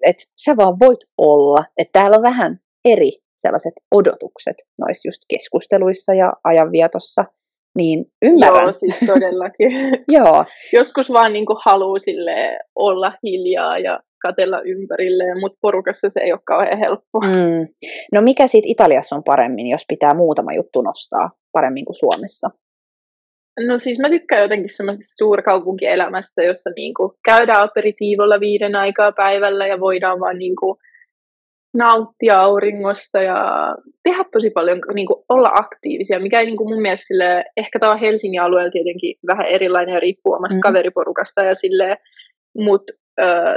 että 0.04 0.24
sä 0.44 0.56
vaan 0.56 0.78
voit 0.80 1.00
olla. 1.18 1.64
Että 1.78 1.98
täällä 1.98 2.16
on 2.16 2.22
vähän 2.22 2.60
eri 2.84 3.12
sellaiset 3.40 3.72
odotukset 3.90 4.56
noissa 4.78 5.08
just 5.08 5.22
keskusteluissa 5.28 6.14
ja 6.14 6.32
ajanvietossa, 6.44 7.24
niin 7.76 8.04
ymmärrän. 8.22 8.62
Joo, 8.62 8.72
siis 8.72 9.00
todellakin. 9.06 9.70
Joo, 10.16 10.44
Joskus 10.72 11.12
vaan 11.12 11.32
niinku 11.32 11.56
haluaa 11.64 11.98
olla 12.74 13.12
hiljaa 13.22 13.78
ja 13.78 14.00
katella 14.22 14.60
ympärilleen, 14.60 15.40
mutta 15.40 15.58
porukassa 15.62 16.10
se 16.10 16.20
ei 16.20 16.32
ole 16.32 16.40
kauhean 16.44 16.78
helppoa. 16.78 17.20
mm. 17.26 17.68
No 18.12 18.22
mikä 18.22 18.46
siitä 18.46 18.66
Italiassa 18.68 19.16
on 19.16 19.24
paremmin, 19.24 19.66
jos 19.66 19.84
pitää 19.88 20.14
muutama 20.14 20.52
juttu 20.52 20.82
nostaa 20.82 21.30
paremmin 21.52 21.84
kuin 21.84 21.96
Suomessa? 21.96 22.50
No 23.66 23.78
siis 23.78 23.98
mä 23.98 24.08
tykkään 24.08 24.42
jotenkin 24.42 24.76
semmoisesta 24.76 25.16
suurkaupunkielämästä, 25.16 26.42
jossa 26.42 26.70
niinku 26.76 27.14
käydään 27.24 27.62
aperitiivolla 27.62 28.40
viiden 28.40 28.74
aikaa 28.76 29.12
päivällä 29.12 29.66
ja 29.66 29.80
voidaan 29.80 30.20
vaan 30.20 30.38
niinku 30.38 30.78
nauttia 31.74 32.40
auringosta 32.40 33.22
ja 33.22 33.38
tehdä 34.02 34.24
tosi 34.32 34.50
paljon, 34.50 34.80
niinku 34.94 35.24
olla 35.28 35.50
aktiivisia, 35.54 36.20
mikä 36.20 36.40
ei 36.40 36.46
niinku 36.46 36.68
mun 36.68 36.82
mielestä 36.82 37.06
sille, 37.06 37.44
ehkä 37.56 37.78
tämä 37.78 37.92
on 37.92 38.00
Helsingin 38.00 38.42
alueella 38.42 38.70
tietenkin 38.70 39.16
vähän 39.26 39.46
erilainen 39.46 39.92
ja 39.92 40.00
riippuu 40.00 40.32
omasta 40.32 40.56
mm. 40.56 40.60
kaveriporukasta 40.60 41.42
ja 41.42 41.54
silleen, 41.54 41.96
mutta 42.58 42.92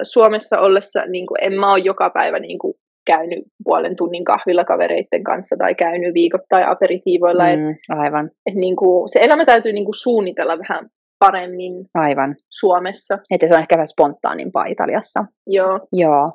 Suomessa 0.04 0.60
ollessa 0.60 1.06
niinku, 1.08 1.36
en 1.41 1.54
mä 1.54 1.71
ole 1.71 1.80
joka 1.80 2.10
päivä 2.10 2.39
niinku, 2.39 2.76
käynyt 3.06 3.43
puolen 3.63 3.95
tunnin 3.95 4.23
kahvilla 4.23 4.65
kavereiden 4.65 5.23
kanssa 5.23 5.56
tai 5.60 5.76
käynyt 5.76 6.13
viikoittain 6.13 6.67
aperitiivoilla, 6.67 7.43
mm. 7.43 7.76
aivan, 7.89 8.32
et 8.45 8.56
niinku, 8.56 9.04
se 9.08 9.19
elämä 9.19 9.45
täytyy 9.45 9.73
niinku 9.73 9.93
suunnitella 9.93 10.60
vähän 10.60 10.89
paremmin 11.19 11.73
aivan. 11.95 12.36
Suomessa. 12.49 13.17
Että 13.32 13.47
se 13.47 13.54
on 13.54 13.60
ehkä 13.60 13.76
vähän 13.76 13.88
spontaanimpaa 13.88 14.65
Italiassa. 14.65 15.26
Joo. 15.47 15.80
Joo. 15.93 16.30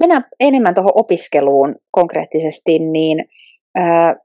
Mennään 0.00 0.24
enemmän 0.40 0.74
tuohon 0.74 0.92
opiskeluun 0.94 1.76
konkreettisesti, 1.90 2.78
niin 2.78 3.24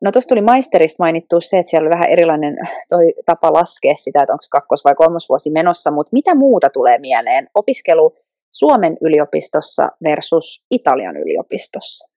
no 0.02 0.12
tuossa 0.12 0.30
tuli 0.30 0.42
maisterista 0.42 1.04
mainittu 1.04 1.42
se, 1.42 1.58
että 1.58 1.70
siellä 1.70 1.88
oli 1.88 1.96
vähän 1.96 2.10
erilainen 2.10 2.58
toi 2.90 3.14
tapa 3.26 3.54
laskea 3.54 3.96
sitä, 3.96 4.22
että 4.22 4.34
onko 4.34 4.46
kakkos- 4.50 4.86
vai 4.86 4.96
kolmosvuosi 4.96 5.50
menossa, 5.50 5.92
mutta 5.92 6.10
mitä 6.14 6.36
muuta 6.36 6.70
tulee 6.70 6.98
mieleen? 6.98 7.48
Opiskelu 7.54 8.16
Suomen 8.52 8.98
yliopistossa 9.02 9.88
versus 10.04 10.64
Italian 10.72 11.18
yliopistossa. 11.18 12.12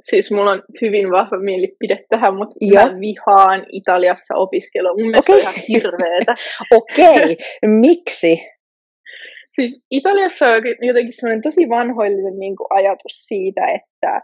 Siis 0.00 0.30
mulla 0.30 0.50
on 0.50 0.62
hyvin 0.82 1.10
vahva 1.10 1.38
mielipide 1.38 2.04
tähän, 2.08 2.36
mutta 2.36 2.56
mä 2.74 3.00
vihaan 3.00 3.66
Italiassa 3.72 4.34
opiskelua. 4.36 4.94
Mun 4.94 5.10
mielestä 5.10 5.32
se 5.32 5.36
on 5.36 5.40
ihan 5.40 5.54
hirveetä. 5.68 6.34
Okei, 6.78 7.36
miksi? 7.66 8.46
Siis 9.54 9.84
Italiassa 9.90 10.46
on 10.46 10.62
jotenkin 10.80 11.12
semmoinen 11.12 11.42
tosi 11.42 11.68
vanhoillinen 11.68 12.38
niin 12.38 12.56
kuin 12.56 12.66
ajatus 12.70 13.26
siitä, 13.26 13.60
että, 13.60 14.20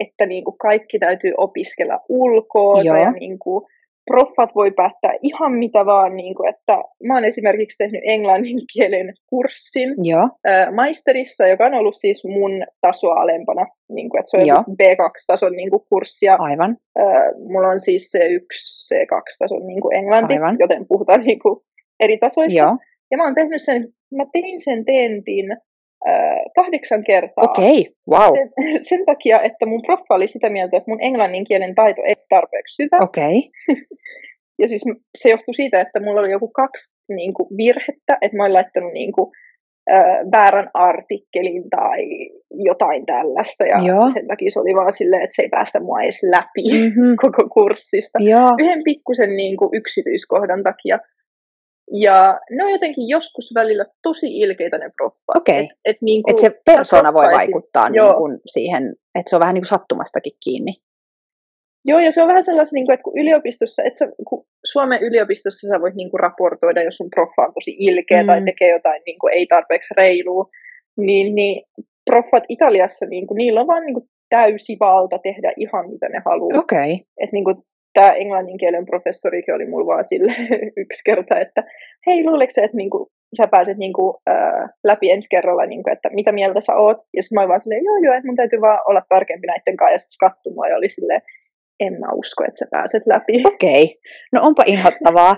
että 0.00 0.26
niin 0.26 0.44
kuin 0.44 0.58
kaikki 0.58 0.98
täytyy 0.98 1.32
opiskella 1.36 2.00
ulkoa 2.08 2.82
ja 2.82 3.10
niin 3.12 3.38
kuin 3.38 3.64
proffat 4.08 4.54
voi 4.54 4.70
päättää 4.70 5.12
ihan 5.22 5.52
mitä 5.52 5.86
vaan, 5.86 6.16
niin 6.16 6.34
kuin, 6.34 6.48
että 6.48 6.78
mä 7.06 7.14
oon 7.14 7.24
esimerkiksi 7.24 7.78
tehnyt 7.78 8.00
englannin 8.04 8.60
kielen 8.72 9.14
kurssin 9.26 9.94
Joo, 10.02 10.28
ää, 10.44 10.70
maisterissa, 10.70 11.46
joka 11.46 11.66
on 11.66 11.74
ollut 11.74 11.96
siis 11.96 12.24
mun 12.24 12.64
tasoa 12.80 13.14
alempana, 13.14 13.66
niin 13.88 14.10
kuin, 14.10 14.18
että 14.18 14.30
se 14.30 14.36
on 14.36 14.46
Joo. 14.46 14.58
joku 14.58 14.76
B2-tason 14.82 15.52
niin 15.52 15.70
kuin 15.70 15.82
kurssi, 15.88 16.26
ja 16.26 16.36
aivan, 16.38 16.76
ää, 16.98 17.32
mulla 17.48 17.68
on 17.68 17.80
siis 17.80 18.12
C1, 18.16 18.40
C2-tason 18.88 19.66
niin 19.66 19.80
kuin 19.80 19.96
englanti, 19.96 20.34
Aivan. 20.34 20.56
joten 20.60 20.86
puhutaan 20.88 21.20
niin 21.20 21.38
kuin 21.38 21.60
eri 22.00 22.18
tasoista. 22.18 22.58
joo, 22.58 22.76
Ja 23.10 23.16
mä 23.16 23.24
oon 23.24 23.34
tehnyt 23.34 23.62
sen, 23.62 23.88
mä 24.14 24.24
tein 24.32 24.60
sen 24.60 24.84
tentin 24.84 25.52
äh, 26.08 26.36
kahdeksan 26.54 27.04
kertaa. 27.04 27.44
okei, 27.44 27.92
wow, 28.10 28.32
Sen, 28.38 28.50
sen 28.88 29.06
takia, 29.06 29.40
että 29.40 29.66
mun 29.66 29.82
proffa 29.82 30.14
oli 30.14 30.26
sitä 30.28 30.50
mieltä, 30.50 30.76
että 30.76 30.90
mun 30.90 31.02
englannin 31.02 31.44
kielen 31.44 31.74
taito 31.74 32.02
ei 32.06 32.14
tarpeeksi 32.28 32.82
hyvä. 32.82 33.04
okei, 33.04 33.50
Ja 34.62 34.68
siis 34.68 34.84
se 35.18 35.28
johtui 35.30 35.54
siitä, 35.54 35.80
että 35.80 36.00
mulla 36.00 36.20
oli 36.20 36.30
joku 36.30 36.48
kaksi 36.48 36.94
niin 37.08 37.34
kuin, 37.34 37.46
virhettä, 37.56 38.18
että 38.20 38.36
mä 38.36 38.42
olin 38.44 38.54
laittanut 38.54 38.92
niin 38.92 39.12
kuin, 39.12 39.30
äh, 39.92 40.02
väärän 40.32 40.70
artikkelin 40.74 41.70
tai 41.70 42.04
jotain 42.50 43.06
tällaista. 43.06 43.64
Ja 43.64 43.78
Joo. 43.86 44.10
sen 44.14 44.26
takia 44.26 44.50
se 44.50 44.60
oli 44.60 44.74
vaan 44.74 44.92
silleen, 44.92 45.22
että 45.22 45.34
se 45.34 45.42
ei 45.42 45.48
päästä 45.48 45.80
mua 45.80 46.02
edes 46.02 46.22
läpi 46.30 46.88
Mhm. 46.88 47.14
koko 47.22 47.48
kurssista. 47.54 48.18
joo, 48.22 48.48
yhden 48.58 48.84
pikkusen 48.84 49.36
niin 49.36 49.56
kuin 49.56 49.70
yksityiskohdan 49.72 50.62
takia. 50.62 50.98
Ja 51.92 52.40
ne 52.50 52.64
on 52.64 52.70
jotenkin 52.70 53.08
joskus 53.08 53.52
välillä 53.54 53.84
tosi 54.02 54.38
ilkeitä 54.38 54.78
ne 54.78 54.90
proffat. 54.96 55.36
Okei. 55.36 55.64
Et, 55.64 55.70
et 55.84 55.96
niin 56.00 56.22
kuin, 56.22 56.30
että 56.30 56.42
se 56.42 56.60
persona 56.64 57.14
voi 57.14 57.26
vaikuttaa 57.32 57.88
niin 57.88 58.14
kuin 58.16 58.38
siihen, 58.46 58.94
että 59.14 59.30
se 59.30 59.36
on 59.36 59.40
vähän 59.40 59.54
niin 59.54 59.62
kuin 59.62 59.68
sattumastakin 59.68 60.32
kiinni. 60.44 60.72
Joo, 61.84 61.98
ja 61.98 62.12
se 62.12 62.22
on 62.22 62.28
vähän 62.28 62.42
sellaista, 62.42 62.74
niin 62.74 62.86
kuin, 62.86 62.94
että 62.94 63.04
kun 63.04 63.18
yliopistossa, 63.18 63.82
että 63.82 63.98
sä, 63.98 64.08
kun 64.28 64.46
Suomen 64.64 65.02
yliopistossa 65.02 65.68
sä 65.68 65.80
voit 65.80 65.94
niin 65.94 66.10
kuin, 66.10 66.20
raportoida, 66.20 66.82
jos 66.82 66.96
sun 66.96 67.10
proffa 67.10 67.42
on 67.42 67.54
tosi 67.54 67.76
ilkeä 67.78 68.22
Mm. 68.22 68.26
tai 68.26 68.42
tekee 68.44 68.70
jotain 68.70 69.02
niin 69.06 69.18
kuin, 69.18 69.34
ei 69.34 69.46
tarpeeksi 69.46 69.94
reilua, 69.96 70.44
niin, 70.96 71.34
niin 71.34 71.64
proffat 72.10 72.44
Italiassa, 72.48 73.06
niin 73.06 73.26
kuin, 73.26 73.38
niillä 73.38 73.60
on 73.60 73.66
vaan 73.66 73.86
niin 73.86 73.94
kuin, 73.94 74.08
täysi 74.28 74.76
valta 74.80 75.18
tehdä 75.18 75.52
ihan 75.56 75.90
mitä 75.90 76.08
ne 76.08 76.22
haluaa. 76.24 76.58
Okei. 76.58 76.92
Okay. 76.92 77.06
Että 77.22 77.32
niin 77.32 77.44
tämä 77.98 78.12
englannin 78.12 78.58
kielen 78.58 78.86
professorikin 78.86 79.54
oli 79.54 79.66
mulla 79.66 79.86
vaan 79.86 80.04
sille 80.04 80.32
yksi 80.82 81.02
kerta, 81.04 81.40
että 81.40 81.64
hei, 82.06 82.24
luuleeko 82.24 82.52
että 82.56 82.76
niinku, 82.76 83.10
sä 83.36 83.46
pääset 83.50 83.78
niinku, 83.78 84.20
ää, 84.26 84.68
läpi 84.84 85.10
ensi 85.10 85.28
kerralla, 85.30 85.66
niinku, 85.66 85.90
että 85.90 86.08
mitä 86.12 86.32
mieltä 86.32 86.60
sä 86.60 86.76
oot? 86.76 86.98
Ja 87.16 87.22
sitten 87.22 87.36
mä 87.36 87.40
olin 87.40 87.48
vaan 87.48 87.60
silleen, 87.60 87.84
joo 87.84 87.96
joo, 88.04 88.14
että 88.14 88.26
mun 88.26 88.36
täytyy 88.36 88.60
vaan 88.60 88.80
olla 88.88 89.02
tarkempi 89.08 89.46
näiden 89.46 89.76
kanssa. 89.76 89.92
Ja 89.92 89.98
sitten 89.98 90.70
ja 90.70 90.76
oli 90.76 90.88
silleen, 90.88 91.22
en 91.80 91.92
mä 91.92 92.06
usko, 92.14 92.44
että 92.44 92.58
sä 92.58 92.66
pääset 92.70 93.02
läpi. 93.06 93.32
Okei, 93.54 93.84
okay. 93.84 93.96
no 94.32 94.42
onpa 94.42 94.62
inhottavaa. 94.66 95.36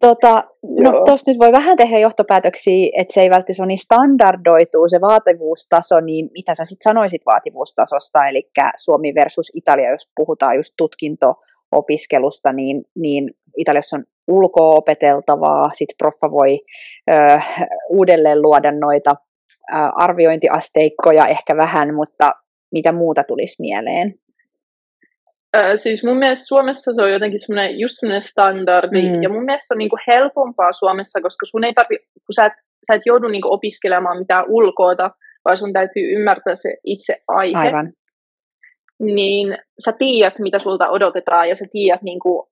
Tota, 0.00 0.44
no 0.82 1.04
tuossa 1.04 1.30
nyt 1.30 1.38
voi 1.38 1.52
vähän 1.52 1.76
tehdä 1.76 1.98
johtopäätöksiä, 1.98 2.90
että 2.98 3.14
se 3.14 3.20
ei 3.20 3.30
välttämättä 3.30 3.62
ole 3.62 3.66
niin 3.66 3.78
standardoituu 3.78 4.88
se 4.88 5.00
vaativuustaso, 5.00 6.00
niin 6.00 6.28
mitä 6.34 6.54
sä 6.54 6.64
sitten 6.64 6.90
sanoisit 6.90 7.26
vaativuustasosta, 7.26 8.26
eli 8.26 8.50
Suomi 8.76 9.14
versus 9.14 9.52
Italia, 9.54 9.90
jos 9.90 10.10
puhutaan 10.16 10.56
just 10.56 10.74
tutkinto-opiskelusta, 11.70 12.52
niin, 12.52 12.84
niin 12.96 13.30
Italiassa 13.56 13.96
on 13.96 14.04
ulkoa 14.28 14.76
opeteltavaa, 14.76 15.70
sitten 15.72 15.94
proffa 15.98 16.30
voi 16.30 16.60
ö, 17.10 17.40
uudelleen 17.90 18.42
luoda 18.42 18.72
noita 18.72 19.10
ö, 19.10 19.74
arviointiasteikkoja 19.94 21.26
ehkä 21.26 21.56
vähän, 21.56 21.94
mutta 21.94 22.30
mitä 22.72 22.92
muuta 22.92 23.24
tulisi 23.24 23.56
mieleen? 23.62 24.14
Äh, 25.56 25.72
siis 25.74 26.04
mun 26.04 26.16
mielestä 26.16 26.46
Suomessa 26.46 26.92
se 26.94 27.02
on 27.02 27.12
jotenkin 27.12 27.40
semmoinen, 27.40 27.78
just 27.78 27.94
semmoinen 28.00 28.22
standardi, 28.22 29.02
mm. 29.02 29.22
ja 29.22 29.28
mun 29.28 29.44
mielestä 29.44 29.66
se 29.66 29.74
on 29.74 29.78
niinku 29.78 29.98
helpompaa 30.06 30.72
Suomessa, 30.72 31.20
koska 31.20 31.46
sun 31.46 31.64
ei 31.64 31.74
tarvi, 31.74 31.98
kun 31.98 32.34
sä 32.34 32.46
et, 32.46 32.52
sä 32.86 32.94
et 32.94 33.02
joudu 33.06 33.28
niinku 33.28 33.52
opiskelemaan 33.52 34.18
mitään 34.18 34.44
ulkoota, 34.48 35.10
vaan 35.44 35.58
sun 35.58 35.72
täytyy 35.72 36.02
ymmärtää 36.12 36.54
se 36.54 36.76
itse 36.84 37.16
aihe. 37.28 37.58
Aivan. 37.58 37.92
Niin 39.00 39.58
sä 39.84 39.92
tiedät, 39.98 40.38
mitä 40.38 40.58
sulta 40.58 40.88
odotetaan, 40.88 41.48
ja 41.48 41.54
sä 41.54 41.64
tiedät, 41.72 42.02
niinku, 42.02 42.48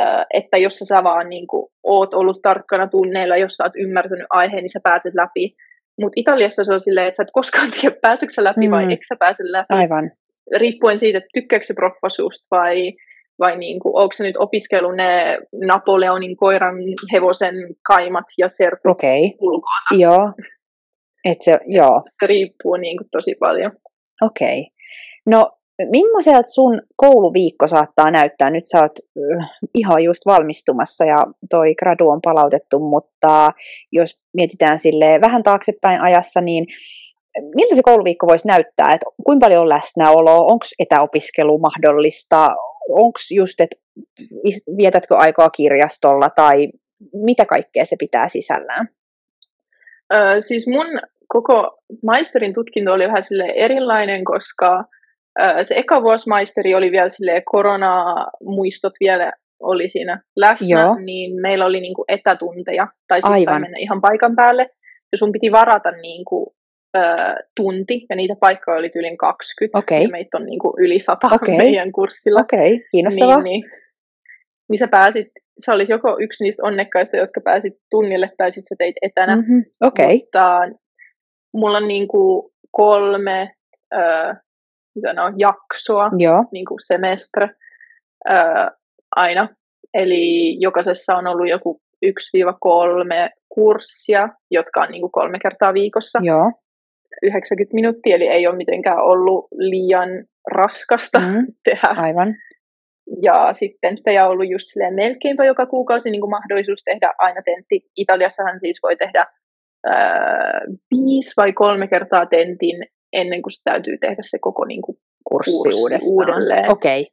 äh, 0.00 0.26
että 0.34 0.58
jos 0.58 0.78
sä 0.78 1.04
vaan 1.04 1.28
niinku, 1.28 1.72
oot 1.82 2.14
ollut 2.14 2.42
tarkkana 2.42 2.86
tunneilla, 2.86 3.36
jos 3.36 3.56
sä 3.56 3.64
oot 3.64 3.76
ymmärtänyt 3.76 4.26
aiheen, 4.30 4.62
niin 4.62 4.72
sä 4.72 4.80
pääset 4.82 5.14
läpi. 5.14 5.54
Mutta 6.00 6.20
Italiassa 6.20 6.64
se 6.64 6.72
on 6.72 6.80
silleen, 6.80 7.06
että 7.06 7.16
sä 7.16 7.22
et 7.22 7.32
koskaan 7.32 7.70
tiedä, 7.70 7.96
pääseekö 8.02 8.34
sä 8.34 8.44
läpi 8.44 8.66
mm. 8.68 8.70
vai 8.70 8.84
eikö 8.90 9.04
sä 9.08 9.16
pääse 9.18 9.42
läpi. 9.46 9.74
Aivan 9.74 10.10
riippuen 10.56 10.98
siitä, 10.98 11.18
että 11.18 11.28
tykkääkö 11.34 11.64
se 11.64 11.74
proffa 11.74 12.08
susta 12.08 12.46
vai, 12.50 12.92
vai 13.38 13.58
niin 13.58 13.80
kuin, 13.80 13.96
onko 13.96 14.12
se 14.12 14.24
nyt 14.24 14.36
opiskellut 14.36 14.96
ne 14.96 15.38
Napoleonin 15.66 16.36
koiran 16.36 16.74
hevosen 17.12 17.54
kaimat 17.86 18.24
ja 18.38 18.48
sertu 18.48 18.88
okay. 18.88 19.20
ulkoa. 19.40 19.98
Joo. 19.98 20.32
Et 21.24 21.42
se, 21.42 21.58
joo. 21.66 22.02
se 22.06 22.26
riippuu 22.26 22.76
niin 22.76 22.96
kuin, 22.96 23.08
tosi 23.12 23.34
paljon. 23.34 23.72
Okei. 24.22 24.60
Okay. 24.60 24.64
No, 25.26 25.50
millaiselta 25.90 26.50
sun 26.50 26.82
kouluviikko 26.96 27.66
saattaa 27.66 28.10
näyttää? 28.10 28.50
Nyt 28.50 28.64
sä 28.64 28.80
oot 28.80 28.98
uh, 29.16 29.44
ihan 29.74 30.04
just 30.04 30.26
valmistumassa 30.26 31.04
ja 31.04 31.16
toi 31.50 31.74
gradu 31.74 32.08
on 32.08 32.20
palautettu, 32.22 32.78
mutta 32.78 33.52
jos 33.92 34.20
mietitään 34.34 34.78
sille 34.78 35.20
vähän 35.20 35.42
taaksepäin 35.42 36.00
ajassa, 36.00 36.40
niin 36.40 36.66
miltä 37.54 37.74
se 37.74 37.82
kouluviikko 37.82 38.26
voisi 38.26 38.48
näyttää, 38.48 38.94
että 38.94 39.06
kuinka 39.26 39.44
paljon 39.44 39.62
on 39.62 39.68
läsnäoloa, 39.68 40.52
onko 40.52 40.66
etäopiskelu 40.78 41.58
mahdollista, 41.58 42.48
onko 42.88 43.18
just, 43.30 43.60
että 43.60 43.76
vietätkö 44.76 45.16
aikaa 45.16 45.50
kirjastolla 45.50 46.30
tai 46.30 46.68
mitä 47.14 47.44
kaikkea 47.46 47.84
se 47.84 47.96
pitää 47.98 48.28
sisällään? 48.28 48.88
Ö, 50.14 50.40
siis 50.40 50.68
mun 50.68 50.86
koko 51.28 51.78
maisterin 52.02 52.54
tutkinto 52.54 52.92
oli 52.92 53.06
vähän 53.06 53.22
sille 53.22 53.44
erilainen, 53.56 54.24
koska 54.24 54.84
se 55.62 55.74
eka 55.76 56.02
vuosi 56.02 56.28
maisteri 56.28 56.74
oli 56.74 56.90
vielä 56.90 57.08
sille 57.08 57.42
korona-muistot 57.44 58.92
vielä 59.00 59.32
oli 59.62 59.88
siinä 59.88 60.22
läsnä, 60.36 60.82
Joo. 60.82 60.96
niin 61.04 61.40
meillä 61.40 61.66
oli 61.66 61.80
niinku 61.80 62.04
etätunteja, 62.08 62.88
tai 63.08 63.22
sitten 63.22 63.44
sai 63.44 63.60
mennä 63.60 63.78
ihan 63.78 64.00
paikan 64.00 64.36
päälle, 64.36 64.62
ja 65.12 65.18
sun 65.18 65.32
piti 65.32 65.52
varata 65.52 65.90
niinku 65.90 66.54
tunti, 67.56 68.06
ja 68.10 68.16
niitä 68.16 68.34
paikkoja 68.40 68.78
oli 68.78 68.90
yli 68.94 69.16
20, 69.16 69.78
okay. 69.78 70.02
ja 70.02 70.08
meitä 70.08 70.38
on 70.38 70.46
niin 70.46 70.58
kuin 70.58 70.74
yli 70.78 71.00
100 71.00 71.26
okay. 71.32 71.56
meidän 71.56 71.92
kurssilla. 71.92 72.40
Okei, 72.40 72.74
okay. 72.74 72.86
kiinnostavaa. 72.90 73.42
Niin, 73.42 73.60
niin, 73.60 73.70
niin 74.70 74.78
sä 74.78 74.88
pääsit, 74.88 75.28
sä 75.64 75.72
olit 75.72 75.88
joko 75.88 76.16
yksi 76.20 76.44
niistä 76.44 76.62
onnekkaista, 76.66 77.16
jotka 77.16 77.40
pääsit 77.44 77.72
tunnille, 77.90 78.30
tai 78.36 78.52
sitten 78.52 78.68
sä 78.68 78.74
teit 78.78 78.96
etänä. 79.02 79.36
Mm-hmm. 79.36 79.64
Okay. 79.80 80.06
Mutta 80.06 80.60
mulla 81.54 81.76
on 81.78 81.88
niin 81.88 82.08
kuin 82.08 82.52
kolme 82.70 83.50
äh, 83.94 84.36
mitä 84.94 85.12
ne 85.12 85.22
on, 85.22 85.34
jaksoa, 85.38 86.10
Joo. 86.18 86.44
niin 86.52 86.64
kuin 86.64 86.78
semestre 86.86 87.50
äh, 88.30 88.68
aina. 89.16 89.48
Eli 89.94 90.56
jokaisessa 90.60 91.16
on 91.16 91.26
ollut 91.26 91.48
joku 91.48 91.80
1-3 92.06 92.08
kurssia, 93.48 94.28
jotka 94.50 94.80
on 94.80 94.90
niin 94.90 95.00
kuin 95.00 95.12
kolme 95.12 95.38
kertaa 95.38 95.74
viikossa. 95.74 96.18
Joo. 96.22 96.52
90 97.22 97.74
minuuttia, 97.74 98.16
eli 98.16 98.26
ei 98.26 98.46
ole 98.46 98.56
mitenkään 98.56 98.98
ollut 98.98 99.48
liian 99.52 100.08
raskasta 100.50 101.18
mm, 101.20 101.46
tehdä. 101.64 101.88
Aivan. 101.96 102.34
Ja 103.22 103.52
sitten 103.52 103.98
on 104.22 104.30
ollut 104.30 104.50
just 104.50 104.68
melkeinpä 104.94 105.44
joka 105.44 105.66
kuukausi 105.66 106.10
niin 106.10 106.20
kuin 106.20 106.30
mahdollisuus 106.30 106.82
tehdä 106.84 107.12
aina 107.18 107.42
tentti. 107.42 107.80
Italiassahan 107.96 108.58
siis 108.58 108.80
voi 108.82 108.96
tehdä 108.96 109.26
ää, 109.86 110.60
viisi 110.90 111.32
vai 111.36 111.52
kolme 111.52 111.88
kertaa 111.88 112.26
tentin 112.26 112.86
ennen 113.12 113.42
kuin 113.42 113.52
se 113.52 113.60
täytyy 113.64 113.98
tehdä 113.98 114.22
se 114.22 114.38
koko 114.38 114.64
niin 114.64 114.82
kuin, 114.82 114.98
kurssi, 115.24 115.50
kurssi 115.50 115.82
uudestaan. 115.82 116.12
uudelleen. 116.12 116.72
Okei. 116.72 117.00
Okay. 117.00 117.12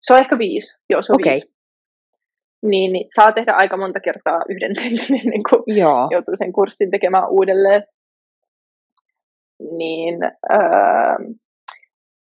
Se 0.00 0.12
on 0.12 0.20
ehkä 0.20 0.38
viisi. 0.38 0.78
Joo, 0.90 1.02
se 1.02 1.12
on 1.12 1.20
okay. 1.20 1.32
viisi. 1.32 1.52
Niin, 2.62 2.92
niin, 2.92 3.04
saa 3.14 3.32
tehdä 3.32 3.52
aika 3.52 3.76
monta 3.76 4.00
kertaa 4.00 4.40
yhden 4.48 4.74
tentin 4.74 5.20
ennen 5.24 5.42
kuin 5.50 5.78
Joo. 5.78 6.08
joutuu 6.10 6.34
sen 6.36 6.52
kurssin 6.52 6.90
tekemään 6.90 7.30
uudelleen 7.30 7.84
niin 9.70 10.24
öö, 10.52 11.34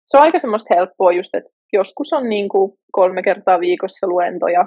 se 0.07 0.17
on 0.17 0.23
aika 0.23 0.39
semmoista 0.39 0.75
helppoa 0.75 1.13
just, 1.13 1.35
että 1.35 1.51
joskus 1.73 2.13
on 2.13 2.29
niin 2.29 2.49
kuin 2.49 2.73
kolme 2.93 3.23
kertaa 3.23 3.61
viikossa 3.61 4.07
luentoja, 4.07 4.67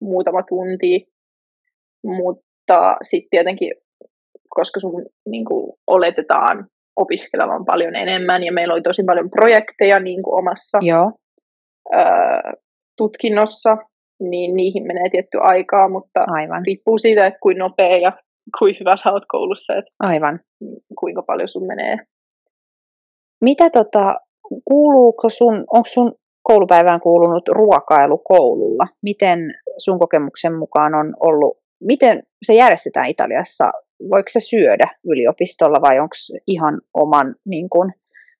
muutama 0.00 0.42
tunti, 0.42 1.06
mutta 2.04 2.96
sitten 3.02 3.30
tietenkin, 3.30 3.74
koska 4.48 4.80
sun 4.80 5.06
niin 5.28 5.44
kuin 5.44 5.72
oletetaan 5.86 6.66
opiskelevan 6.96 7.64
paljon 7.64 7.96
enemmän 7.96 8.44
ja 8.44 8.52
meillä 8.52 8.74
oli 8.74 8.82
tosi 8.82 9.02
paljon 9.04 9.30
projekteja 9.30 10.00
niin 10.00 10.22
kuin 10.22 10.38
omassa 10.38 10.78
Joo. 10.82 11.12
Öö, 11.94 12.52
tutkinnossa, 12.96 13.76
niin 14.20 14.56
niihin 14.56 14.86
menee 14.86 15.10
tietty 15.10 15.38
aikaa, 15.40 15.88
mutta 15.88 16.24
Aivan. 16.26 16.62
riippuu 16.66 16.98
siitä, 16.98 17.26
että 17.26 17.40
kuinka 17.42 17.62
nopea 17.62 17.96
ja 17.96 18.12
kuinka 18.58 18.78
hyvä 18.80 18.96
sä 18.96 19.12
oot 19.12 19.24
koulussa, 19.28 19.72
että 19.72 19.90
Aivan. 20.00 20.40
kuinka 20.98 21.22
paljon 21.22 21.48
sun 21.48 21.66
menee. 21.66 21.96
Mitä 23.40 23.70
tota, 23.70 24.14
kuuluuko 24.64 25.28
sun, 25.28 25.54
onko 25.54 25.88
sun 25.88 26.14
koulupäivään 26.42 27.00
kuulunut 27.00 27.48
ruokailu 27.48 28.18
koululla? 28.18 28.84
Miten 29.02 29.38
sun 29.78 29.98
kokemuksen 29.98 30.54
mukaan 30.54 30.94
on 30.94 31.14
ollut, 31.20 31.58
miten 31.80 32.22
se 32.46 32.54
järjestetään 32.54 33.08
Italiassa? 33.08 33.64
Voiko 34.10 34.28
se 34.28 34.40
syödä 34.40 34.84
yliopistolla 35.04 35.80
vai 35.80 36.00
onko 36.00 36.14
ihan 36.46 36.80
oman, 36.94 37.34
niin 37.44 37.70
kun, 37.70 37.92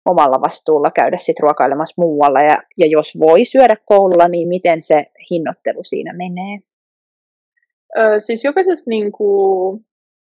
omalla 0.04 0.40
vastuulla 0.40 0.90
käydä 0.90 1.16
sit 1.16 1.40
ruokailemassa 1.40 2.02
muualla? 2.02 2.40
Ja, 2.40 2.62
ja 2.78 2.86
jos 2.86 3.18
voi 3.18 3.44
syödä 3.44 3.76
koululla, 3.84 4.28
niin 4.28 4.48
miten 4.48 4.82
se 4.82 5.04
hinnoittelu 5.30 5.82
siinä 5.82 6.12
menee? 6.12 6.58
Ö, 7.98 8.20
siis 8.20 8.44
jokaisessa 8.44 8.90
niin 8.90 9.12
kuin, 9.12 9.80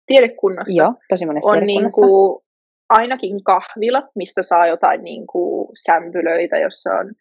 tiedekunnassa 0.06 0.82
Joo, 0.82 0.94
tosi 1.08 1.24
on 1.44 1.66
niin 1.66 1.88
kuin, 1.94 2.42
ainakin 2.88 3.44
kahvila, 3.44 4.02
mistä 4.14 4.42
saa 4.42 4.66
jotain 4.66 5.02
niin 5.02 5.26
kuin, 5.26 5.68
sämpylöitä, 5.86 6.58
jossa 6.58 6.90
on 6.90 7.12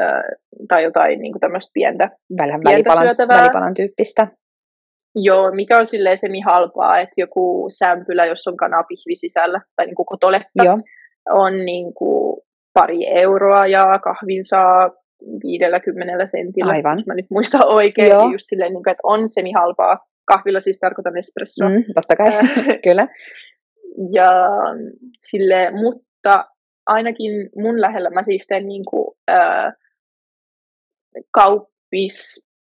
äh, 0.00 0.22
tai 0.68 0.84
jotain 0.84 1.20
niin 1.20 1.32
kuin 1.32 1.40
tämmöistä 1.40 1.70
pientä, 1.74 2.10
Vähän 2.38 2.60
välipalan, 2.64 3.16
välipalan 3.28 3.74
tyyppistä. 3.74 4.26
Joo, 5.22 5.50
mikä 5.54 5.78
on 5.78 5.86
silleen 5.86 6.18
semi-halpaa, 6.18 6.98
että 6.98 7.20
joku 7.20 7.66
sämpylä, 7.78 8.26
jos 8.26 8.46
on 8.46 8.56
kanapihvi 8.56 9.14
sisällä, 9.14 9.60
tai 9.76 9.86
niin 9.86 9.94
kuin 9.94 10.06
kotoletta, 10.06 10.64
Joo. 10.64 10.78
on 11.30 11.64
niin 11.64 11.94
kuin 11.94 12.42
pari 12.74 13.06
euroa 13.06 13.66
ja 13.66 13.98
kahvin 13.98 14.44
saa 14.44 14.90
50 15.42 16.26
sentillä, 16.26 16.72
Aivan. 16.72 16.98
jos 16.98 17.06
mä 17.06 17.14
nyt 17.14 17.30
muistan 17.30 17.66
oikein, 17.66 18.10
Joo. 18.10 18.32
just 18.32 18.46
silleen, 18.48 18.72
niin 18.72 18.84
kuin, 18.84 18.92
että 18.92 19.00
on 19.02 19.28
semi-halpaa 19.28 19.98
kahvilla 20.24 20.60
siis 20.60 20.78
tarkoitan 20.78 21.16
espressoa. 21.16 21.68
Mm, 21.68 21.84
totta 21.94 22.16
kai, 22.16 22.30
kyllä. 22.86 23.08
Ja 24.12 24.30
sille, 25.20 25.70
mutta 25.70 26.44
ainakin 26.86 27.50
mun 27.56 27.80
lähellä 27.80 28.10
mä 28.10 28.22
siis 28.22 28.46
teen 28.46 28.68
niin 28.68 28.84
kuin, 28.84 29.16
ää, 29.28 29.72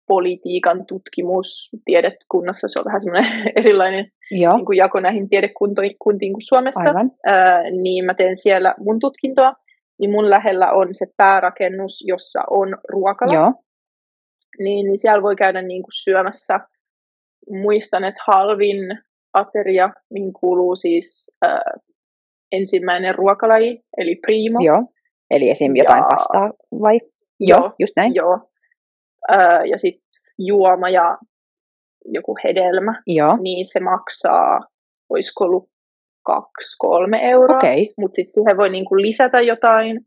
kauppispolitiikan 0.08 0.86
tutkimus 0.86 1.70
tiedekunnassa. 1.86 2.68
Se 2.68 2.80
on 2.80 2.86
vähän 2.86 3.02
semmoinen 3.02 3.32
erilainen 3.60 4.06
niin 4.32 4.66
kuin 4.66 4.78
jako 4.78 5.00
näihin 5.00 5.30
tiedekuntiin 5.30 6.34
kuin 6.34 6.42
Suomessa. 6.48 6.90
Aivan. 6.90 7.12
Ää, 7.26 7.64
niin 7.72 8.06
mä 8.06 8.14
teen 8.14 8.36
siellä 8.36 8.76
mun 8.80 9.00
tutkintoa. 9.00 9.54
niin 10.00 10.12
mun 10.12 10.30
lähellä 10.30 10.72
on 10.72 10.88
se 10.92 11.06
päärakennus, 11.18 12.04
jossa 12.08 12.44
on 12.50 12.78
ruokala. 12.90 13.34
Joo. 13.34 13.52
Niin, 14.60 14.86
niin 14.86 14.98
siellä 14.98 15.22
voi 15.24 15.36
käydä 15.36 15.62
niin 15.62 15.84
kuin 15.84 15.94
syömässä. 16.04 16.60
Muistan, 17.50 18.04
että 18.04 18.24
halvin 18.28 18.78
ateria, 19.34 19.90
mihin 20.14 20.34
kuuluu 20.34 20.76
siis 20.76 21.32
äh, 21.46 21.60
ensimmäinen 22.52 23.16
ruokalaji, 23.16 23.80
eli 23.98 24.16
primo. 24.16 24.60
Joo. 24.66 24.82
Eli 25.32 25.50
esim. 25.50 25.76
jotain 25.76 26.02
Ja- 26.02 26.08
pastaa 26.10 26.54
vai? 26.82 27.00
Joo, 27.40 27.72
just 27.80 27.94
näin. 27.96 28.16
Joo. 28.16 28.40
Äh, 29.32 29.66
ja 29.66 29.78
sitten 29.78 30.04
juoma 30.38 30.90
ja 30.90 31.18
joku 32.06 32.38
hedelmä, 32.44 33.02
Joo. 33.08 33.38
niin 33.42 33.66
se 33.66 33.80
maksaa, 33.80 34.60
olisiko 35.10 35.44
ollut 35.44 35.70
kaksi, 36.26 36.76
kolme 36.78 37.30
euroa. 37.30 37.58
Okay. 37.58 37.86
Mutta 37.98 38.16
sitten 38.16 38.34
siihen 38.34 38.58
voi 38.58 38.70
niinku 38.70 38.96
lisätä 38.96 39.42
jotain. 39.42 40.06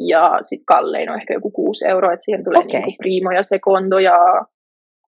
Ja 0.00 0.38
sitten 0.40 0.64
kallein 0.66 1.10
on 1.10 1.20
ehkä 1.20 1.34
joku 1.34 1.50
6 1.50 1.88
euroa, 1.88 2.12
että 2.12 2.24
siihen 2.24 2.44
tulee 2.44 2.58
Okei. 2.58 2.80
niinku 2.80 2.96
primo 2.98 3.30
ja 3.30 3.42
sekondo 3.42 3.98
ja 3.98 4.18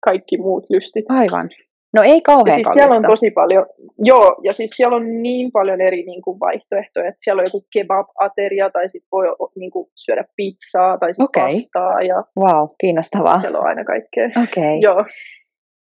kaikki 0.04 0.38
muut 0.38 0.64
lystit. 0.70 1.04
Aivan. 1.08 1.50
No 1.96 2.02
ei 2.02 2.14
Ja 2.14 2.20
kauhean 2.24 2.54
siis 2.54 2.68
siellä 2.72 2.96
on 2.96 3.02
tosi 3.02 3.30
paljon, 3.30 3.66
joo, 3.98 4.36
ja 4.44 4.52
siis 4.52 4.70
siellä 4.74 4.96
on 4.96 5.22
niin 5.22 5.52
paljon 5.52 5.80
eri 5.80 6.02
niin 6.02 6.22
kuin, 6.22 6.40
vaihtoehtoja, 6.40 7.08
että 7.08 7.24
siellä 7.24 7.40
on 7.40 7.46
joku 7.46 7.66
kebab-ateria, 7.72 8.70
tai 8.72 8.88
sitten 8.88 9.08
voi 9.12 9.26
niin 9.56 9.70
kuin, 9.70 9.88
syödä 9.94 10.24
pizzaa, 10.36 10.98
tai 10.98 11.12
sitten 11.12 11.42
Okei. 11.42 11.60
pastaa, 11.60 12.02
ja 12.02 12.24
Wow, 12.38 12.66
kiinnostavaa. 12.80 13.40
siellä 13.40 13.58
on 13.58 13.66
aina 13.66 13.84
kaikkea. 13.84 14.26
Okei. 14.26 14.44
Okay. 14.44 14.78
Joo, 14.80 15.04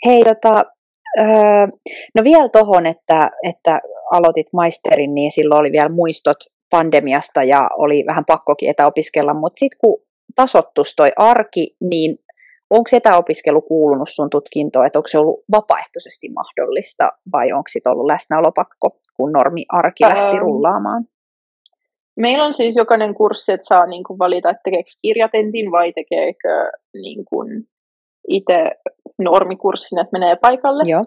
Hei, 0.06 0.24
tota, 0.24 0.64
öö, 1.20 1.66
no 2.14 2.24
vielä 2.24 2.48
tohon, 2.48 2.86
että, 2.86 3.30
että 3.42 3.80
aloitit 4.10 4.46
maisterin, 4.56 5.14
niin 5.14 5.30
silloin 5.30 5.60
oli 5.60 5.72
vielä 5.72 5.88
muistot 5.88 6.36
pandemiasta 6.70 7.42
ja 7.42 7.70
oli 7.78 8.04
vähän 8.06 8.24
pakkokin 8.24 8.70
etäopiskella, 8.70 9.34
mutta 9.34 9.58
sitten 9.58 9.78
kun 9.80 10.02
tasottus 10.36 10.94
toi 10.96 11.12
arki, 11.16 11.76
niin 11.80 12.18
onko 12.70 12.88
etäopiskelu 12.92 13.60
kuulunut 13.60 14.08
sun 14.08 14.30
tutkintoon, 14.30 14.86
että 14.86 14.98
onko 14.98 15.08
se 15.08 15.18
ollut 15.18 15.44
vapaaehtoisesti 15.52 16.28
mahdollista 16.28 17.12
vai 17.32 17.52
onko 17.52 17.68
sitten 17.68 17.92
ollut 17.92 18.06
läsnäolopakko, 18.06 18.88
kun 19.16 19.32
normi 19.32 19.64
arki 19.68 20.04
lähti 20.04 20.36
Ähm, 20.36 20.38
rullaamaan? 20.38 21.04
meillä 22.16 22.44
on 22.44 22.52
siis 22.52 22.76
jokainen 22.76 23.14
kurssi, 23.14 23.52
että 23.52 23.66
saa 23.66 23.86
niin 23.86 24.04
kuin, 24.04 24.18
valita, 24.18 24.50
että 24.50 24.60
tekeekö 24.64 24.90
kirjatentin 25.02 25.70
vai 25.70 25.92
tekeekö 25.92 26.70
niin 27.02 27.24
kuin, 27.24 27.48
itse 28.28 28.70
normikurssin, 29.18 29.98
että 29.98 30.18
menee 30.18 30.36
paikalle. 30.36 30.82
Joo, 30.86 31.02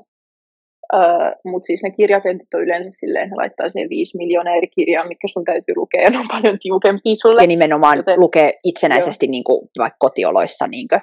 Öö, 0.94 1.00
Mutta 1.46 1.66
siis 1.68 1.84
ne 1.84 1.92
kirjatentit 1.92 2.54
on 2.54 2.62
yleensä 2.64 2.90
silleen, 2.90 3.30
ne 3.30 3.36
laittaa 3.36 3.70
siihen 3.70 3.90
viisi 3.90 4.18
miljoonaa 4.18 4.56
eri 4.56 4.68
kirjaa, 4.68 5.08
mikä 5.08 5.28
sun 5.28 5.46
täytyy 5.46 5.76
lukea, 5.76 6.02
ja 6.02 6.10
ne 6.10 6.18
on 6.20 6.28
paljon 6.28 6.58
tiukempia 6.62 7.16
sulle. 7.16 7.42
ja 7.42 7.48
nimenomaan 7.48 7.98
Joten- 7.98 8.20
lukee 8.20 8.60
itsenäisesti 8.64 9.28
niin 9.28 9.44
kuin, 9.44 9.70
vaikka 9.78 9.96
kotioloissa. 10.00 10.68
Niin 10.68 10.88
kuin. 10.88 11.00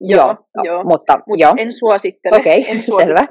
Joo, 0.00 0.36
joo. 0.64 0.84
Mutta 0.84 1.20
Mut 1.26 1.40
joo, 1.40 1.54
en 1.56 1.72
suosittele. 1.72 2.36
Okei, 2.36 2.70
en 2.70 2.82
selvä. 3.02 3.26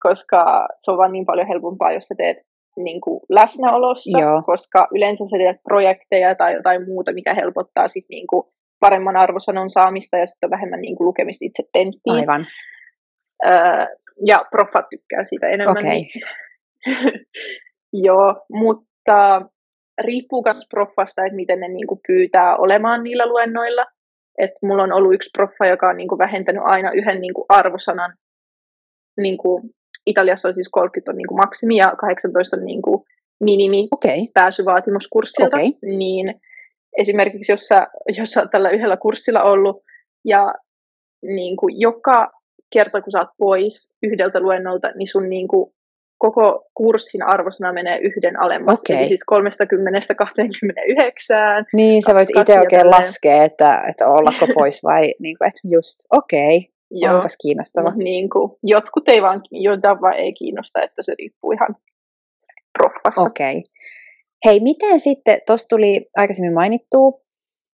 Koska 0.00 0.68
se 0.80 0.90
on 0.90 0.98
vaan 0.98 1.12
niin 1.12 1.26
paljon 1.26 1.48
helpompaa, 1.48 1.92
jos 1.92 2.04
sä 2.04 2.14
teet 2.18 2.36
niin 2.76 3.00
kuin 3.00 3.20
läsnäolossa, 3.28 4.18
Joo. 4.20 4.42
koska 4.46 4.88
yleensä 4.94 5.24
sä 5.26 5.36
teet 5.38 5.56
projekteja 5.62 6.34
tai 6.34 6.54
jotain 6.54 6.84
muuta, 6.84 7.12
mikä 7.12 7.34
helpottaa 7.34 7.88
sit 7.88 8.04
niin 8.10 8.26
kuin 8.26 8.42
paremman 8.80 9.16
arvosanon 9.16 9.70
saamista 9.70 10.16
ja 10.16 10.26
sitten 10.26 10.50
vähemmän 10.50 10.80
niin 10.80 10.96
kuin 10.96 11.06
lukemista 11.06 11.44
itse 11.44 11.62
tenttiin. 11.72 12.14
aivan. 12.14 12.46
Öö, 13.46 13.86
ja 14.26 14.44
proffat 14.50 14.84
tykkää 14.90 15.24
siitä 15.24 15.48
enemmän. 15.48 15.78
Okei. 15.78 15.90
Niin. 15.90 16.08
Joo, 18.06 18.44
mutta 18.52 19.42
riippuu 20.00 20.42
myös 20.44 20.66
proffasta, 20.70 21.24
että 21.24 21.36
miten 21.36 21.60
ne 21.60 21.68
niinku 21.68 22.00
pyytää 22.06 22.56
olemaan 22.56 23.02
niillä 23.02 23.26
luennoilla. 23.26 23.86
Et 24.38 24.50
mulla 24.62 24.82
on 24.82 24.92
ollut 24.92 25.14
yksi 25.14 25.30
proffa, 25.38 25.66
joka 25.66 25.88
on 25.88 25.96
niinku 25.96 26.18
vähentänyt 26.18 26.62
aina 26.64 26.92
yhden 26.92 27.20
niinku 27.20 27.46
arvosanan. 27.48 28.14
Niinku, 29.16 29.62
Italiassa 30.06 30.48
on 30.48 30.54
siis 30.54 30.68
30 30.72 31.12
on 31.12 31.16
niinku 31.16 31.34
maksimi 31.34 31.76
ja 31.76 31.92
18 31.98 32.56
on 32.56 32.64
niinku 32.64 33.06
minimi 33.40 33.88
Okei, 33.90 34.28
pääsyvaatimus 34.34 35.08
kurssilta, 35.08 35.56
Okei. 35.56 35.78
niin 35.82 36.40
esimerkiksi 36.98 37.52
jos 37.52 37.60
sä, 37.60 37.86
jos 38.18 38.30
sä 38.30 38.46
tällä 38.46 38.70
yhdellä 38.70 38.96
kurssilla 38.96 39.42
ollut 39.42 39.82
ja 40.24 40.54
niin 41.22 41.56
kuin 41.56 41.80
joka 41.80 42.30
kerta 42.72 43.02
kun 43.02 43.12
sä 43.12 43.18
oot 43.18 43.28
pois 43.38 43.94
yhdeltä 44.02 44.40
luennolta, 44.40 44.88
niin 44.94 45.08
sun 45.08 45.28
niin 45.28 45.48
kuin 45.48 45.72
koko 46.20 46.64
kurssin 46.74 47.22
arvosana 47.22 47.72
menee 47.72 47.98
yhden 47.98 48.40
alemmas. 48.40 48.80
Okei. 48.80 48.96
Eli 48.96 49.08
siis 49.08 49.24
30 49.26 50.14
29. 50.14 51.64
Niin, 51.72 52.02
sä 52.02 52.14
voit 52.14 52.28
itse 52.38 52.60
oikein 52.60 52.82
tälleen. 52.82 53.00
laskea, 53.00 53.44
että, 53.44 53.82
että 53.88 54.08
ollako 54.08 54.46
pois 54.54 54.82
vai 54.82 55.02
niin 55.22 55.38
kuin, 55.38 55.48
että 55.48 55.60
just, 55.64 56.00
okei, 56.12 56.56
okay, 56.56 56.70
Joo. 56.90 57.16
onpas 57.16 57.36
kiinnostava. 57.42 57.90
Mut 57.90 57.98
niin 57.98 58.30
kuin, 58.30 58.50
jotkut 58.62 59.08
ei 59.08 59.22
vaan, 59.22 59.42
joita 59.50 60.00
vaan 60.00 60.14
ei 60.14 60.32
kiinnosta, 60.32 60.82
että 60.82 61.02
se 61.02 61.14
riippuu 61.18 61.52
ihan 61.52 61.76
proffasta. 62.78 63.20
Okei. 63.20 63.50
Okay. 63.50 63.62
Hei, 64.44 64.60
miten 64.60 65.00
sitten, 65.00 65.40
tuossa 65.46 65.68
tuli 65.68 66.08
aikaisemmin 66.16 66.54
mainittu, 66.54 67.22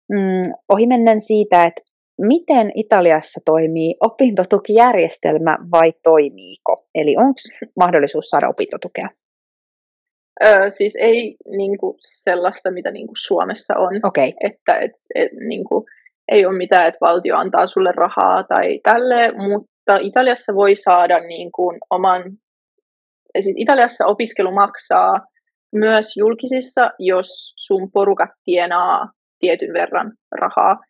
mm, 0.08 0.52
ohimennen 0.68 1.20
siitä, 1.20 1.64
että 1.64 1.82
miten 2.18 2.72
Italiassa 2.74 3.40
toimii 3.44 3.94
opintotukijärjestelmä 4.00 5.58
vai 5.72 5.92
toimiiko? 6.02 6.76
Eli 6.94 7.16
onko 7.16 7.40
mahdollisuus 7.76 8.30
saada 8.30 8.48
opintotukea? 8.48 9.08
Öö, 10.44 10.70
siis 10.70 10.96
ei 11.00 11.36
niin 11.56 11.78
kuin, 11.78 11.96
sellaista, 12.00 12.70
mitä 12.70 12.90
niin 12.90 13.06
kuin 13.06 13.16
Suomessa 13.26 13.74
on. 13.76 14.00
Okay. 14.02 14.32
että 14.44 14.78
et, 14.78 14.92
et, 15.14 15.32
niin 15.48 15.64
kuin, 15.64 15.84
ei 16.32 16.46
ole 16.46 16.56
mitään, 16.56 16.88
että 16.88 16.98
valtio 17.00 17.36
antaa 17.36 17.66
sulle 17.66 17.92
rahaa 17.92 18.44
tai 18.44 18.80
tälle, 18.82 19.32
mutta 19.32 19.96
Italiassa 20.00 20.54
voi 20.54 20.76
saada 20.76 21.20
niin 21.20 21.52
kuin, 21.52 21.78
oman, 21.90 22.22
siis 23.40 23.56
Italiassa 23.58 24.06
opiskelu 24.06 24.52
maksaa 24.52 25.14
myös 25.74 26.16
julkisissa, 26.16 26.90
jos 26.98 27.54
sun 27.56 27.90
porukat 27.92 28.30
tienaa 28.44 29.10
tietyn 29.38 29.72
verran 29.72 30.12
rahaa. 30.32 30.80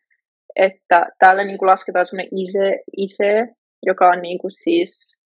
Että 0.57 1.05
täällä 1.19 1.43
niin 1.43 1.57
kuin 1.57 1.69
lasketaan 1.69 2.05
semmoinen 2.05 2.29
ISE, 2.31 2.79
ISE, 2.97 3.47
joka 3.85 4.07
on 4.09 4.21
niin 4.21 4.39
kuin 4.39 4.51
siis 4.51 5.17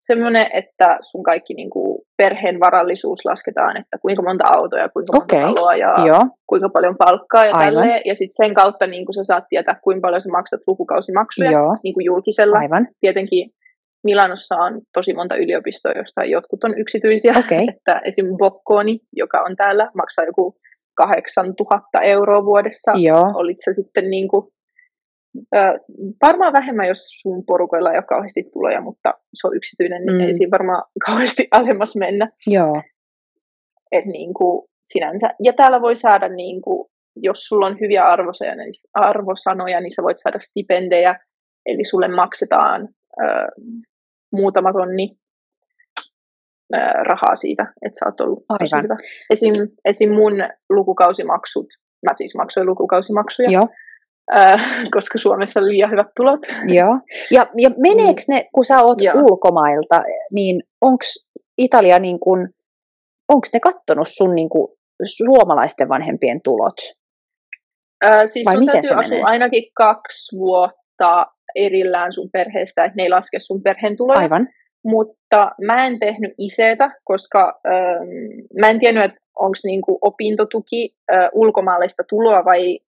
semmoinen, 0.00 0.46
että 0.52 0.98
sun 1.00 1.22
kaikki 1.22 1.54
niin 1.54 1.70
kuin 1.70 2.02
perheen 2.16 2.60
varallisuus 2.60 3.24
lasketaan, 3.24 3.76
että 3.76 3.98
kuinka 4.02 4.22
monta 4.22 4.44
autoa 4.56 4.78
ja 4.78 4.88
kuinka 4.88 5.12
monta 5.12 5.36
Okei, 5.36 5.54
taloa 5.54 5.76
ja 5.76 6.06
joo, 6.06 6.20
kuinka 6.46 6.68
paljon 6.68 6.96
palkkaa 6.98 7.44
ja 7.44 7.54
Aivan. 7.54 7.64
tälleen. 7.64 8.02
Ja 8.04 8.14
sitten 8.14 8.46
sen 8.46 8.54
kautta 8.54 8.86
niin 8.86 9.06
kun 9.06 9.14
sä 9.14 9.24
saat 9.24 9.44
tietää, 9.48 9.80
kuinka 9.84 10.06
paljon 10.06 10.20
sä 10.20 10.28
maksat 10.28 10.60
lukukausimaksuja 10.66 11.50
joo, 11.50 11.76
niin 11.84 11.94
kuin 11.94 12.04
julkisella. 12.04 12.58
aivan, 12.58 12.88
Tietenkin 13.00 13.50
Milanossa 14.04 14.54
on 14.56 14.80
tosi 14.92 15.14
monta 15.14 15.36
yliopistoa, 15.36 15.92
joista 15.92 16.24
jotkut 16.24 16.64
on 16.64 16.78
yksityisiä. 16.78 17.34
Okei. 17.38 17.66
että 17.72 18.00
esim. 18.04 18.26
Bocconi, 18.38 18.98
joka 19.12 19.42
on 19.42 19.56
täällä, 19.56 19.90
maksaa 19.94 20.24
joku 20.24 20.56
8000 20.94 22.00
euroa 22.00 22.44
vuodessa. 22.44 22.92
joo, 22.96 23.32
Olit 23.36 23.58
se 23.64 23.72
sitten 23.72 24.10
niin 24.10 24.28
kuin, 24.28 24.46
varmaan 26.22 26.52
vähemmän, 26.52 26.88
jos 26.88 26.98
sun 27.20 27.44
porukoilla 27.46 27.90
ei 27.90 27.96
ole 27.96 28.04
kauheasti 28.04 28.42
tuloja, 28.52 28.80
mutta 28.80 29.14
se 29.34 29.46
on 29.46 29.56
yksityinen, 29.56 30.06
niin 30.06 30.16
Mm. 30.16 30.20
ei 30.26 30.34
siinä 30.34 30.50
varmaan 30.50 30.82
kauheasti 31.06 31.48
alemmas 31.50 31.96
mennä 31.96 32.28
joo, 32.46 32.82
et 33.92 34.04
niin 34.04 34.34
kuin 34.34 34.68
sinänsä. 34.84 35.30
Ja 35.42 35.52
täällä 35.52 35.80
voi 35.80 35.96
saada, 35.96 36.28
niin 36.28 36.62
kuin, 36.62 36.90
jos 37.16 37.38
sulla 37.38 37.66
on 37.66 37.80
hyviä 37.80 38.06
arvosanoja, 38.06 38.56
niin, 38.56 38.72
arvosanoja, 38.94 39.80
niin 39.80 39.92
sä 39.94 40.02
voit 40.02 40.18
saada 40.18 40.38
stipendejä, 40.40 41.20
eli 41.66 41.84
sulle 41.84 42.08
maksetaan 42.08 42.88
ö, 43.22 43.24
muutama 44.32 44.72
tonni 44.72 45.16
ö, 46.74 46.78
rahaa 47.02 47.36
siitä, 47.36 47.72
että 47.86 47.98
sä 47.98 48.06
oot 48.06 48.20
ollut 48.20 48.44
Aivan. 48.48 48.84
hyvä. 48.84 48.96
Esim, 49.30 49.52
esim. 49.84 50.12
mun 50.12 50.32
lukukausimaksut, 50.70 51.66
mä 52.06 52.14
siis 52.14 52.34
maksoin 52.36 52.66
lukukausimaksuja, 52.66 53.50
joo, 53.50 53.66
ö, 54.36 54.58
koska 54.90 55.18
Suomessa 55.18 55.60
on 55.60 55.68
liian 55.68 55.90
hyvät 55.90 56.06
tulot. 56.16 56.40
joo. 56.66 56.98
Ja, 57.30 57.46
ja 57.58 57.70
meneekö 57.76 58.22
ne, 58.28 58.44
kun 58.54 58.64
sä 58.64 58.82
oot 58.82 59.00
Joo. 59.00 59.14
ulkomailta, 59.14 60.02
niin 60.32 60.62
onko 60.80 61.04
Italia 61.58 61.98
niin 61.98 62.20
kuin, 62.20 62.48
onko 63.28 63.46
ne 63.52 63.60
kattonut 63.60 64.08
sun 64.08 64.34
niin 64.34 64.48
kuin, 64.48 64.68
suomalaisten 65.04 65.88
vanhempien 65.88 66.40
tulot? 66.44 66.76
Ö, 68.04 68.28
siis 68.28 68.46
Vai 68.46 68.54
sun 68.54 68.60
miten 68.60 68.82
täytyy 68.82 69.00
asua 69.00 69.26
ainakin 69.26 69.64
kaksi 69.74 70.36
vuotta 70.38 71.26
erillään 71.54 72.12
sun 72.12 72.28
perheestä, 72.32 72.84
että 72.84 72.96
ne 72.96 73.02
ei 73.02 73.10
laske 73.10 73.38
sun 73.40 73.62
perheen 73.62 73.96
tuloja. 73.96 74.20
Aivan, 74.20 74.48
mutta 74.84 75.50
mä 75.66 75.86
en 75.86 75.98
tehnyt 75.98 76.34
isetä, 76.38 76.90
koska 77.04 77.60
ähm, 77.66 78.08
mä 78.60 78.68
en 78.68 78.80
tiennyt, 78.80 79.04
että 79.04 79.18
onko 79.38 79.54
niinku 79.64 79.98
opintotuki 80.00 80.94
äh, 81.12 81.28
ulkomaalaista 81.32 82.02
tuloa 82.08 82.44
vai 82.44 82.78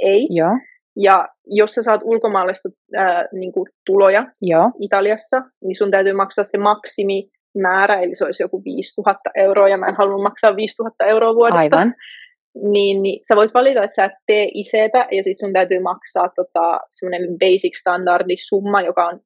ei. 0.00 0.26
joo, 0.30 0.56
Ja 0.96 1.28
jos 1.46 1.72
sä 1.72 1.82
saat 1.82 2.00
ulkomaalaista 2.04 2.68
äh, 2.96 3.24
niinku 3.32 3.66
tuloja 3.86 4.26
joo, 4.42 4.70
Italiassa, 4.80 5.42
niin 5.64 5.74
sun 5.74 5.90
täytyy 5.90 6.12
maksaa 6.12 6.44
se 6.44 6.58
maksimimäärä, 6.58 8.00
eli 8.00 8.14
se 8.14 8.24
olisi 8.24 8.42
joku 8.42 8.62
5000 8.64 9.30
euroa, 9.34 9.68
ja 9.68 9.76
mä 9.76 9.86
en 9.86 9.96
halunnut 9.96 10.22
maksaa 10.22 10.56
5000 10.56 11.04
euroa 11.04 11.34
vuodesta. 11.34 11.76
aivan, 11.76 11.94
niin, 12.54 13.02
niin 13.02 13.20
sä 13.28 13.36
voit 13.36 13.54
valita, 13.54 13.84
että 13.84 13.94
sä 13.94 14.04
et 14.04 14.12
tee 14.26 14.48
isetä 14.54 14.98
ja 14.98 15.22
sitten 15.22 15.46
sun 15.46 15.52
täytyy 15.52 15.80
maksaa 15.80 16.28
tota, 16.28 16.80
semmoinen 16.90 17.38
basic 17.38 17.80
standardi 17.80 18.36
summa, 18.36 18.82
joka 18.82 19.06
on 19.06 19.20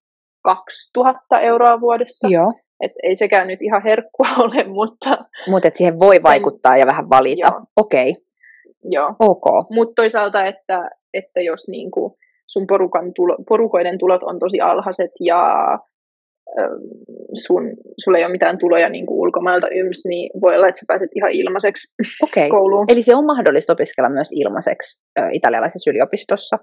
2000 0.44 1.40
euroa 1.40 1.80
vuodessa. 1.80 2.28
Joo. 2.28 2.50
Et 2.80 2.92
ei 3.02 3.14
sekään 3.14 3.48
nyt 3.48 3.62
ihan 3.62 3.82
herkkua 3.82 4.26
ole, 4.44 4.64
mutta... 4.64 5.24
Mutta 5.46 5.68
siihen 5.74 5.98
voi 5.98 6.22
vaikuttaa 6.22 6.72
sen, 6.72 6.80
ja 6.80 6.86
vähän 6.86 7.10
valita. 7.10 7.52
Okei. 7.76 8.10
Okay. 8.10 8.22
Joo. 8.90 9.14
Ok. 9.18 9.44
Mutta 9.70 9.92
toisaalta, 9.94 10.44
että, 10.44 10.90
että 11.16 11.40
jos 11.40 11.68
niinku 11.68 12.18
sun 12.46 12.66
porukan 12.66 13.12
tulo, 13.14 13.36
porukoiden 13.48 13.98
tulot 13.98 14.22
on 14.22 14.38
tosi 14.38 14.60
alhaiset 14.60 15.10
ja 15.20 15.42
sun, 17.34 17.62
sulla 18.04 18.18
ei 18.18 18.24
ole 18.24 18.32
mitään 18.32 18.58
tuloja 18.58 18.88
niin 18.88 19.06
kuin 19.06 19.18
ulkomailta 19.18 19.68
yms, 19.68 20.04
niin 20.08 20.30
voi 20.40 20.56
olla, 20.56 20.68
että 20.68 20.78
sä 20.78 20.84
pääset 20.88 21.10
ihan 21.14 21.30
ilmaiseksi 21.32 21.94
okay. 22.22 22.48
kouluun. 22.48 22.84
Eli 22.88 23.02
se 23.02 23.14
on 23.14 23.26
mahdollista 23.26 23.72
opiskella 23.72 24.10
myös 24.10 24.32
ilmaiseksi 24.32 25.02
äh, 25.18 25.28
italialaisessa 25.32 25.90
yliopistossa? 25.90 26.58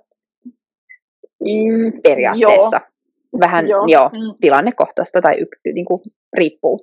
Mm, 1.41 2.01
Periaatteessa. 2.03 2.77
Joo. 2.77 3.39
Vähän 3.39 3.67
joo. 3.67 3.85
Joo, 3.87 4.09
mm. 4.09 4.35
tilannekohtaista 4.41 5.21
tai 5.21 5.41
y- 5.41 5.71
niin 5.73 5.85
kuin, 5.85 6.01
riippuu. 6.37 6.79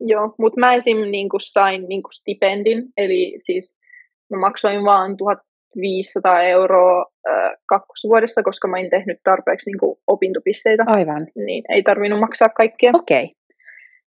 Joo, 0.00 0.34
mutta 0.38 0.60
mä 0.60 0.74
esim. 0.74 0.96
Niin 0.96 1.28
kuin 1.28 1.40
sain 1.40 1.88
niin 1.88 2.02
kuin 2.02 2.12
stipendin, 2.12 2.84
eli 2.96 3.34
siis 3.36 3.80
mä 4.30 4.40
maksoin 4.40 4.84
vaan 4.84 5.16
1500 5.74 6.42
euroa 6.42 7.06
äh, 7.28 7.50
kakkosvuodesta, 7.66 8.42
koska 8.42 8.68
mä 8.68 8.78
en 8.78 8.90
tehnyt 8.90 9.20
tarpeeksi 9.24 9.70
niin 9.70 9.78
kuin, 9.78 9.98
opintopisteitä. 10.06 10.84
Aivan. 10.86 11.20
Niin 11.36 11.64
ei 11.68 11.82
tarvinnut 11.82 12.20
maksaa 12.20 12.48
kaikkea. 12.48 12.92
Okei. 12.94 13.24
Okay. 13.24 13.34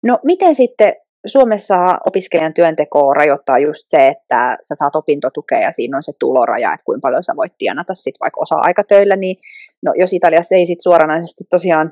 No 0.04 0.20
miten 0.24 0.56
sitten 0.56 0.94
Suomessa 1.26 1.76
opiskelijan 2.06 2.54
työntekoa 2.54 3.13
rajoittaa 3.13 3.60
just 3.60 3.86
se, 3.88 4.08
että 4.08 4.58
sä 4.63 4.76
saat 4.76 4.96
opintotukea 4.96 5.60
ja 5.60 5.72
siinä 5.72 5.98
on 5.98 6.04
se 6.04 6.12
tuloraja, 6.20 6.74
että 6.74 6.86
kuinka 6.86 7.02
paljon 7.02 7.24
sä 7.24 7.34
voit 7.36 7.54
tienata 7.58 7.94
sit 7.94 8.15
vaikka 8.20 8.41
osa-aikatöillä, 8.41 9.15
niin 9.15 9.38
no, 9.84 9.94
jos 9.96 10.13
Italiassa 10.13 10.56
ei 10.56 10.65
sit 10.65 10.82
suoranaisesti 10.82 11.44
tosiaan 11.50 11.91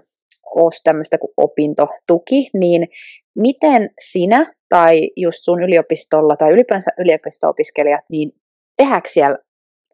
ole 0.55 0.71
tämmöistä 0.83 1.17
kuin 1.17 1.33
opintotuki, 1.37 2.49
niin 2.53 2.87
miten 3.35 3.89
sinä 3.99 4.53
tai 4.69 5.11
just 5.15 5.39
sun 5.41 5.63
yliopistolla 5.63 6.35
tai 6.35 6.53
ylipäänsä 6.53 6.91
yliopisto-opiskelijat, 6.99 8.03
niin 8.09 8.31
tehdäänkö 8.77 9.09
siellä 9.09 9.37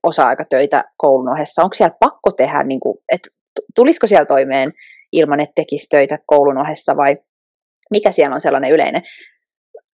osa-aikatöitä 0.03 0.83
koulun 0.97 1.29
ohessa? 1.29 1.63
Onko 1.63 1.73
siellä 1.73 1.95
pakko 1.99 2.31
tehdä, 2.31 2.63
niin 2.63 2.79
kuin, 2.79 2.97
että 3.11 3.29
tulisiko 3.75 4.07
siellä 4.07 4.25
toimeen 4.25 4.71
ilman, 5.11 5.39
että 5.39 5.53
tekisi 5.55 5.87
töitä 5.89 6.19
koulun 6.25 6.61
ohessa 6.61 6.97
vai 6.97 7.17
mikä 7.91 8.11
siellä 8.11 8.33
on 8.33 8.41
sellainen 8.41 8.71
yleinen? 8.71 9.01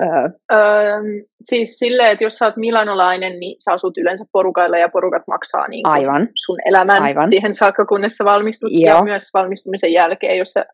Öö. 0.04 0.30
Öö, 0.52 1.02
siis 1.42 1.80
silleen, 1.80 2.12
että 2.12 2.24
jos 2.24 2.38
sä 2.38 2.46
oot 2.46 2.58
milanolainen, 2.58 3.40
niin 3.40 3.56
sä 3.64 3.72
asut 3.72 3.98
yleensä 3.98 4.26
porukailla 4.32 4.78
ja 4.78 4.90
porukat 4.90 5.24
maksaa 5.28 5.68
niin 5.68 5.88
Aivan. 5.88 6.28
sun 6.46 6.58
elämän 6.66 7.02
Aivan. 7.02 7.30
siihen 7.30 7.54
saakka, 7.54 7.86
kunnes 7.86 8.18
sä 8.18 8.26
valmistut. 8.26 8.70
Joo. 8.74 8.98
Ja 8.98 9.04
myös 9.04 9.24
valmistumisen 9.34 9.94
jälkeen, 9.94 10.38
jos 10.38 10.50
sä 10.50 10.66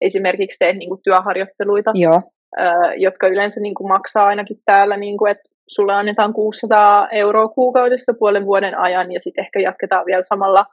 esimerkiksi 0.00 0.58
teet 0.58 0.76
niin 0.76 0.88
kuin 0.88 1.00
työharjoitteluita, 1.04 1.90
Joo. 1.94 2.20
Öö, 2.60 2.94
jotka 2.96 3.28
yleensä 3.28 3.60
niin 3.60 3.74
kuin 3.74 3.88
maksaa 3.88 4.26
ainakin 4.26 4.56
täällä, 4.64 4.96
niin 4.96 5.18
kuin, 5.18 5.30
että 5.30 5.53
sulle 5.68 5.92
annetaan 5.92 6.32
600 6.32 7.08
euroa 7.08 7.48
kuukaudessa 7.48 8.14
puolen 8.18 8.46
vuoden 8.46 8.78
ajan 8.78 9.12
ja 9.12 9.20
sitten 9.20 9.44
ehkä 9.44 9.60
jatketaan 9.60 10.06
vielä 10.06 10.22
samalla 10.22 10.66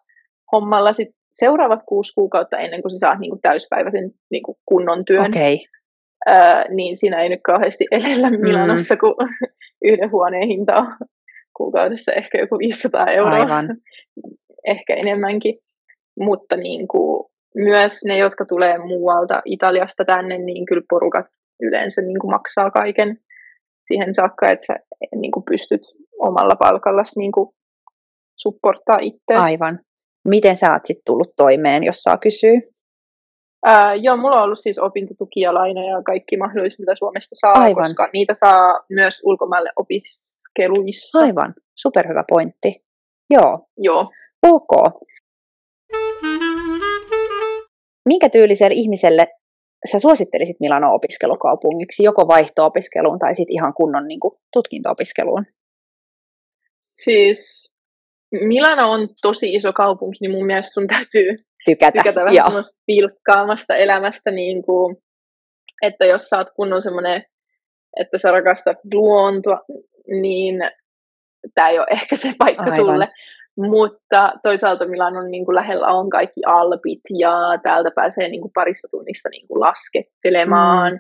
hommalla 0.52 0.94
sit 0.94 1.10
seuraavat 1.32 1.80
kuusi 1.86 2.14
kuukautta 2.14 2.58
ennen 2.58 2.82
kuin 2.82 2.92
sä 2.92 2.98
saat 2.98 3.20
niin 3.20 3.32
kuin 3.32 3.42
täyspäiväisen 3.42 4.12
niin 4.32 4.44
kuin 4.44 4.58
kunnon 4.66 5.06
työn. 5.06 5.30
Okay. 5.30 5.58
Öö, 6.30 6.64
niin 6.70 6.96
siinä 6.96 7.22
ei 7.22 7.30
nyt 7.30 7.40
kauheasti 7.44 7.86
elellä 7.92 8.30
Milanossa, 8.30 8.96
mm. 8.96 9.00
kun 9.00 9.16
yhden 9.92 10.12
huoneen 10.12 10.48
hinta 10.48 10.76
on 10.76 10.88
kuukaudessa 11.58 12.12
ehkä 12.12 12.38
joku 12.38 12.60
500 12.60 13.08
euroa. 13.08 13.34
Aivan. 13.34 13.78
ehkä 14.76 14.96
enemmänkin. 14.96 15.60
Mutta 16.20 16.58
niin 16.58 16.88
kuin, 16.88 17.32
myös 17.56 18.06
ne, 18.06 18.18
jotka 18.18 18.46
tulee 18.46 18.78
muualta 18.78 19.42
Italiasta 19.46 20.06
tänne, 20.06 20.38
niin 20.38 20.66
kyllä 20.66 20.84
porukat 20.90 21.26
yleensä 21.62 22.02
niin 22.02 22.20
kuin 22.20 22.32
maksaa 22.32 22.72
kaiken 22.72 23.18
siihen 23.92 24.14
saakka, 24.14 24.52
että 24.52 24.66
sä 24.66 24.76
niin 25.16 25.32
kuin 25.32 25.44
pystyt 25.44 25.82
omalla 26.20 26.56
palkalla 26.56 27.04
niin 27.16 27.32
kuin 27.32 27.50
supporttaa 28.36 29.00
itseäsi. 29.02 29.44
Aivan. 29.44 29.78
Miten 30.28 30.56
sä 30.56 30.72
oot 30.72 30.86
sitten 30.86 31.04
tullut 31.06 31.34
toimeen, 31.36 31.84
jos 31.84 31.98
saa 32.04 32.18
kysyä? 32.18 32.62
Ää, 33.66 33.96
joo, 33.96 34.18
mulla 34.18 34.38
on 34.38 34.44
ollut 34.44 34.60
siis 34.60 34.80
opintotuki 34.80 35.40
ja 35.40 35.54
laina 35.54 35.82
ja 35.84 36.04
kaikki 36.04 36.38
mahdolliset, 36.38 36.80
mitä 36.80 36.96
Suomesta 36.96 37.36
saa, 37.36 37.54
Aivan. 37.54 37.84
koska 37.84 38.10
niitä 38.14 38.34
saa 38.34 38.80
myös 38.90 39.22
ulkomaille 39.26 39.70
opiskeluissa. 39.76 41.20
Aivan, 41.20 41.54
superhyvä 41.76 42.24
pointti. 42.30 42.84
Joo. 43.30 43.68
Joo. 43.78 44.12
Ok. 44.48 44.72
Minkä 48.10 48.30
tyyliselle 48.30 48.76
ihmiselle 48.76 49.28
sä 49.92 50.00
suosittelisit 50.00 50.60
Milano 50.60 50.94
opiskelukaupungiksi, 50.94 52.04
joko 52.04 52.28
vaihto-opiskeluun 52.28 53.20
tai 53.20 53.36
sitten 53.36 53.54
ihan 53.54 53.74
kunnon 53.74 54.08
niin 54.08 54.20
kuin, 54.20 54.34
tutkinto-opiskeluun? 54.54 55.46
Siis 56.94 57.72
Milano 58.32 58.92
on 58.92 59.10
tosi 59.22 59.54
iso 59.54 59.74
kaupunki, 59.74 60.18
niin 60.22 60.32
mun 60.32 60.46
mielestä 60.46 60.74
sun 60.74 60.88
täytyy 60.88 61.36
tykätä, 61.66 62.04
tykätä 62.04 62.26
vähän 62.26 62.46
semmoista 62.46 62.82
pilkkaamasta 62.86 63.76
elämästä, 63.76 64.32
niin 64.32 64.64
kuin, 64.64 64.98
että 65.82 66.06
jos 66.06 66.24
sä 66.24 66.38
oot 66.38 66.48
kunnon 66.56 66.82
semmoinen, 66.82 67.24
että 68.00 68.18
sä 68.18 68.32
rakastat 68.32 68.78
luontoa, 68.94 69.62
niin 70.22 70.56
tämä 71.56 71.70
ei 71.70 71.80
ole 71.80 71.88
ehkä 71.92 72.16
se 72.16 72.32
paikka 72.38 72.64
Aivan. 72.64 72.76
sulle. 72.76 73.08
Mutta 73.58 74.34
toisaalta 74.44 74.88
Milanon 74.88 75.32
niin 75.32 75.46
kuin 75.46 75.56
lähellä 75.56 75.88
on 75.88 76.10
kaikki 76.10 76.42
alpit 76.46 77.00
ja 77.20 77.34
täältä 77.64 77.92
pääsee 77.96 78.28
niin 78.30 78.42
kuin 78.42 78.52
parissa 78.56 78.88
tunnissa 78.92 79.30
niin 79.30 79.48
kuin 79.48 79.60
laskettelemaan 79.60 80.94
mm. 80.94 81.00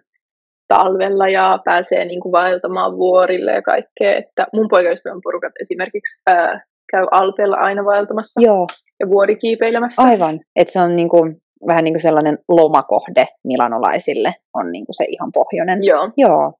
talvella 0.67 1.29
ja 1.29 1.59
pääsee 1.65 2.05
niin 2.05 2.19
kuin 2.19 2.31
vaeltamaan 2.31 2.97
vuorille 2.97 3.51
ja 3.51 3.61
kaikkea. 3.61 4.15
Että 4.17 4.47
mun 4.53 4.67
poikaystävän 4.67 5.21
porukat 5.23 5.51
esimerkiksi 5.61 6.21
ää, 6.27 6.65
käy 6.91 7.05
alpeilla 7.11 7.55
aina 7.55 7.85
vaeltamassa 7.85 8.41
Joo. 8.41 8.67
ja 8.99 9.09
vuorikiipeilemässä. 9.09 10.01
Aivan, 10.01 10.39
että 10.55 10.71
se 10.71 10.79
on 10.79 10.95
niin 10.95 11.09
kuin, 11.09 11.37
vähän 11.67 11.83
niin 11.83 11.93
kuin 11.93 12.01
sellainen 12.01 12.37
lomakohde 12.47 13.27
milanolaisille, 13.43 14.33
on 14.53 14.71
niin 14.71 14.85
kuin 14.85 14.95
se 14.95 15.05
ihan 15.07 15.31
pohjoinen. 15.31 15.83
Joo. 15.83 16.09
Joo. 16.17 16.53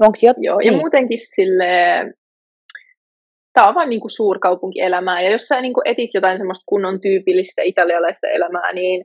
Onko 0.00 0.18
jot... 0.22 0.36
Joo, 0.40 0.60
ja 0.60 0.70
niin. 0.70 0.80
muutenkin 0.80 1.18
sille 1.18 1.66
tämä 3.52 3.68
on 3.68 3.74
vaan 3.74 3.88
niin 3.90 4.00
kuin 4.00 4.10
suurkaupunkielämää, 4.10 5.22
ja 5.22 5.30
jos 5.30 5.42
sä 5.42 5.60
niin 5.60 5.74
kuin 5.74 5.88
etit 5.88 6.10
jotain 6.14 6.38
semmoista 6.38 6.64
kunnon 6.66 7.00
tyypillistä 7.00 7.62
italialaista 7.62 8.26
elämää, 8.26 8.72
niin 8.72 9.04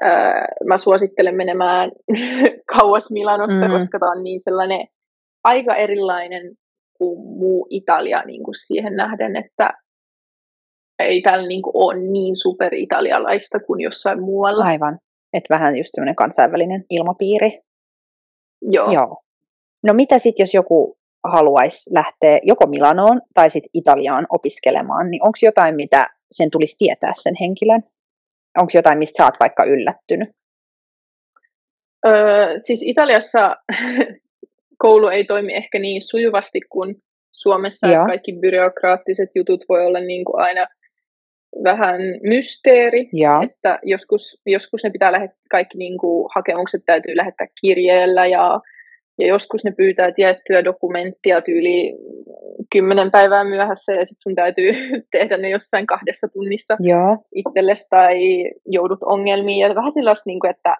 ää, 0.00 0.44
mä 0.66 0.78
suosittelen 0.78 1.36
menemään 1.36 1.90
kauas 2.78 3.10
Milanosta, 3.10 3.68
Mm. 3.68 3.72
koska 3.78 3.98
tämä 3.98 4.12
on 4.12 4.24
niin 4.24 4.40
sellainen 4.40 4.86
aika 5.44 5.76
erilainen 5.76 6.52
kuin 6.98 7.18
muu 7.38 7.66
Italia 7.70 8.22
niin 8.26 8.42
kuin 8.44 8.54
siihen 8.66 8.96
nähden, 8.96 9.36
että 9.36 9.70
ei 10.98 11.22
täällä 11.22 11.48
niin 11.48 11.62
kuin 11.62 11.72
ole 11.76 12.00
niin 12.00 12.36
superitalialaista 12.36 13.60
kuin 13.60 13.80
jossain 13.80 14.22
muualla. 14.22 14.64
Aivan, 14.64 14.98
että 15.32 15.54
vähän 15.54 15.76
just 15.76 15.90
semmoinen 15.94 16.16
kansainvälinen 16.16 16.84
ilmapiiri. 16.90 17.60
Joo. 18.62 18.92
Joo. 18.92 19.16
No 19.82 19.94
mitä 19.94 20.18
sitten, 20.18 20.42
jos 20.42 20.54
joku 20.54 20.96
haluaisi 21.24 21.94
lähteä 21.94 22.40
joko 22.42 22.66
Milanoon 22.66 23.20
tai 23.34 23.50
sitten 23.50 23.70
Italiaan 23.74 24.26
opiskelemaan, 24.30 25.10
niin 25.10 25.22
onko 25.22 25.38
jotain, 25.42 25.76
mitä 25.76 26.06
sen 26.30 26.50
tulisi 26.50 26.76
tietää 26.78 27.12
sen 27.14 27.34
henkilön? 27.40 27.80
Onko 28.58 28.70
jotain, 28.74 28.98
mistä 28.98 29.16
sä 29.16 29.24
oot 29.24 29.40
vaikka 29.40 29.64
yllättynyt? 29.64 30.30
Öö, 32.06 32.58
siis 32.58 32.82
Italiassa 32.82 33.56
koulu 34.82 35.08
ei 35.08 35.24
toimi 35.24 35.54
ehkä 35.54 35.78
niin 35.78 36.02
sujuvasti 36.02 36.60
kuin 36.60 36.96
Suomessa. 37.34 37.86
Joo. 37.86 38.06
Kaikki 38.06 38.32
byrokraattiset 38.32 39.30
jutut 39.34 39.64
voi 39.68 39.86
olla 39.86 40.00
niin 40.00 40.24
kuin 40.24 40.42
aina 40.42 40.66
vähän 41.64 42.00
mysteeri, 42.22 43.10
että 43.42 43.78
joskus, 43.82 44.40
joskus 44.46 44.84
ne 44.84 44.90
pitää 44.90 45.12
lähettää, 45.12 45.38
kaikki 45.50 45.78
niin 45.78 45.98
kuin 45.98 46.28
hakemukset 46.34 46.82
täytyy 46.86 47.16
lähettää 47.16 47.46
kirjeellä 47.60 48.26
ja, 48.26 48.60
ja 49.18 49.26
joskus 49.26 49.64
ne 49.64 49.72
pyytää 49.76 50.12
tiettyä 50.12 50.64
dokumenttia 50.64 51.40
tyyli 51.40 51.94
kymmenen 52.72 53.10
päivää 53.10 53.44
myöhässä 53.44 53.92
ja 53.92 54.04
sitten 54.04 54.22
sun 54.22 54.34
täytyy 54.34 54.72
tehdä 55.12 55.36
ne 55.36 55.50
jossain 55.50 55.86
kahdessa 55.86 56.28
tunnissa 56.28 56.74
Joo. 56.80 57.16
itsellesi 57.34 57.86
tai 57.90 58.16
joudut 58.66 59.02
ongelmiin 59.02 59.58
ja 59.58 59.74
vähän 59.74 59.92
sellaista, 59.92 60.22
niin 60.26 60.40
kuin, 60.40 60.50
että 60.50 60.76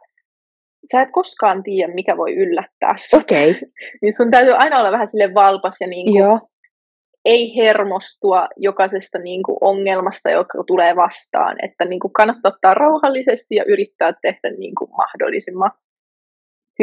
sä 0.93 1.03
et 1.03 1.09
koskaan 1.13 1.63
tiedä, 1.63 1.95
mikä 1.95 2.17
voi 2.17 2.35
yllättää 2.35 2.95
sut. 2.97 3.23
Okay. 3.23 3.55
niin 4.03 4.17
sun 4.17 4.31
täytyy 4.31 4.55
aina 4.55 4.79
olla 4.79 4.93
vähän 4.93 5.09
sille 5.09 5.35
valpas 5.35 5.77
ja 5.81 5.87
niin 5.87 6.07
kuin, 6.07 6.19
Joo. 6.19 6.41
ei 7.25 7.57
hermostua 7.57 8.49
jokaisesta 8.57 9.19
niin 9.19 9.43
kuin, 9.43 9.59
ongelmasta, 9.61 10.31
joka 10.31 10.65
tulee 10.67 10.97
vastaan. 10.97 11.57
Että 11.63 11.85
niin 11.85 12.01
kuin, 12.01 12.13
kannattaa 12.13 12.53
ottaa 12.53 12.75
rauhallisesti 12.75 13.55
ja 13.55 13.65
yrittää 13.69 14.13
tehdä 14.23 14.51
niin 14.59 14.75
kuin, 14.75 14.91
mahdollisimman 14.91 15.71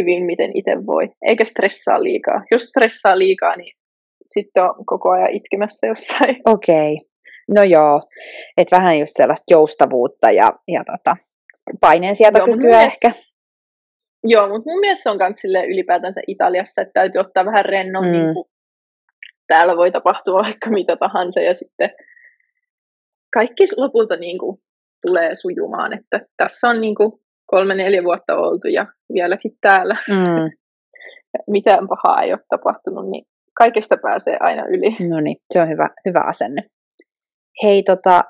hyvin, 0.01 0.23
miten 0.25 0.51
itse 0.57 0.71
voi. 0.85 1.09
Eikä 1.21 1.43
stressaa 1.43 2.03
liikaa. 2.03 2.43
Jos 2.51 2.63
stressaa 2.63 3.19
liikaa, 3.19 3.55
niin 3.55 3.73
sitten 4.25 4.63
on 4.63 4.85
koko 4.85 5.09
ajan 5.09 5.31
itkemässä 5.31 5.87
jossain. 5.87 6.41
Okei. 6.55 6.93
Okay. 6.93 7.09
No 7.55 7.63
joo, 7.63 8.01
että 8.57 8.75
vähän 8.75 8.99
just 8.99 9.13
sellaista 9.15 9.53
joustavuutta 9.53 10.31
ja, 10.31 10.53
ja 10.67 10.83
tota, 10.83 11.15
paineensietokykyä 11.81 12.81
ehkä. 12.81 13.11
Joo, 14.23 14.49
mutta 14.49 14.69
mun 14.69 14.79
mielestä 14.79 15.03
se 15.03 15.09
on 15.09 15.17
myös 15.17 15.67
ylipäätänsä 15.67 16.21
Italiassa, 16.27 16.81
että 16.81 16.91
täytyy 16.93 17.19
ottaa 17.19 17.45
vähän 17.45 17.65
rennon, 17.65 18.05
mm. 18.05 18.43
täällä 19.47 19.77
voi 19.77 19.91
tapahtua 19.91 20.41
vaikka 20.43 20.69
mitä 20.69 20.95
tahansa 20.95 21.41
ja 21.41 21.53
sitten 21.53 21.89
kaikki 23.33 23.63
lopulta 23.77 24.15
niin 24.15 24.37
kuin 24.37 24.57
tulee 25.07 25.35
sujumaan, 25.35 25.93
että 25.93 26.25
tässä 26.37 26.67
on 26.67 26.81
niin 26.81 26.95
kuin 26.95 27.11
kolme, 27.51 27.75
neljä 27.75 28.03
vuotta 28.03 28.35
oltu 28.37 28.67
ja 28.67 28.85
vieläkin 29.13 29.51
täällä. 29.61 29.97
Mm. 30.09 30.51
Mitään 31.47 31.87
pahaa 31.87 32.21
ei 32.21 32.33
ole 32.33 32.39
tapahtunut, 32.49 33.09
niin 33.09 33.25
kaikesta 33.57 33.97
pääsee 34.01 34.37
aina 34.39 34.65
yli. 34.65 35.09
No 35.09 35.19
niin, 35.19 35.37
se 35.53 35.61
on 35.61 35.69
hyvä, 35.69 35.89
hyvä 36.05 36.21
asenne. 36.27 36.61
Hei, 37.63 37.83
tota, 37.83 38.21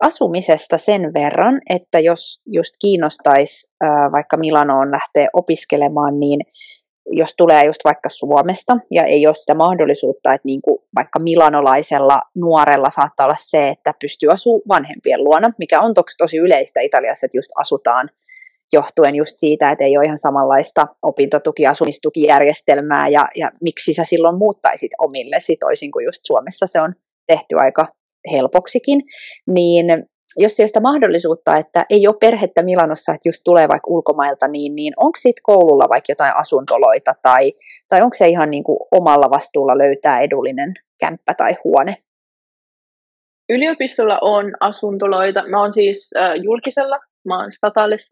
asumisesta 0.00 0.78
sen 0.78 1.14
verran, 1.14 1.60
että 1.70 2.00
jos 2.00 2.40
just 2.46 2.74
kiinnostaisi 2.80 3.72
vaikka 4.12 4.36
Milanoon 4.36 4.90
lähteä 4.90 5.28
opiskelemaan, 5.32 6.20
niin 6.20 6.40
jos 7.06 7.34
tulee 7.36 7.64
just 7.64 7.80
vaikka 7.84 8.08
Suomesta 8.08 8.76
ja 8.90 9.04
ei 9.04 9.26
ole 9.26 9.34
sitä 9.34 9.54
mahdollisuutta, 9.54 10.34
että 10.34 10.46
niin 10.46 10.62
kuin 10.62 10.78
vaikka 10.96 11.18
milanolaisella 11.22 12.20
nuorella 12.34 12.90
saattaa 12.90 13.26
olla 13.26 13.36
se, 13.38 13.68
että 13.68 13.94
pystyy 14.00 14.30
asumaan 14.30 14.62
vanhempien 14.68 15.24
luona, 15.24 15.48
mikä 15.58 15.80
on 15.80 15.94
toki 15.94 16.12
tosi 16.18 16.36
yleistä 16.36 16.80
Italiassa, 16.80 17.26
että 17.26 17.38
just 17.38 17.50
asutaan 17.56 18.10
johtuen 18.72 19.14
just 19.14 19.32
siitä, 19.36 19.70
että 19.70 19.84
ei 19.84 19.96
ole 19.96 20.04
ihan 20.04 20.18
samanlaista 20.18 20.86
opintotuki- 21.06 21.70
asumistukijärjestelmää 21.70 23.08
ja, 23.08 23.28
ja 23.36 23.50
miksi 23.60 23.92
sä 23.92 24.04
silloin 24.04 24.38
muuttaisit 24.38 24.90
omillesi 24.98 25.56
toisin 25.56 25.92
kuin 25.92 26.04
just 26.04 26.20
Suomessa 26.26 26.66
se 26.66 26.80
on 26.80 26.92
tehty 27.26 27.56
aika 27.58 27.88
helpoksikin, 28.32 29.02
niin 29.46 29.86
jos 30.36 30.60
ei 30.60 30.62
ole 30.62 30.68
sitä 30.68 30.80
mahdollisuutta, 30.80 31.56
että 31.56 31.86
ei 31.90 32.06
ole 32.06 32.16
perhettä 32.20 32.62
Milanossa, 32.62 33.12
että 33.12 33.28
just 33.28 33.40
tulee 33.44 33.68
vaikka 33.68 33.90
ulkomailta, 33.90 34.48
niin, 34.48 34.74
niin 34.74 34.92
onko 34.96 35.16
siitä 35.16 35.40
koululla 35.42 35.88
vaikka 35.88 36.10
jotain 36.12 36.36
asuntoloita 36.36 37.14
tai, 37.22 37.52
tai 37.88 38.02
onko 38.02 38.14
se 38.14 38.28
ihan 38.28 38.50
niin 38.50 38.64
kuin 38.64 38.78
omalla 38.90 39.30
vastuulla 39.30 39.78
löytää 39.78 40.20
edullinen 40.20 40.74
kämppä 41.00 41.34
tai 41.34 41.56
huone? 41.64 41.96
Yliopistolla 43.48 44.18
on 44.20 44.52
asuntoloita. 44.60 45.48
Mä 45.48 45.60
oon 45.60 45.72
siis 45.72 46.10
äh, 46.16 46.34
julkisella, 46.42 47.00
mä 47.24 47.38
oon 47.38 47.50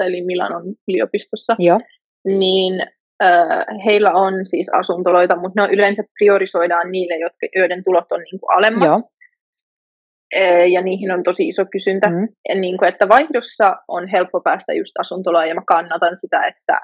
eli 0.07 0.25
Milanon 0.25 0.65
yliopistossa. 0.89 1.57
Joo. 1.59 1.79
Niin 2.25 2.81
äh, 3.25 3.65
heillä 3.85 4.13
on 4.13 4.35
siis 4.47 4.71
asuntoloita, 4.75 5.37
mutta 5.37 5.63
ne 5.63 5.73
yleensä 5.73 6.03
priorisoidaan 6.19 6.93
niille, 6.93 7.17
jotka, 7.17 7.47
joiden 7.55 7.85
tulot 7.85 8.13
on 8.13 8.21
niin 8.21 8.41
kuin 8.41 8.57
alemmat. 8.57 8.89
Joo 8.89 8.99
ja 10.73 10.83
niihin 10.83 11.11
on 11.11 11.23
tosi 11.23 11.49
iso 11.49 11.65
kysyntä. 11.73 12.09
Mm. 12.09 12.29
Ja 12.49 12.55
niin 12.55 12.79
kuin, 12.79 12.89
että 12.89 13.09
vaihdossa 13.09 13.77
on 13.89 14.09
helppo 14.09 14.41
päästä 14.41 14.73
just 14.73 14.93
asuntoloa, 14.99 15.47
ja 15.47 15.55
mä 15.55 15.63
kannatan 15.67 16.17
sitä, 16.17 16.47
että 16.47 16.81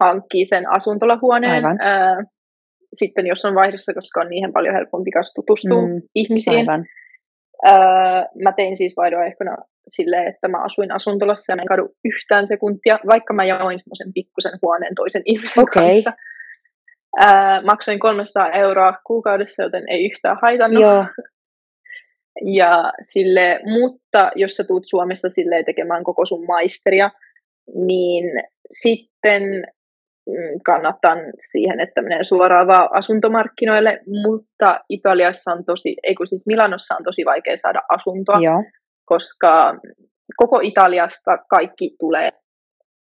hankkii 0.00 0.44
sen 0.44 0.70
asuntolahuoneen. 0.76 1.64
Ää, 1.64 2.24
sitten 2.94 3.26
jos 3.26 3.44
on 3.44 3.54
vaihdossa, 3.54 3.94
koska 3.94 4.20
on 4.20 4.28
niihin 4.28 4.52
paljon 4.52 4.74
helpompi 4.74 5.10
tutustua 5.34 5.82
mm. 5.82 6.02
ihmisiin. 6.14 6.58
Aivan. 6.58 6.84
Ää, 7.64 8.26
mä 8.42 8.52
tein 8.52 8.76
siis 8.76 8.94
vaihdoehkona 8.96 9.56
silleen, 9.88 10.28
että 10.28 10.48
mä 10.48 10.62
asuin 10.64 10.92
asuntolassa 10.92 11.52
ja 11.52 11.56
mä 11.56 11.62
en 11.62 11.68
kadu 11.68 11.88
yhtään 12.04 12.46
sekuntia, 12.46 12.98
vaikka 13.06 13.34
mä 13.34 13.44
jaoin 13.44 13.78
semmoisen 13.78 14.12
pikkusen 14.12 14.58
huoneen 14.62 14.94
toisen 14.94 15.22
ihmisen 15.24 15.62
okay. 15.62 15.82
kanssa. 15.82 16.12
Ää, 17.18 17.62
maksoin 17.62 17.98
300 17.98 18.50
euroa 18.50 18.94
kuukaudessa, 19.06 19.62
joten 19.62 19.84
ei 19.88 20.04
yhtään 20.04 20.38
haitannut. 20.42 20.82
Joo. 20.82 21.04
Ja 22.44 22.92
sille, 23.02 23.60
mutta 23.64 24.30
jos 24.34 24.56
sä 24.56 24.64
tuut 24.64 24.82
Suomessa 24.86 25.28
sille 25.28 25.62
tekemään 25.64 26.04
koko 26.04 26.24
sun 26.24 26.46
maisteria, 26.46 27.10
niin 27.74 28.24
sitten 28.70 29.42
mm, 30.26 30.60
kannattaa 30.64 31.16
siihen, 31.50 31.80
että 31.80 32.02
menee 32.02 32.24
suoraan 32.24 32.66
vaan 32.66 32.88
asuntomarkkinoille, 32.92 34.00
mutta 34.26 34.80
Italiassa 34.88 35.52
on 35.52 35.64
tosi, 35.64 35.96
ei 36.02 36.14
kun 36.14 36.26
siis 36.26 36.46
Milanossa 36.46 36.94
on 36.96 37.04
tosi 37.04 37.24
vaikea 37.24 37.56
saada 37.56 37.82
asuntoa, 37.88 38.40
Joo. 38.40 38.62
Koska 39.10 39.74
koko 40.36 40.60
Italiasta 40.62 41.38
kaikki 41.38 41.96
tulee 41.98 42.28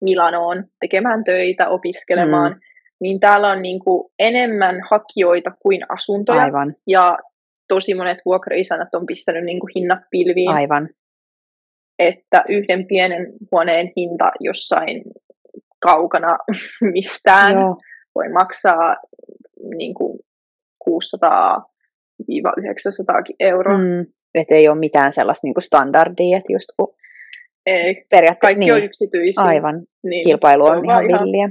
Milanoon 0.02 0.64
tekemään 0.80 1.24
töitä, 1.24 1.70
opiskelemaan, 1.70 2.52
mm. 2.52 2.60
niin 3.02 3.20
täällä 3.20 3.52
on 3.52 3.62
niin 3.62 3.80
kuin 3.80 4.12
enemmän 4.20 4.76
hakijoita 4.92 5.52
kuin 5.60 5.82
asuntoja. 5.90 6.42
Aivan. 6.42 6.76
Ja 6.88 7.18
tosi 7.68 7.94
monet 7.94 8.18
vuokraisännät 8.26 8.96
on 8.96 9.06
pistänyt 9.06 9.44
niin 9.44 9.60
kuin 9.60 9.72
hinnat 9.76 10.00
pilviin. 10.10 10.52
Aivan. 10.52 10.90
Että 12.00 12.44
yhden 12.50 12.88
pienen 12.88 13.34
huoneen 13.52 13.92
hinta 13.98 14.32
jossain 14.40 15.04
kaukana 15.80 16.38
mistään 16.94 17.54
Joo. 17.54 17.78
voi 18.16 18.30
maksaa 18.30 18.96
niin 19.78 19.94
kuin 19.94 20.20
600 20.80 21.66
900 22.58 23.22
euroa. 23.40 23.78
Mm, 23.78 24.06
että 24.36 24.56
ei 24.56 24.70
ole 24.70 24.80
mitään 24.80 25.12
sellaista 25.12 25.48
niin 25.48 25.54
standardia, 25.60 26.38
että 26.38 26.54
just 26.54 26.68
kun 26.78 26.96
ei, 27.66 28.06
kaikki 28.42 28.60
niin, 28.60 28.74
on 28.74 28.84
yksityisiä. 28.84 29.44
Aivan, 29.44 29.84
niin, 30.04 30.24
kilpailu 30.26 30.66
on, 30.66 30.78
on 30.78 30.86
ihan 30.86 31.04
villiä. 31.04 31.50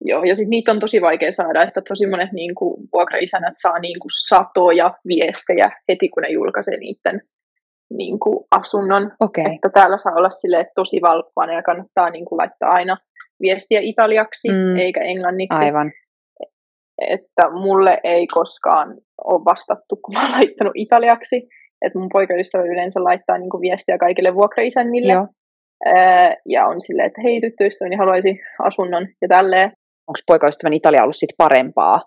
Joo, 0.00 0.24
ja 0.24 0.34
sitten 0.34 0.50
niitä 0.50 0.70
on 0.70 0.78
tosi 0.78 1.00
vaikea 1.00 1.32
saada, 1.32 1.62
että 1.62 1.82
tosi 1.88 2.06
monet 2.06 2.32
niin 2.32 2.54
kuin, 2.54 2.88
vuokraisänät 2.92 3.54
saa 3.56 3.78
niin 3.78 4.00
kuin, 4.00 4.10
satoja 4.28 4.94
viestejä 5.06 5.70
heti, 5.88 6.08
kun 6.08 6.22
ne 6.22 6.28
julkaisee 6.28 6.76
niiden 6.76 7.22
niin 7.90 8.18
kuin, 8.18 8.46
asunnon. 8.50 9.12
Okay. 9.20 9.44
Että 9.54 9.68
täällä 9.74 9.98
saa 9.98 10.14
olla 10.14 10.30
sille 10.30 10.66
tosi 10.74 11.00
valppana 11.02 11.52
ja 11.52 11.62
kannattaa 11.62 12.10
niin 12.10 12.24
kuin, 12.24 12.36
laittaa 12.36 12.70
aina 12.70 12.96
viestiä 13.40 13.80
italiaksi 13.80 14.48
mm. 14.48 14.76
eikä 14.76 15.00
englanniksi. 15.00 15.64
Aivan. 15.64 15.92
Että 17.00 17.50
mulle 17.50 18.00
ei 18.04 18.26
koskaan 18.26 18.96
ole 19.24 19.44
vastattu, 19.44 19.96
kun 19.96 20.14
mä 20.14 20.22
oon 20.22 20.32
laittanut 20.32 20.72
italiaksi. 20.74 21.48
Että 21.82 21.98
mun 21.98 22.08
poikaystävä 22.12 22.64
yleensä 22.64 23.04
laittaa 23.04 23.38
niin 23.38 23.50
kuin, 23.50 23.60
viestiä 23.60 23.98
kaikille 23.98 24.34
vuokraisännille. 24.34 25.12
Joo. 25.12 25.26
ja 26.46 26.66
on 26.66 26.80
silleen, 26.80 27.06
että 27.06 27.20
hei 27.24 27.40
tyttöystäväni 27.40 27.96
haluaisi 27.96 28.40
asunnon 28.58 29.06
ja 29.22 29.28
tälleen 29.28 29.72
onko 30.08 30.20
poikaystävän 30.26 30.72
Italia 30.72 31.02
ollut 31.02 31.16
sit 31.16 31.34
parempaa? 31.36 32.02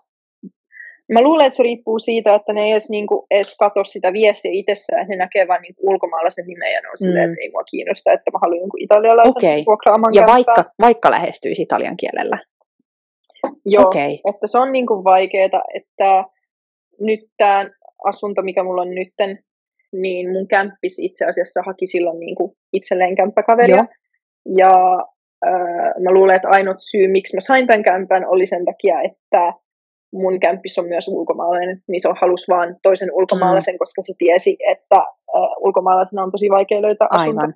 Mä 1.12 1.22
luulen, 1.22 1.46
että 1.46 1.56
se 1.56 1.62
riippuu 1.62 1.98
siitä, 1.98 2.34
että 2.34 2.52
ne 2.52 2.62
ei 2.62 2.72
edes, 2.72 2.90
niin 2.90 3.06
kuin, 3.06 3.26
edes 3.30 3.56
katso 3.56 3.84
sitä 3.84 4.12
viestiä 4.12 4.50
itsessään, 4.54 5.00
että 5.00 5.12
ne 5.12 5.16
näkee 5.16 5.48
vain 5.48 5.62
niin 5.62 5.74
ulkomaalaisen 5.78 6.46
nimen 6.46 6.72
ja 6.72 6.80
ne 6.80 6.88
on 6.88 6.92
mm. 6.92 7.04
silleen, 7.04 7.30
että 7.30 7.42
ei 7.42 7.50
mua 7.50 7.64
kiinnosta, 7.64 8.12
että 8.12 8.30
mä 8.30 8.38
haluan 8.42 8.60
jonkun 8.60 8.82
italialaisen 8.82 9.50
okay. 9.50 9.62
vuokraamaan 9.66 10.14
Ja 10.14 10.26
vaikka, 10.26 10.64
vaikka 10.80 11.10
lähestyisi 11.10 11.62
italian 11.62 11.96
kielellä? 11.96 12.38
Joo, 13.64 13.86
okay. 13.86 14.18
että 14.34 14.46
se 14.46 14.58
on 14.58 14.72
niin 14.72 14.86
kuin 14.86 15.04
vaikeaa, 15.04 15.62
että 15.74 16.24
nyt 17.00 17.20
tämä 17.36 17.70
asunto, 18.04 18.42
mikä 18.42 18.62
mulla 18.62 18.82
on 18.82 18.94
nytten, 18.94 19.38
niin 19.92 20.30
mun 20.32 20.48
kämppis 20.48 20.98
itse 20.98 21.24
asiassa 21.24 21.62
haki 21.66 21.86
silloin 21.86 22.20
niin 22.20 22.36
kuin 22.36 22.52
itselleen 22.72 23.16
kämppäkaveria. 23.16 23.76
Joo. 23.76 23.84
Ja 24.58 24.70
mä 26.02 26.10
luulen, 26.12 26.36
että 26.36 26.48
ainut 26.48 26.76
syy, 26.78 27.08
miksi 27.08 27.36
mä 27.36 27.40
sain 27.40 27.66
tämän 27.66 27.82
kämpän, 27.82 28.28
oli 28.28 28.46
sen 28.46 28.64
takia, 28.64 29.00
että 29.00 29.52
mun 30.12 30.40
kämppis 30.40 30.78
on 30.78 30.88
myös 30.88 31.08
ulkomaalainen, 31.08 31.82
niin 31.88 32.00
se 32.00 32.08
on 32.08 32.16
halus 32.20 32.48
vaan 32.48 32.76
toisen 32.82 33.08
ulkomaalaisen, 33.12 33.74
mm. 33.74 33.78
koska 33.78 34.02
se 34.02 34.12
tiesi, 34.18 34.56
että 34.68 34.96
uh, 35.34 35.66
ulkomaalaisena 35.66 36.22
on 36.22 36.32
tosi 36.32 36.50
vaikea 36.50 36.82
löytää 36.82 37.08
asunto. 37.10 37.40
Aivan. 37.40 37.54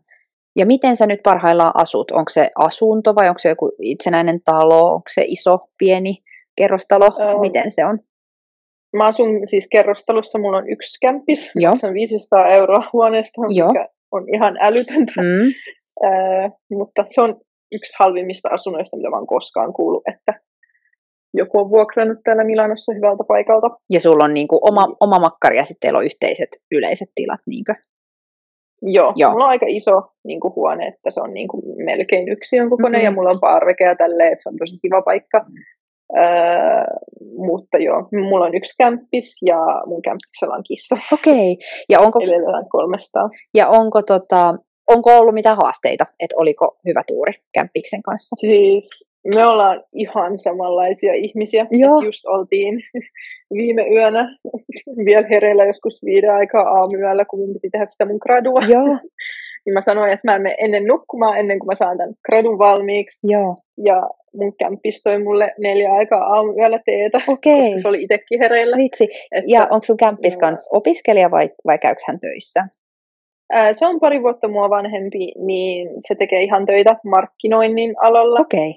Ja 0.57 0.66
miten 0.66 0.96
sä 0.96 1.07
nyt 1.07 1.20
parhaillaan 1.22 1.72
asut? 1.74 2.11
Onko 2.11 2.28
se 2.28 2.50
asunto 2.54 3.14
vai 3.14 3.28
onko 3.28 3.38
se 3.38 3.48
joku 3.48 3.72
itsenäinen 3.82 4.40
talo? 4.44 4.92
Onko 4.92 5.09
se 5.14 5.24
iso, 5.26 5.59
pieni 5.78 6.22
kerrostalo? 6.57 7.07
Um, 7.07 7.40
miten 7.40 7.70
se 7.70 7.84
on? 7.84 7.98
Mä 8.96 9.07
asun 9.07 9.40
siis 9.44 9.68
kerrostalossa, 9.72 10.38
mulla 10.38 10.59
on 10.59 10.70
yksi 10.70 10.98
kämppis, 11.00 11.52
se 11.74 11.86
on 11.86 11.94
500 11.94 12.48
euroa 12.48 12.90
huoneesta, 12.92 13.42
Joo. 13.48 13.68
mikä 13.68 13.88
on 14.12 14.34
ihan 14.34 14.57
älytöntä. 14.61 15.12
Mm. 15.16 15.52
Uh, 16.04 16.78
mutta 16.78 17.04
se 17.07 17.20
on 17.20 17.40
yksi 17.72 17.96
halvimmista 17.98 18.48
asunnoista, 18.48 18.96
mitä 18.96 19.11
mä 19.11 19.16
oon 19.16 19.26
koskaan 19.26 19.72
kuullut, 19.72 20.02
että 20.14 20.40
joku 21.34 21.59
on 21.59 21.70
vuokrannut 21.70 22.18
täällä 22.24 22.44
Milanossa 22.44 22.94
hyvältä 22.94 23.24
paikalta. 23.28 23.70
Ja 23.90 24.00
sulla 24.00 24.24
on 24.24 24.34
niinku 24.34 24.59
oma, 24.62 24.86
niin. 24.86 24.96
oma 25.00 25.18
makkari 25.18 25.57
ja 25.57 25.64
sitten 25.64 25.80
teillä 25.80 25.98
on 25.98 26.04
yhteiset 26.04 26.48
yleiset 26.70 27.09
tilat, 27.14 27.40
niinkö? 27.46 27.74
Joo, 28.83 29.12
Joo, 29.16 29.31
mulla 29.31 29.45
on 29.45 29.51
aika 29.51 29.66
iso 29.68 30.03
niin 30.24 30.41
kuin, 30.41 30.55
huone, 30.55 30.87
että 30.87 31.11
se 31.11 31.20
on 31.20 31.35
niin 31.35 31.49
kuin, 31.49 31.62
melkein 31.85 32.29
yksi 32.29 32.57
kokoinen 32.70 33.01
mm-hmm. 33.01 33.05
ja 33.05 33.11
mulla 33.11 33.31
on 33.31 33.41
parveke 33.41 33.85
ja 33.85 33.97
tälleen, 33.97 34.33
että 34.33 34.43
se 34.43 34.49
on 34.49 34.57
tosi 34.59 34.79
kiva 34.83 35.03
paikka. 35.03 35.39
Mm. 35.39 35.55
Öö, 36.18 36.85
mutta 37.37 37.79
joo, 37.79 38.09
mulla 38.12 38.47
on 38.47 38.55
yksi 38.55 38.74
kämppis 38.79 39.43
ja 39.47 39.59
mun 39.87 40.03
kämppiksellä 40.03 40.55
on 40.55 40.62
kissa. 40.68 40.97
Okei. 41.12 41.53
Okay. 41.53 41.57
Ja 41.89 42.01
onko, 42.01 42.20
Eli 42.20 42.66
300. 42.70 43.31
Ja 43.55 43.68
onko 43.68 44.03
tota, 44.03 44.55
onko 44.87 45.18
ollut 45.18 45.35
mitään 45.35 45.57
haasteita, 45.57 46.07
että 46.20 46.37
oliko 46.39 46.79
hyvä 46.87 47.03
tuuri 47.07 47.33
kämppiksen 47.53 48.03
kanssa? 48.03 48.37
Siis 48.37 49.05
me 49.35 49.47
ollaan 49.47 49.85
ihan 49.93 50.39
samanlaisia 50.39 51.12
ihmisiä. 51.14 51.66
Joo. 51.70 52.01
Just 52.01 52.27
oltiin 52.27 52.83
viime 53.59 53.87
yönä 53.89 54.37
vielä 55.07 55.27
hereillä 55.31 55.64
joskus 55.64 56.05
viiden 56.05 56.35
aikaa 56.35 56.62
aamuyöllä, 56.62 57.24
kun 57.24 57.39
mun 57.39 57.53
piti 57.53 57.70
tehdä 57.70 57.87
sitä 57.87 58.05
mun 58.05 58.18
gradua. 58.22 58.61
Joo. 58.68 58.99
niin 59.64 59.74
mä 59.74 59.81
sanoin, 59.81 60.12
että 60.12 60.29
mä 60.29 60.37
en 60.37 60.43
mene 60.43 60.57
ennen 60.61 60.85
nukkumaan, 60.85 61.39
ennen 61.39 61.59
kuin 61.59 61.66
mä 61.66 61.74
saan 61.74 61.99
tämän 61.99 62.14
gradun 62.27 62.59
valmiiksi. 62.59 63.27
Joo. 63.31 63.55
Ja 63.85 64.03
mun 64.35 64.57
kämppis 64.59 65.03
toi 65.03 65.22
mulle 65.22 65.55
neljä 65.59 65.93
aikaa 65.93 66.20
aamuyöllä 66.20 66.81
teetä, 66.87 67.20
Okei. 67.29 67.61
koska 67.61 67.81
se 67.81 67.89
oli 67.89 68.03
itsekin 68.03 68.41
hereillä. 68.41 68.77
Vitsi. 68.77 69.09
Että, 69.33 69.45
Ja 69.47 69.62
onko 69.70 69.85
sun 69.85 69.97
kämppis 69.97 70.33
joo. 70.33 70.41
kans 70.41 70.68
opiskelija 70.72 71.31
vai, 71.31 71.51
vai 71.66 71.79
käyks 71.79 72.03
hän 72.07 72.20
töissä? 72.20 72.64
se 73.72 73.87
on 73.87 74.01
pari 74.01 74.22
vuotta 74.22 74.49
mua 74.49 74.70
vanhempi, 74.70 75.33
niin 75.39 75.89
se 75.99 76.14
tekee 76.14 76.43
ihan 76.43 76.66
töitä 76.66 76.97
markkinoinnin 77.05 77.95
alalla. 78.03 78.41
Okei. 78.41 78.74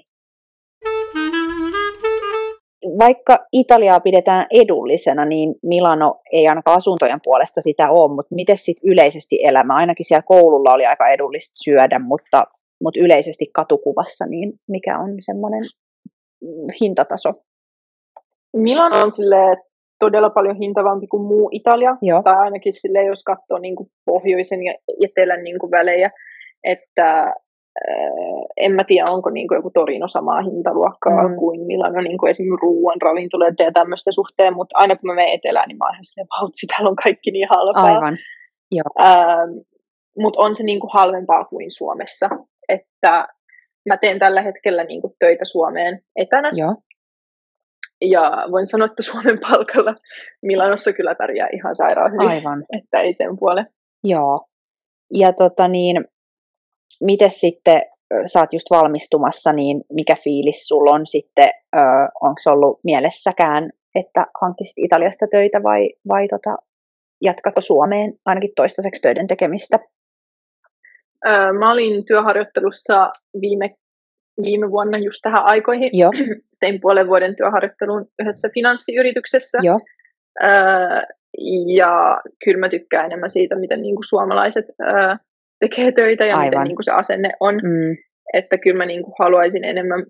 Vaikka 2.98 3.46
Italiaa 3.52 4.00
pidetään 4.00 4.46
edullisena, 4.50 5.24
niin 5.24 5.54
Milano 5.62 6.20
ei 6.32 6.48
ainakaan 6.48 6.76
asuntojen 6.76 7.20
puolesta 7.24 7.60
sitä 7.60 7.90
ole, 7.90 8.14
mutta 8.14 8.34
miten 8.34 8.56
sitten 8.56 8.90
yleisesti 8.90 9.38
elämä? 9.42 9.74
Ainakin 9.74 10.06
siellä 10.06 10.22
koululla 10.22 10.74
oli 10.74 10.86
aika 10.86 11.08
edullista 11.08 11.58
syödä, 11.64 11.98
mutta, 11.98 12.44
mutta 12.82 13.00
yleisesti 13.00 13.44
katukuvassa, 13.54 14.26
niin 14.26 14.52
mikä 14.68 14.98
on 14.98 15.16
semmoinen 15.20 15.62
hintataso? 16.80 17.32
Milano 18.56 19.00
on 19.00 19.12
silleen 19.12 19.56
todella 19.98 20.30
paljon 20.30 20.56
hintavampi 20.56 21.06
kuin 21.06 21.22
muu 21.22 21.48
Italia. 21.52 21.92
Joo. 22.02 22.22
Tai 22.22 22.34
ainakin 22.36 22.72
silleen, 22.72 23.06
jos 23.06 23.22
katsoo 23.24 23.58
niin 23.58 23.76
kuin 23.76 23.88
pohjoisen 24.04 24.62
ja 24.62 24.74
etelän 25.04 25.44
niin 25.44 25.58
kuin 25.58 25.70
välejä. 25.70 26.10
Että 26.64 27.34
en 28.56 28.72
mä 28.72 28.84
tiedä, 28.84 29.10
onko 29.10 29.30
niin 29.30 29.48
kuin 29.48 29.56
joku 29.56 29.70
Torino 29.70 30.08
samaa 30.08 30.42
hintaluokkaa 30.42 31.28
Mm. 31.28 31.36
kuin 31.36 31.60
Milano 31.66 32.00
niin 32.00 32.18
kuin 32.18 32.30
esimerkiksi 32.30 32.62
ruoan, 32.62 33.02
ravintoloiden 33.02 33.64
ja 33.64 33.72
tämmöistä 33.72 34.12
suhteen. 34.12 34.54
Mutta 34.54 34.78
aina 34.78 34.96
kun 34.96 35.06
mä 35.06 35.14
menen 35.14 35.34
etelään, 35.34 35.68
niin 35.68 35.78
mä 35.78 35.84
oon 35.84 35.94
ihan 35.94 36.04
silleen, 36.04 36.28
vautsi, 36.40 36.66
täällä 36.66 36.88
on 36.90 36.96
kaikki 37.04 37.30
niin 37.30 37.48
halpaa. 37.50 37.84
Aivan. 37.84 38.18
Ähm, 39.00 39.50
Mutta 40.18 40.40
on 40.40 40.54
se 40.54 40.62
niinku 40.62 40.88
halvempaa 40.92 41.44
kuin 41.44 41.70
Suomessa. 41.70 42.28
Että 42.68 43.28
mä 43.88 43.96
teen 43.96 44.18
tällä 44.18 44.42
hetkellä 44.42 44.84
niinku 44.84 45.16
töitä 45.18 45.44
Suomeen 45.44 46.02
etänä. 46.16 46.50
Joo. 46.54 46.74
Ja 48.04 48.44
voin 48.50 48.66
sanoa, 48.66 48.86
että 48.86 49.02
Suomen 49.02 49.38
palkalla 49.50 49.94
Milanossa 50.42 50.92
kyllä 50.92 51.14
pärjää 51.14 51.48
ihan 51.52 51.74
sairaan 51.74 52.12
hyvin. 52.12 52.28
Aivan. 52.28 52.64
Että 52.78 53.00
ei 53.00 53.12
sen 53.12 53.38
puole. 53.38 53.66
Joo. 54.04 54.38
Ja 55.14 55.32
tota 55.32 55.68
niin, 55.68 56.04
miten 57.00 57.30
sitten, 57.30 57.82
sä 58.26 58.40
oot 58.40 58.52
just 58.52 58.70
valmistumassa, 58.70 59.52
niin 59.52 59.80
mikä 59.92 60.14
fiilis 60.24 60.68
sulla 60.68 60.90
on 60.90 61.06
sitten, 61.06 61.50
onko 62.20 62.40
ollut 62.46 62.80
mielessäkään, 62.84 63.70
että 63.94 64.26
hankkisit 64.40 64.74
Italiasta 64.76 65.26
töitä 65.30 65.62
vai, 65.62 65.90
vai 66.08 66.28
tota, 66.28 66.56
jatkatko 67.22 67.60
Suomeen 67.60 68.12
ainakin 68.24 68.50
toistaiseksi 68.56 69.02
töiden 69.02 69.26
tekemistä? 69.26 69.78
Öö, 71.26 71.52
mä 71.52 71.72
olin 71.72 72.04
työharjoittelussa 72.04 73.10
viime, 73.40 73.74
viime 74.42 74.70
vuonna 74.70 74.98
just 74.98 75.18
tähän 75.22 75.44
aikoihin. 75.44 75.90
Joo, 75.92 76.10
Tein 76.60 76.80
puolen 76.80 77.06
vuoden 77.06 77.36
työharjoittelun 77.36 78.06
yhdessä 78.18 78.48
finanssiyrityksessä. 78.54 79.58
joo, 79.62 79.78
Öö, 80.44 80.50
ja 81.76 82.20
kyllä 82.44 82.58
mä 82.58 82.68
tykkään 82.68 83.06
enemmän 83.06 83.30
siitä, 83.30 83.56
miten 83.56 83.82
niinku 83.82 84.02
suomalaiset 84.02 84.64
öö, 84.80 85.16
tekee 85.60 85.92
töitä 85.92 86.26
ja 86.26 86.36
Aivan. 86.36 86.46
miten 86.46 86.64
niinku 86.64 86.82
se 86.82 86.92
asenne 86.92 87.32
on. 87.40 87.54
mm, 87.54 87.96
Että 88.32 88.58
kyllä 88.58 88.76
mä 88.78 88.86
niinku 88.86 89.14
haluaisin 89.18 89.64
enemmän 89.64 90.06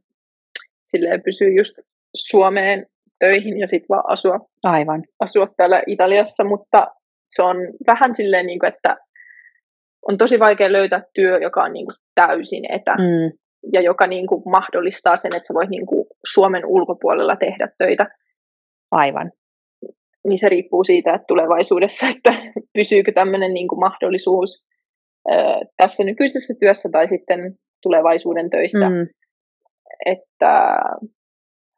silleen 0.85 1.23
pysyä 1.23 1.49
just 1.49 1.79
Suomeen 2.15 2.87
töihin 3.19 3.59
ja 3.59 3.67
sitten 3.67 3.89
vaan 3.89 4.05
asua, 4.07 4.41
aivan, 4.65 5.03
asua 5.21 5.47
täällä 5.57 5.83
Italiassa, 5.87 6.45
mutta 6.45 6.87
se 7.29 7.43
on 7.43 7.57
vähän 7.87 8.15
silleen, 8.15 8.47
niinku, 8.47 8.67
että 8.67 8.97
on 10.09 10.19
tosi 10.19 10.39
vaikea 10.39 10.73
löytää 10.73 11.03
työ, 11.15 11.39
joka 11.39 11.63
on 11.63 11.73
niinku 11.73 11.93
täysin 12.15 12.73
etä 12.73 12.93
mm, 12.93 13.39
ja 13.73 13.81
joka 13.81 14.07
niinku 14.07 14.43
mahdollistaa 14.51 15.17
sen, 15.17 15.37
että 15.37 15.47
sä 15.47 15.55
voit 15.55 15.71
niinku 15.71 16.07
Suomen 16.33 16.67
ulkopuolella 16.67 17.37
tehdä 17.37 17.69
töitä. 17.79 18.07
aivan, 18.91 19.33
niin 20.29 20.39
se 20.39 20.49
riippuu 20.49 20.85
siitä, 20.85 21.15
että 21.15 21.25
tulevaisuudessa, 21.29 22.07
että 22.09 22.35
pysyykö 22.79 23.13
tämmöinen 23.13 23.55
niin 23.55 23.69
kuin 23.69 23.81
mahdollisuus 23.81 24.67
tässä 25.77 26.05
nykyisessä 26.05 26.55
työssä 26.61 26.89
tai 26.93 27.09
sitten 27.09 27.55
tulevaisuuden 27.83 28.51
töissä, 28.51 28.91
mm. 28.91 29.07
että 30.07 30.79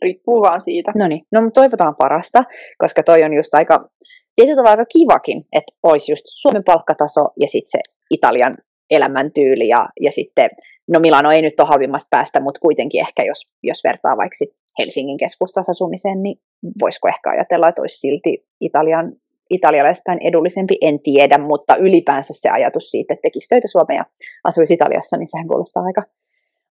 riippuu 0.02 0.42
vaan 0.42 0.60
siitä. 0.60 0.92
no 0.98 1.08
niin, 1.08 1.22
no 1.32 1.42
mutta 1.42 1.60
toivotaan 1.60 1.96
parasta, 1.96 2.44
koska 2.78 3.02
toi 3.02 3.22
on 3.22 3.34
just 3.34 3.54
aika, 3.54 3.88
tietyllä 4.34 4.56
tavalla 4.56 4.70
aaika 4.70 4.98
kivakin, 4.98 5.44
että 5.52 5.72
olisi 5.82 6.12
just 6.12 6.22
Suomen 6.26 6.64
palkkataso 6.64 7.20
ja 7.40 7.48
sitten 7.48 7.70
se 7.70 7.78
Italian 8.10 8.56
elämäntyyli 8.90 9.68
ja, 9.68 9.88
ja 10.00 10.10
sitten, 10.10 10.50
no 10.88 11.00
Milano 11.00 11.30
ei 11.30 11.42
nyt 11.42 11.60
ole 11.60 11.68
halvimmasta 11.68 12.08
päästä, 12.10 12.40
mutta 12.40 12.60
kuitenkin 12.60 13.00
ehkä 13.00 13.22
jos, 13.22 13.48
jos 13.62 13.84
vertaa 13.84 14.16
vaikka 14.16 14.36
Helsingin 14.78 15.16
keskustassa 15.16 15.70
asumiseen, 15.70 16.22
niin 16.22 16.36
voisiko 16.80 17.08
ehkä 17.08 17.30
ajatella, 17.30 17.68
että 17.68 17.82
olisi 17.82 18.00
silti 18.00 18.46
Italian, 18.60 19.12
italialaistain 19.52 20.18
edullisempi, 20.22 20.78
en 20.80 21.00
tiedä, 21.00 21.38
mutta 21.38 21.76
ylipäänsä 21.76 22.34
se 22.36 22.48
ajatus 22.50 22.90
siitä, 22.90 23.14
että 23.14 23.22
tekisi 23.22 23.48
töitä 23.48 23.68
Suomeen 23.68 23.96
ja 23.96 24.04
asuisi 24.44 24.74
Italiassa, 24.74 25.16
niin 25.16 25.28
sehän 25.28 25.48
kuulostaa 25.48 25.82
aika, 25.82 26.02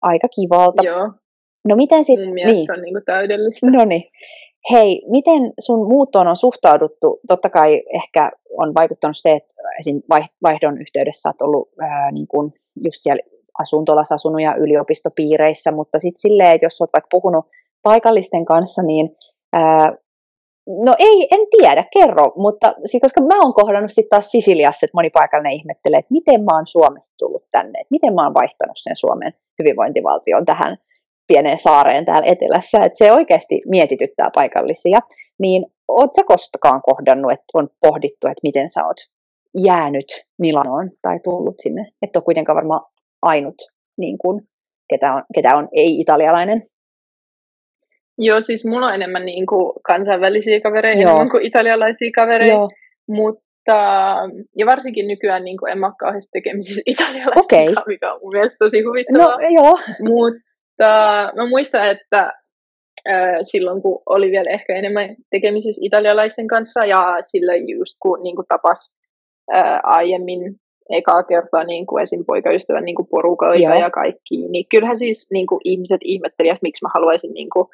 aika 0.02 0.28
kivalta. 0.36 0.84
Joo, 0.84 1.12
No 1.68 1.76
miten 1.76 2.04
sitten, 2.04 2.34
niin, 2.36 2.72
on 2.72 2.82
niin 2.82 2.96
täydellistä. 3.06 3.72
no 3.72 3.86
niin. 3.86 4.04
Hei, 4.72 5.02
miten 5.10 5.54
sun 5.60 5.88
muuttoon 5.90 6.28
on 6.28 6.36
suhtauduttu? 6.36 7.20
Totta 7.28 7.50
kai 7.50 7.84
ehkä 7.96 8.32
on 8.58 8.74
vaikuttanut 8.76 9.18
se, 9.18 9.32
että 9.32 9.54
esim. 9.80 10.02
vai- 10.10 10.30
vaihdon 10.44 10.82
yhteydessä 10.82 11.30
olet 11.30 11.42
ollut 11.42 11.70
ää, 11.82 12.12
niin 12.12 12.28
kuin 12.28 12.52
just 12.84 12.98
siellä 13.00 13.22
asuntolassa 13.60 14.16
asunut 14.16 14.42
ja 14.42 14.56
yliopistopiireissä, 14.56 15.72
mutta 15.72 16.00
sitten 16.00 16.22
silleen, 16.22 16.52
että 16.52 16.66
jos 16.66 16.82
olet 16.82 16.94
vaikka 16.94 17.08
puhunut 17.12 17.46
paikallisten 17.84 18.46
kanssa, 18.46 18.82
niin 18.84 19.10
ää, 19.54 19.94
no 20.68 20.96
ei, 21.00 21.28
en 21.32 21.48
tiedä, 21.58 21.84
kerro, 21.94 22.32
mutta 22.36 22.74
koska 23.02 23.22
mä 23.22 23.40
oon 23.44 23.54
kohdannut 23.54 23.92
sitten 23.92 24.10
taas 24.10 24.32
Sisiliassa, 24.32 24.86
että 24.86 24.98
moni 24.98 25.10
paikallinen 25.10 25.58
ihmettelee, 25.60 26.00
että 26.00 26.14
miten 26.14 26.44
mä 26.44 26.56
oon 26.56 26.68
Suomesta 26.68 27.16
tullut 27.20 27.46
tänne, 27.52 27.80
että 27.80 27.92
miten 27.92 28.14
mä 28.14 28.24
oon 28.24 28.34
vaihtanut 28.34 28.78
sen 28.78 28.96
Suomen 28.96 29.34
hyvinvointivaltion 29.60 30.46
tähän 30.46 30.78
pieneen 31.28 31.58
saareen 31.58 32.06
täällä 32.06 32.32
etelässä, 32.32 32.80
että 32.80 32.98
se 32.98 33.12
oikeasti 33.12 33.62
mietityttää 33.66 34.30
paikallisia, 34.36 35.00
niin 35.40 35.66
oot 35.88 36.14
sä 36.16 36.24
koskaan 36.24 36.82
kohdannut, 36.82 37.32
että 37.32 37.46
on 37.54 37.70
pohdittu, 37.82 38.28
että 38.28 38.44
miten 38.44 38.70
sä 38.70 38.86
oot 38.86 38.98
jäänyt 39.66 40.06
Milanoon 40.40 40.90
tai 41.02 41.20
tullut 41.24 41.56
sinne, 41.60 41.86
että 42.02 42.20
on 42.20 42.24
kuitenkaan 42.24 42.56
varmaan 42.56 42.82
ainut, 43.22 43.56
niin 43.98 44.18
kuin, 44.18 44.42
ketä, 44.90 45.14
on, 45.14 45.24
ketä 45.36 45.56
on 45.56 45.68
ei-italialainen. 45.72 46.62
Joo, 48.18 48.42
siis 48.42 48.66
mulla 48.66 48.86
on 48.86 48.96
enemmän 48.96 49.26
niin 49.26 49.46
kuin 49.46 49.74
kansainvälisiä 49.84 50.62
kavereita 50.62 51.02
Joo. 51.02 51.10
enemmän 51.10 51.30
kuin 51.30 51.46
italialaisia 51.46 52.12
kavereita, 52.16 52.54
Joo, 52.54 52.70
mutta 53.08 53.78
ja 54.58 54.66
varsinkin 54.66 55.08
nykyään 55.08 55.44
niin 55.44 55.58
kuin 55.58 55.72
en 55.72 55.78
mä 55.78 55.86
ole 55.86 55.94
kauheasti 56.00 56.30
tekemisissä 56.34 56.82
italialaisten 56.96 57.44
Okei. 57.44 57.66
kanssa, 57.66 57.84
mikä 57.88 58.14
on 58.14 58.20
mun 58.24 58.34
mielestä 58.34 58.66
tosi 58.66 58.82
no 58.82 58.90
huvittavaa. 58.90 59.38
joo, 59.54 59.80
Mutta 60.02 60.86
mä 61.36 61.50
muistan, 61.50 61.90
että 61.90 62.34
silloin 63.42 63.82
kun 63.82 64.02
oli 64.06 64.32
vielä 64.32 64.50
ehkä 64.50 64.76
enemmän 64.76 65.16
tekemisissä 65.30 65.82
italialaisten 65.86 66.48
kanssa 66.48 66.86
ja 66.86 67.18
silloin 67.22 67.70
just 67.70 67.98
kun 68.00 68.24
niin 68.24 68.36
kuin 68.36 68.46
tapas 68.48 68.94
äh, 69.56 69.80
aiemmin 69.84 70.56
ekaa 70.90 71.24
kertaa 71.24 71.64
niin 71.64 71.86
kuin 71.86 72.04
esim. 72.04 72.26
poikaystävän 72.26 72.86
niin 72.86 72.96
kuin 72.96 73.08
porukoita 73.08 73.64
Joo. 73.64 73.74
ja 73.74 73.90
kaikki, 73.90 74.48
niin 74.50 74.66
kyllähän 74.70 74.96
siis 74.96 75.28
niin 75.32 75.48
kuin 75.48 75.62
ihmiset 75.64 76.02
ihmettelivät, 76.04 76.56
että 76.56 76.64
miksi 76.64 76.86
mä 76.86 76.90
haluaisin 76.94 77.34
niin 77.34 77.50
kuin 77.54 77.68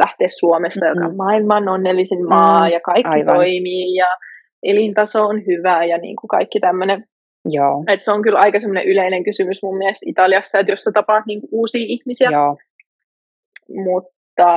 lähteä 0.00 0.28
Suomesta, 0.38 0.86
joka 0.86 1.06
on 1.06 1.16
maailman 1.16 1.68
onnellisin 1.68 2.28
maa 2.28 2.66
Mm, 2.66 2.72
ja 2.72 2.80
kaikki 2.80 3.08
aivan. 3.08 3.34
toimii 3.36 3.94
ja 3.94 4.06
elintaso 4.62 5.22
on 5.24 5.42
hyvä 5.46 5.84
ja 5.84 5.98
niin 5.98 6.16
kuin 6.16 6.28
kaikki 6.28 6.60
tämmöinen. 6.60 7.04
joo, 7.44 7.82
Et 7.88 8.00
se 8.00 8.12
on 8.12 8.22
kyllä 8.22 8.38
aika 8.38 8.60
semmoinen 8.60 8.86
yleinen 8.86 9.24
kysymys 9.24 9.62
mun 9.62 9.78
mielestä 9.78 10.10
Italiassa, 10.10 10.58
että 10.58 10.72
jos 10.72 10.80
sä 10.82 10.90
tapaat 10.94 11.26
niin 11.26 11.40
kuin 11.40 11.48
uusia 11.52 11.84
ihmisiä, 11.88 12.30
joo, 12.30 12.56
mutta 13.84 14.50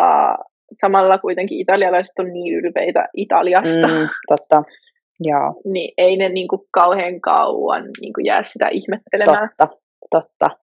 samalla 0.71 1.17
kuitenkin 1.17 1.59
italialaiset 1.59 2.19
on 2.19 2.33
niin 2.33 2.55
ylpeitä 2.55 3.07
Italiasta, 3.17 3.87
mm, 3.87 4.07
totta, 4.27 4.63
joo, 5.19 5.53
niin 5.73 5.93
ei 5.97 6.17
ne 6.17 6.29
niin 6.29 6.47
kuin 6.47 6.61
kauhean 6.71 7.21
kauan 7.21 7.83
niin 8.01 8.13
kuin 8.13 8.25
jää 8.25 8.43
sitä 8.43 8.67
ihmettelemään. 8.67 9.49
totta, 9.57 9.77
totta. 10.11 10.62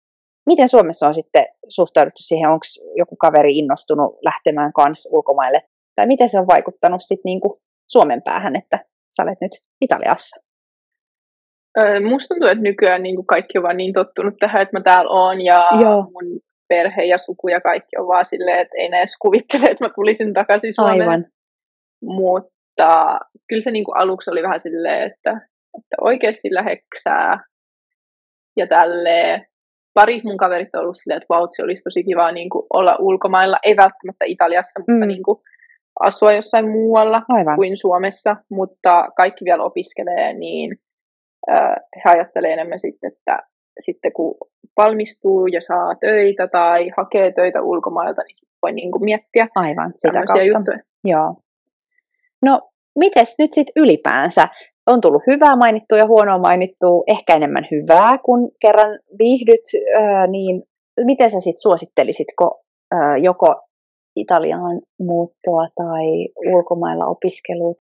Miten 0.47 0.69
Suomessa 0.69 1.07
on 1.07 1.15
sitten 1.15 1.47
suhtauduttu 1.69 2.23
siihen, 2.23 2.51
onko 2.51 2.65
joku 2.97 3.17
kaveri 3.17 3.59
innostunut 3.59 4.19
lähtemään 4.23 4.73
kanssa 4.73 5.11
ulkomaille, 5.13 5.63
tai 5.97 6.07
miten 6.07 6.29
se 6.29 6.39
on 6.39 6.47
vaikuttanut 6.47 7.01
sitten 7.03 7.23
niinku 7.25 7.55
Suomen 7.91 8.23
päähän, 8.23 8.57
että 8.57 8.79
sä 9.17 9.23
olet 9.23 9.41
nyt 9.41 9.53
Italiassa? 9.81 10.41
Musta 12.09 12.35
tuntuu, 12.35 12.49
että 12.49 12.63
nykyään 12.63 13.03
niin 13.03 13.17
kuin 13.17 13.27
kaikki 13.27 13.59
on 13.59 13.63
vaan 13.63 13.77
niin 13.77 13.93
tottunut 13.93 14.35
tähän, 14.41 14.63
että 14.63 14.79
mä 14.79 14.83
täällä 14.83 15.11
oon 15.11 15.41
ja 15.41 15.65
Joo. 15.81 16.03
mun 16.03 16.41
perhe 16.69 17.05
ja 17.05 17.19
suku 17.19 17.49
ja 17.49 17.61
kaikki 17.61 17.97
on 17.99 18.09
vaan 18.09 18.25
silleen, 18.25 18.59
että 18.59 18.75
ei 18.79 18.89
ne 18.89 18.99
edes 18.99 19.17
kuvittele, 19.23 19.67
että 19.67 19.85
mä 19.85 19.91
tulisin 19.95 20.35
takaisin 20.35 20.75
Suomeen. 20.75 21.01
Aivan. 21.01 21.27
mutta 22.05 23.19
kyllä 23.49 23.63
se 23.63 23.71
niin 23.71 23.85
kuin 23.85 23.97
aluksi 23.97 24.31
oli 24.31 24.43
vähän 24.43 24.61
silleen, 24.61 25.03
että, 25.03 25.31
että 25.79 25.97
oikeasti 26.01 26.55
läheksää 26.55 27.45
ja 28.57 28.67
tälleen. 28.67 29.47
Pari 29.95 30.21
mun 30.25 30.37
kaverit 30.37 30.75
on 30.75 30.81
ollut 30.81 30.97
silleen, 30.97 31.17
että 31.17 31.35
vautsi 31.35 31.63
olisi 31.63 31.83
tosi 31.83 32.05
kiva 32.05 32.33
niin 32.33 32.51
kuin 32.51 32.67
olla 32.73 32.97
ulkomailla, 32.99 33.59
ei 33.63 33.77
välttämättä 33.77 34.25
Italiassa, 34.25 34.81
mutta 34.81 34.93
mm. 34.93 35.09
niin 35.09 35.23
kuin 35.23 35.39
asua 36.01 36.33
jossain 36.33 36.71
muualla 36.71 37.23
Aivan. 37.29 37.57
kuin 37.57 37.77
Suomessa, 37.77 38.37
mutta 38.51 39.09
kaikki 39.17 39.45
vielä 39.45 39.65
opiskelee, 39.65 40.35
niin 40.35 40.77
äh, 41.51 41.77
he 41.97 42.11
ajattelee 42.11 42.53
enemmän 42.53 42.79
sitten, 42.79 43.13
että 43.13 43.39
sitten 43.81 44.13
kun 44.13 44.35
valmistuu 44.77 45.47
ja 45.47 45.61
saa 45.61 45.95
töitä 46.01 46.49
tai 46.49 46.91
hakee 46.97 47.33
töitä 47.33 47.63
ulkomailta, 47.63 48.23
niin 48.23 48.37
sitten 48.37 48.59
voi 48.63 48.73
niin 48.73 48.93
kuin 48.93 49.05
miettiä 49.05 49.49
Aivan, 49.55 49.93
sitä 49.97 50.23
kautta. 50.27 50.43
juttuja. 50.43 50.79
Joo. 51.05 51.37
No, 52.43 52.71
mites 52.99 53.35
nyt 53.39 53.53
sitten 53.53 53.83
ylipäänsä? 53.83 54.49
On 54.87 55.01
tullut 55.01 55.23
hyvää 55.27 55.57
mainittua 55.57 55.99
ja 55.99 56.07
huonoa 56.07 56.39
mainittua, 56.39 57.05
ehkä 57.07 57.37
enemmän 57.37 57.69
hyvää, 57.71 58.19
kun 58.19 58.51
kerran 58.61 58.99
viihdyt, 59.19 59.65
niin 60.29 60.63
miten 61.05 61.31
sä 61.31 61.41
sitten 61.41 61.63
suosittelisitko 61.63 62.61
joko 63.23 63.61
Italiaan 64.17 64.81
muuttoa 64.99 65.67
tai 65.75 66.29
ulkomailla 66.55 67.07
opiskelua? 67.07 67.75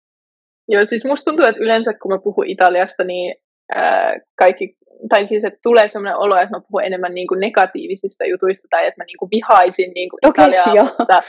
Joo, 0.67 0.85
siis 0.85 1.05
musta 1.05 1.31
tuntuu, 1.31 1.45
että 1.45 1.63
yleensä 1.63 1.93
kun 1.93 2.11
mä 2.11 2.19
puhun 2.23 2.47
Italiasta, 2.47 3.03
niin 3.03 3.35
ää, 3.75 4.19
kaikki, 4.37 4.75
tai 5.09 5.25
siis 5.25 5.45
että 5.45 5.59
tulee 5.63 5.87
sellainen 5.87 6.17
olo, 6.17 6.37
että 6.37 6.57
mä 6.57 6.61
puhun 6.71 6.83
enemmän 6.83 7.13
niin 7.13 7.27
kuin 7.27 7.39
negatiivisista 7.39 8.25
jutuista 8.25 8.67
tai 8.69 8.87
että 8.87 9.01
mä 9.01 9.05
niin 9.05 9.17
kuin 9.19 9.29
vihaisin 9.31 9.91
niin 9.95 10.09
kuin 10.09 10.19
okay, 10.29 10.47
Italiaa, 10.47 10.75
jo. 10.75 10.83
mutta 10.83 11.19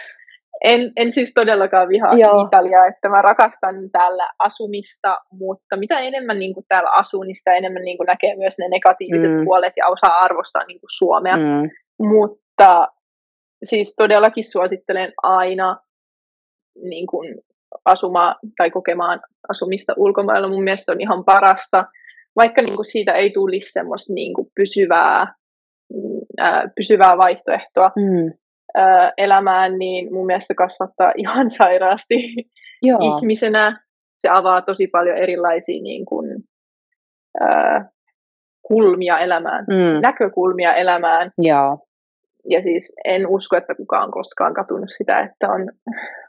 en, 0.65 0.93
en 0.97 1.11
siis 1.11 1.33
todellakaan 1.35 1.89
vihaa 1.89 2.13
Joo. 2.13 2.47
Italiaa, 2.47 2.87
että 2.87 3.09
mä 3.09 3.23
rakastan 3.23 3.91
täällä 3.93 4.29
asumista, 4.39 5.19
mutta 5.33 5.77
mitä 5.77 5.99
enemmän 5.99 6.39
niin 6.39 6.55
kuin 6.55 6.67
täällä 6.69 6.91
asuu, 6.91 7.23
niin 7.23 7.35
sitä 7.35 7.55
enemmän 7.55 7.83
niin 7.83 7.97
kuin 7.97 8.07
näkee 8.07 8.37
myös 8.37 8.59
ne 8.59 8.69
negatiiviset 8.69 9.31
mm. 9.31 9.45
puolet 9.45 9.73
ja 9.77 9.87
osaa 9.87 10.19
arvostaa 10.19 10.65
niin 10.65 10.81
kuin 10.81 10.91
Suomea. 10.99 11.37
Mm. 11.37 11.71
Mutta 12.09 12.89
siis 13.65 13.95
todellakin 13.97 14.45
suosittelen 14.45 15.13
aina 15.23 15.77
niin 16.83 17.07
kuin 17.07 17.41
asumaan 17.85 18.35
tai 18.57 18.71
kokemaan 18.71 19.21
asumista 19.49 19.93
ulkomailla. 19.97 20.49
Mun 20.49 20.65
mielestä 20.65 20.93
on 20.93 21.01
ihan 21.01 21.25
parasta, 21.25 21.85
vaikka 22.37 22.63
niin 22.63 22.77
kuin 22.77 22.87
siitä 22.87 23.13
ei 23.13 23.31
tulisi 23.31 23.73
semmoista 23.73 24.15
niin 24.15 24.35
kuin 24.35 24.49
pysyvää, 24.55 25.35
ää, 26.39 26.69
pysyvää 26.77 27.17
vaihtoehtoa 27.19 27.91
mm. 27.97 28.33
Ää, 28.77 29.13
elämään, 29.19 29.79
niin 29.79 30.15
mun 30.15 30.27
mielestä 30.27 30.55
kasvattaa 30.55 31.13
ihan 31.23 31.51
sairaasti 31.51 32.35
Joo. 32.83 32.99
ihmisenä. 33.01 33.81
Se 34.19 34.29
avaa 34.29 34.63
tosi 34.63 34.87
paljon 34.87 35.17
erilaisia 35.17 35.83
niin 35.83 36.05
kuin, 36.05 36.27
ää, 37.41 37.91
kulmia 38.63 39.19
elämään, 39.19 39.65
mm. 39.71 40.01
näkökulmia 40.03 40.75
elämään. 40.75 41.31
Joo 41.39 41.77
ja 42.49 42.63
siis 42.63 42.95
en 43.05 43.27
usko, 43.27 43.57
että 43.57 43.75
kukaan 43.75 44.05
on 44.05 44.11
koskaan 44.11 44.55
katunut 44.55 44.91
sitä, 44.97 45.21
että 45.21 45.49
on 45.49 45.71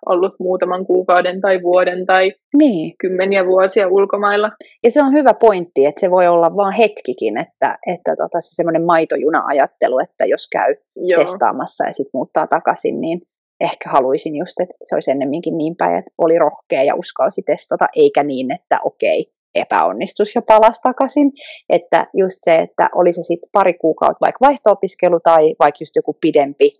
ollut 0.05 0.35
muutaman 0.39 0.85
kuukauden 0.85 1.41
tai 1.41 1.61
vuoden 1.61 2.05
tai 2.05 2.33
niin. 2.53 2.93
kymmeniä 2.99 3.45
vuosia 3.45 3.87
ulkomailla. 3.87 4.51
Ja 4.83 4.91
se 4.91 5.03
on 5.03 5.13
hyvä 5.13 5.33
pointti, 5.33 5.85
että 5.85 5.99
se 5.99 6.11
voi 6.11 6.27
olla 6.27 6.55
vain 6.55 6.73
hetkikin, 6.73 7.37
että, 7.37 7.77
että 7.87 8.15
tota, 8.15 8.39
se 8.39 8.55
semmoinen 8.55 8.85
maitojuna-ajattelu, 8.85 9.99
että 9.99 10.25
jos 10.25 10.47
käy 10.51 10.75
Joo. 10.95 11.21
testaamassa 11.21 11.85
ja 11.85 11.93
sitten 11.93 12.11
muuttaa 12.13 12.47
takaisin, 12.47 13.01
niin 13.01 13.21
ehkä 13.61 13.89
haluaisin 13.89 14.35
just, 14.35 14.59
että 14.59 14.75
se 14.83 14.95
olisi 14.95 15.11
ennemminkin 15.11 15.57
niin 15.57 15.75
päin, 15.75 15.97
että 15.97 16.11
oli 16.17 16.37
rohkea 16.37 16.83
ja 16.83 16.95
uskalsi 16.95 17.41
testata, 17.45 17.87
eikä 17.95 18.23
niin, 18.23 18.51
että 18.51 18.79
okei, 18.85 19.25
epäonnistus 19.55 20.35
ja 20.35 20.41
palasi 20.41 20.81
takaisin. 20.81 21.31
Että 21.69 22.07
just 22.19 22.39
se, 22.43 22.55
että 22.55 22.89
oli 22.95 23.13
se 23.13 23.23
sitten 23.23 23.49
pari 23.51 23.73
kuukautta 23.73 24.25
vaikka 24.25 24.45
vaihto-opiskelu 24.47 25.19
tai 25.19 25.55
vaikka 25.59 25.77
just 25.81 25.95
joku 25.95 26.17
pidempi 26.21 26.73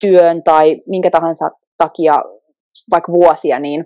työn 0.00 0.42
tai 0.42 0.82
minkä 0.86 1.10
tahansa 1.10 1.50
takia 1.78 2.14
vaikka 2.90 3.12
vuosia, 3.12 3.58
niin 3.58 3.84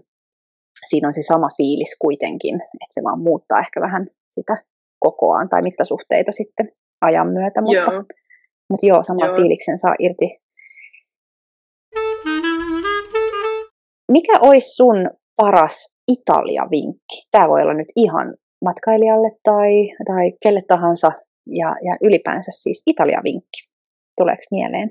siinä 0.91 1.09
on 1.09 1.13
se 1.13 1.23
sama 1.23 1.49
fiilis 1.57 1.97
kuitenkin, 2.01 2.55
että 2.55 2.95
se 2.95 3.01
vaan 3.05 3.21
muuttaa 3.21 3.59
ehkä 3.59 3.81
vähän 3.81 4.07
sitä 4.31 4.57
kokoaan 4.99 5.49
tai 5.49 5.63
mittasuhteita 5.63 6.33
sitten 6.33 6.67
ajan 7.01 7.29
myötä, 7.29 7.61
mutta 7.61 7.93
joo, 7.93 8.05
mutta 8.71 8.87
joo 8.87 9.03
saman 9.03 9.29
joo. 9.29 9.37
fiiliksen 9.37 9.79
saa 9.79 9.95
irti. 9.99 10.39
Mikä 14.13 14.33
olisi 14.43 14.75
sun 14.75 15.11
paras 15.37 15.98
Italia-vinkki. 16.13 17.17
Tämä 17.31 17.49
voi 17.49 17.63
olla 17.63 17.75
nyt 17.75 17.93
ihan 17.97 18.35
matkailijalle 18.65 19.31
tai, 19.43 19.71
tai 20.07 20.33
kelle 20.43 20.63
tahansa 20.69 21.11
ja, 21.47 21.69
ja 21.85 21.97
ylipäänsä 22.03 22.51
siis 22.55 22.83
Italia-vinkki. 22.87 23.61
Tuleeko 24.17 24.43
mieleen? 24.51 24.91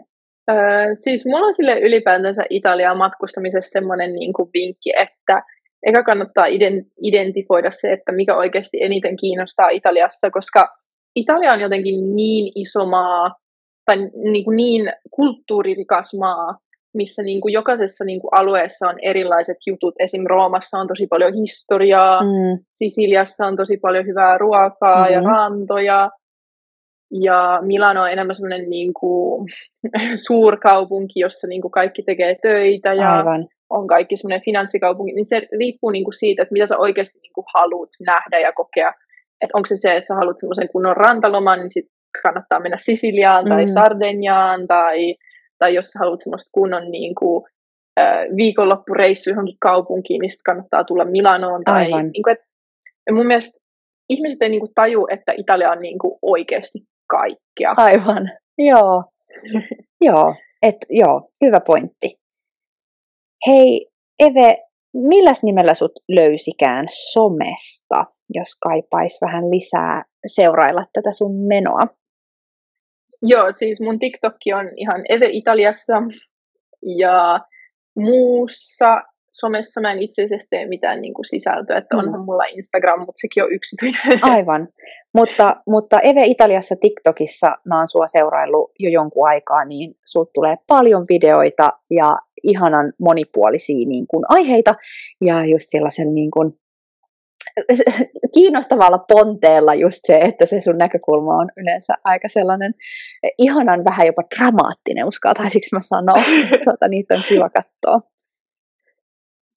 Öö, 0.51 0.95
siis 0.95 1.25
mulla 1.25 1.47
on 1.47 1.55
sille 1.55 1.79
ylipäätänsä 1.79 2.43
Italiaan 2.49 2.97
matkustamisessa 2.97 3.71
semmoinen 3.71 4.13
niin 4.13 4.33
kuin 4.33 4.49
vinkki, 4.53 4.93
että 4.97 5.43
eka 5.85 6.03
kannattaa 6.03 6.45
identifoida 7.01 7.71
se, 7.71 7.91
että 7.91 8.11
mikä 8.11 8.35
oikeasti 8.35 8.77
eniten 8.81 9.15
kiinnostaa 9.17 9.69
Italiassa, 9.69 10.31
koska 10.31 10.67
Italia 11.15 11.53
on 11.53 11.59
jotenkin 11.59 12.15
niin 12.15 12.51
iso 12.55 12.85
maa 12.85 13.35
tai 13.85 13.97
niin, 14.31 14.45
kuin 14.45 14.55
niin 14.55 14.93
kulttuuririkas 15.11 16.13
maa, 16.19 16.57
missä 16.97 17.23
niin 17.23 17.41
kuin 17.41 17.53
jokaisessa 17.53 18.05
niin 18.05 18.21
kuin 18.21 18.31
alueessa 18.31 18.89
on 18.89 18.95
erilaiset 19.01 19.57
jutut. 19.67 19.95
Esim. 19.99 20.23
Roomassa 20.25 20.77
on 20.77 20.87
tosi 20.87 21.07
paljon 21.07 21.33
historiaa, 21.33 22.21
mm. 22.21 22.59
Sisiliassa 22.71 23.45
on 23.45 23.55
tosi 23.55 23.77
paljon 23.77 24.05
hyvää 24.05 24.37
ruokaa 24.37 25.07
mm. 25.07 25.13
ja 25.13 25.21
rantoja, 25.21 26.09
ja 27.21 27.59
Milano 27.61 28.01
on 28.01 28.11
enemmän 28.11 28.35
semmoinen 28.35 28.69
niin 28.69 28.93
kuin, 28.93 29.47
suurkaupunki, 30.27 31.19
jossa 31.19 31.47
niin 31.47 31.61
kuin 31.61 31.71
kaikki 31.71 32.03
tekee 32.03 32.35
töitä 32.41 32.93
ja 32.93 33.17
Aivan. 33.17 33.47
on 33.69 33.87
kaikki 33.87 34.17
semmoinen 34.17 34.45
finanssikaupunki, 34.45 35.13
niin 35.13 35.25
se 35.25 35.41
riippuu 35.59 35.89
niin 35.89 36.03
kuin 36.03 36.19
siitä, 36.19 36.41
että 36.41 36.53
mitä 36.53 36.67
sä 36.67 36.77
oikeasti 36.77 37.19
niin 37.19 37.33
kuin 37.33 37.45
haluat 37.53 37.89
nähdä 38.05 38.39
ja 38.39 38.51
kokea. 38.53 38.93
Että 39.41 39.57
onko 39.57 39.65
se 39.65 39.77
se, 39.77 39.95
että 39.95 40.07
sä 40.07 40.15
haluat 40.15 40.39
semmoisen 40.39 40.69
kunnon 40.69 40.97
rantaloman, 40.97 41.59
niin 41.59 41.69
sitten 41.69 41.97
kannattaa 42.23 42.59
mennä 42.59 42.77
Sisiliaan 42.77 43.45
tai 43.45 43.65
mm. 43.65 43.71
Sardeniaan 43.73 44.67
tai 44.67 45.15
tai 45.59 45.75
jos 45.75 45.93
haluat 45.99 46.19
semmoista 46.19 46.49
kunnon 46.53 46.91
niin 46.91 47.15
kuin, 47.15 47.45
viikonloppureissu 48.35 49.29
johonkin 49.29 49.57
kaupunkiin, 49.59 50.19
niin 50.19 50.29
sitten 50.29 50.43
kannattaa 50.43 50.83
tulla 50.83 51.05
Milanoon. 51.05 51.61
Tai, 51.65 51.85
Aivan. 51.85 52.09
Niin 52.13 52.23
kuin, 52.23 52.31
et, 52.33 52.39
ja 53.07 53.13
mun 53.13 53.25
mielestä 53.25 53.59
ihmiset 54.09 54.41
ei 54.41 54.49
niin 54.49 54.59
kuin, 54.59 54.71
taju, 54.75 55.07
että 55.11 55.33
Italia 55.37 55.71
on 55.71 55.79
niin 55.79 55.99
kuin, 55.99 56.19
oikeasti 56.21 56.79
kaikkea. 57.09 57.73
Aivan, 57.77 58.29
joo. 58.57 59.03
joo, 60.07 60.35
et, 60.61 60.77
joo, 60.89 61.29
hyvä 61.45 61.59
pointti. 61.59 62.19
Hei, 63.47 63.87
Eve, 64.19 64.57
milläs 64.93 65.43
nimellä 65.43 65.73
sut 65.73 65.91
löysikään 66.09 66.85
somesta, 66.89 68.05
jos 68.33 68.55
kaipais 68.61 69.19
vähän 69.21 69.51
lisää 69.51 70.03
seurailla 70.25 70.85
tätä 70.93 71.11
sun 71.11 71.47
menoa? 71.47 71.81
Joo, 73.21 73.51
siis 73.51 73.81
mun 73.81 73.99
TikTokki 73.99 74.53
on 74.53 74.69
ihan 74.75 75.01
Eve 75.09 75.29
Italiassa 75.31 75.93
ja 76.97 77.39
muussa 77.95 79.01
somessa 79.31 79.81
mä 79.81 79.91
en 79.91 80.01
itse 80.01 80.23
asiassa 80.23 80.47
tee 80.49 80.67
mitään 80.67 81.01
niin 81.01 81.13
kuin 81.13 81.25
sisältöä, 81.25 81.77
että 81.77 81.95
mm. 81.95 81.99
onhan 81.99 82.25
mulla 82.25 82.43
Instagram, 82.43 82.99
mutta 82.99 83.21
sekin 83.21 83.43
on 83.43 83.53
yksityinen. 83.53 84.19
Aivan, 84.35 84.67
mutta, 85.13 85.55
mutta 85.67 85.99
Eve 85.99 86.25
Italiassa 86.25 86.75
TikTokissa 86.81 87.57
mä 87.65 87.77
oon 87.77 87.87
sua 87.87 88.07
seuraillut 88.07 88.71
jo 88.79 88.89
jonkun 88.89 89.27
aikaa, 89.27 89.65
niin 89.65 89.95
sulta 90.05 90.31
tulee 90.33 90.55
paljon 90.67 91.05
videoita 91.09 91.69
ja 91.91 92.17
ihanan 92.43 92.93
monipuolisia 92.99 93.87
niin 93.87 94.07
kuin, 94.07 94.23
aiheita 94.29 94.75
ja 95.21 95.45
just 95.45 95.65
sellaisen 95.69 96.13
niin 96.13 96.31
kuin, 96.31 96.53
kiinnostavalla 98.35 98.97
ponteella 98.97 99.73
just 99.75 99.99
se, 100.07 100.19
että 100.19 100.45
se 100.45 100.59
sun 100.59 100.77
näkökulma 100.77 101.35
on 101.35 101.49
yleensä 101.57 101.93
aika 102.03 102.27
sellainen 102.27 102.73
ihanan 103.37 103.83
vähän 103.85 104.07
jopa 104.07 104.23
dramaattinen, 104.37 105.07
uskaltaisinko 105.07 105.67
mä 105.73 105.79
sanoa. 105.79 106.23
tuota, 106.63 106.87
niitä 106.87 107.13
on 107.15 107.23
kiva 107.29 107.49
katsoa. 107.49 108.09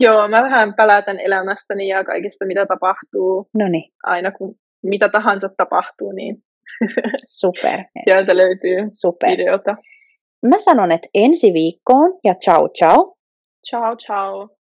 Joo, 0.01 0.29
mä 0.29 0.43
vähän 0.43 0.75
pelätän 0.75 1.21
elämästäni 1.21 1.89
ja 1.89 2.05
kaikista, 2.05 2.47
mitä 2.47 2.67
tapahtuu. 2.67 3.49
Noniin. 3.55 3.93
Aina 4.03 4.31
kun 4.31 4.55
mitä 4.83 5.09
tahansa 5.09 5.49
tapahtuu, 5.57 6.13
niin 6.13 6.37
Super. 7.41 7.85
sieltä 8.05 8.37
löytyy 8.37 8.89
Super. 8.93 9.31
videota. 9.31 9.77
Mä 10.47 10.59
sanon, 10.59 10.93
että 10.93 11.09
ensi 11.15 11.53
viikkoon 11.53 12.19
ja 12.25 12.35
ciao 12.35 12.69
ciao. 12.69 13.17
Ciao 13.71 13.97
ciao. 13.97 14.60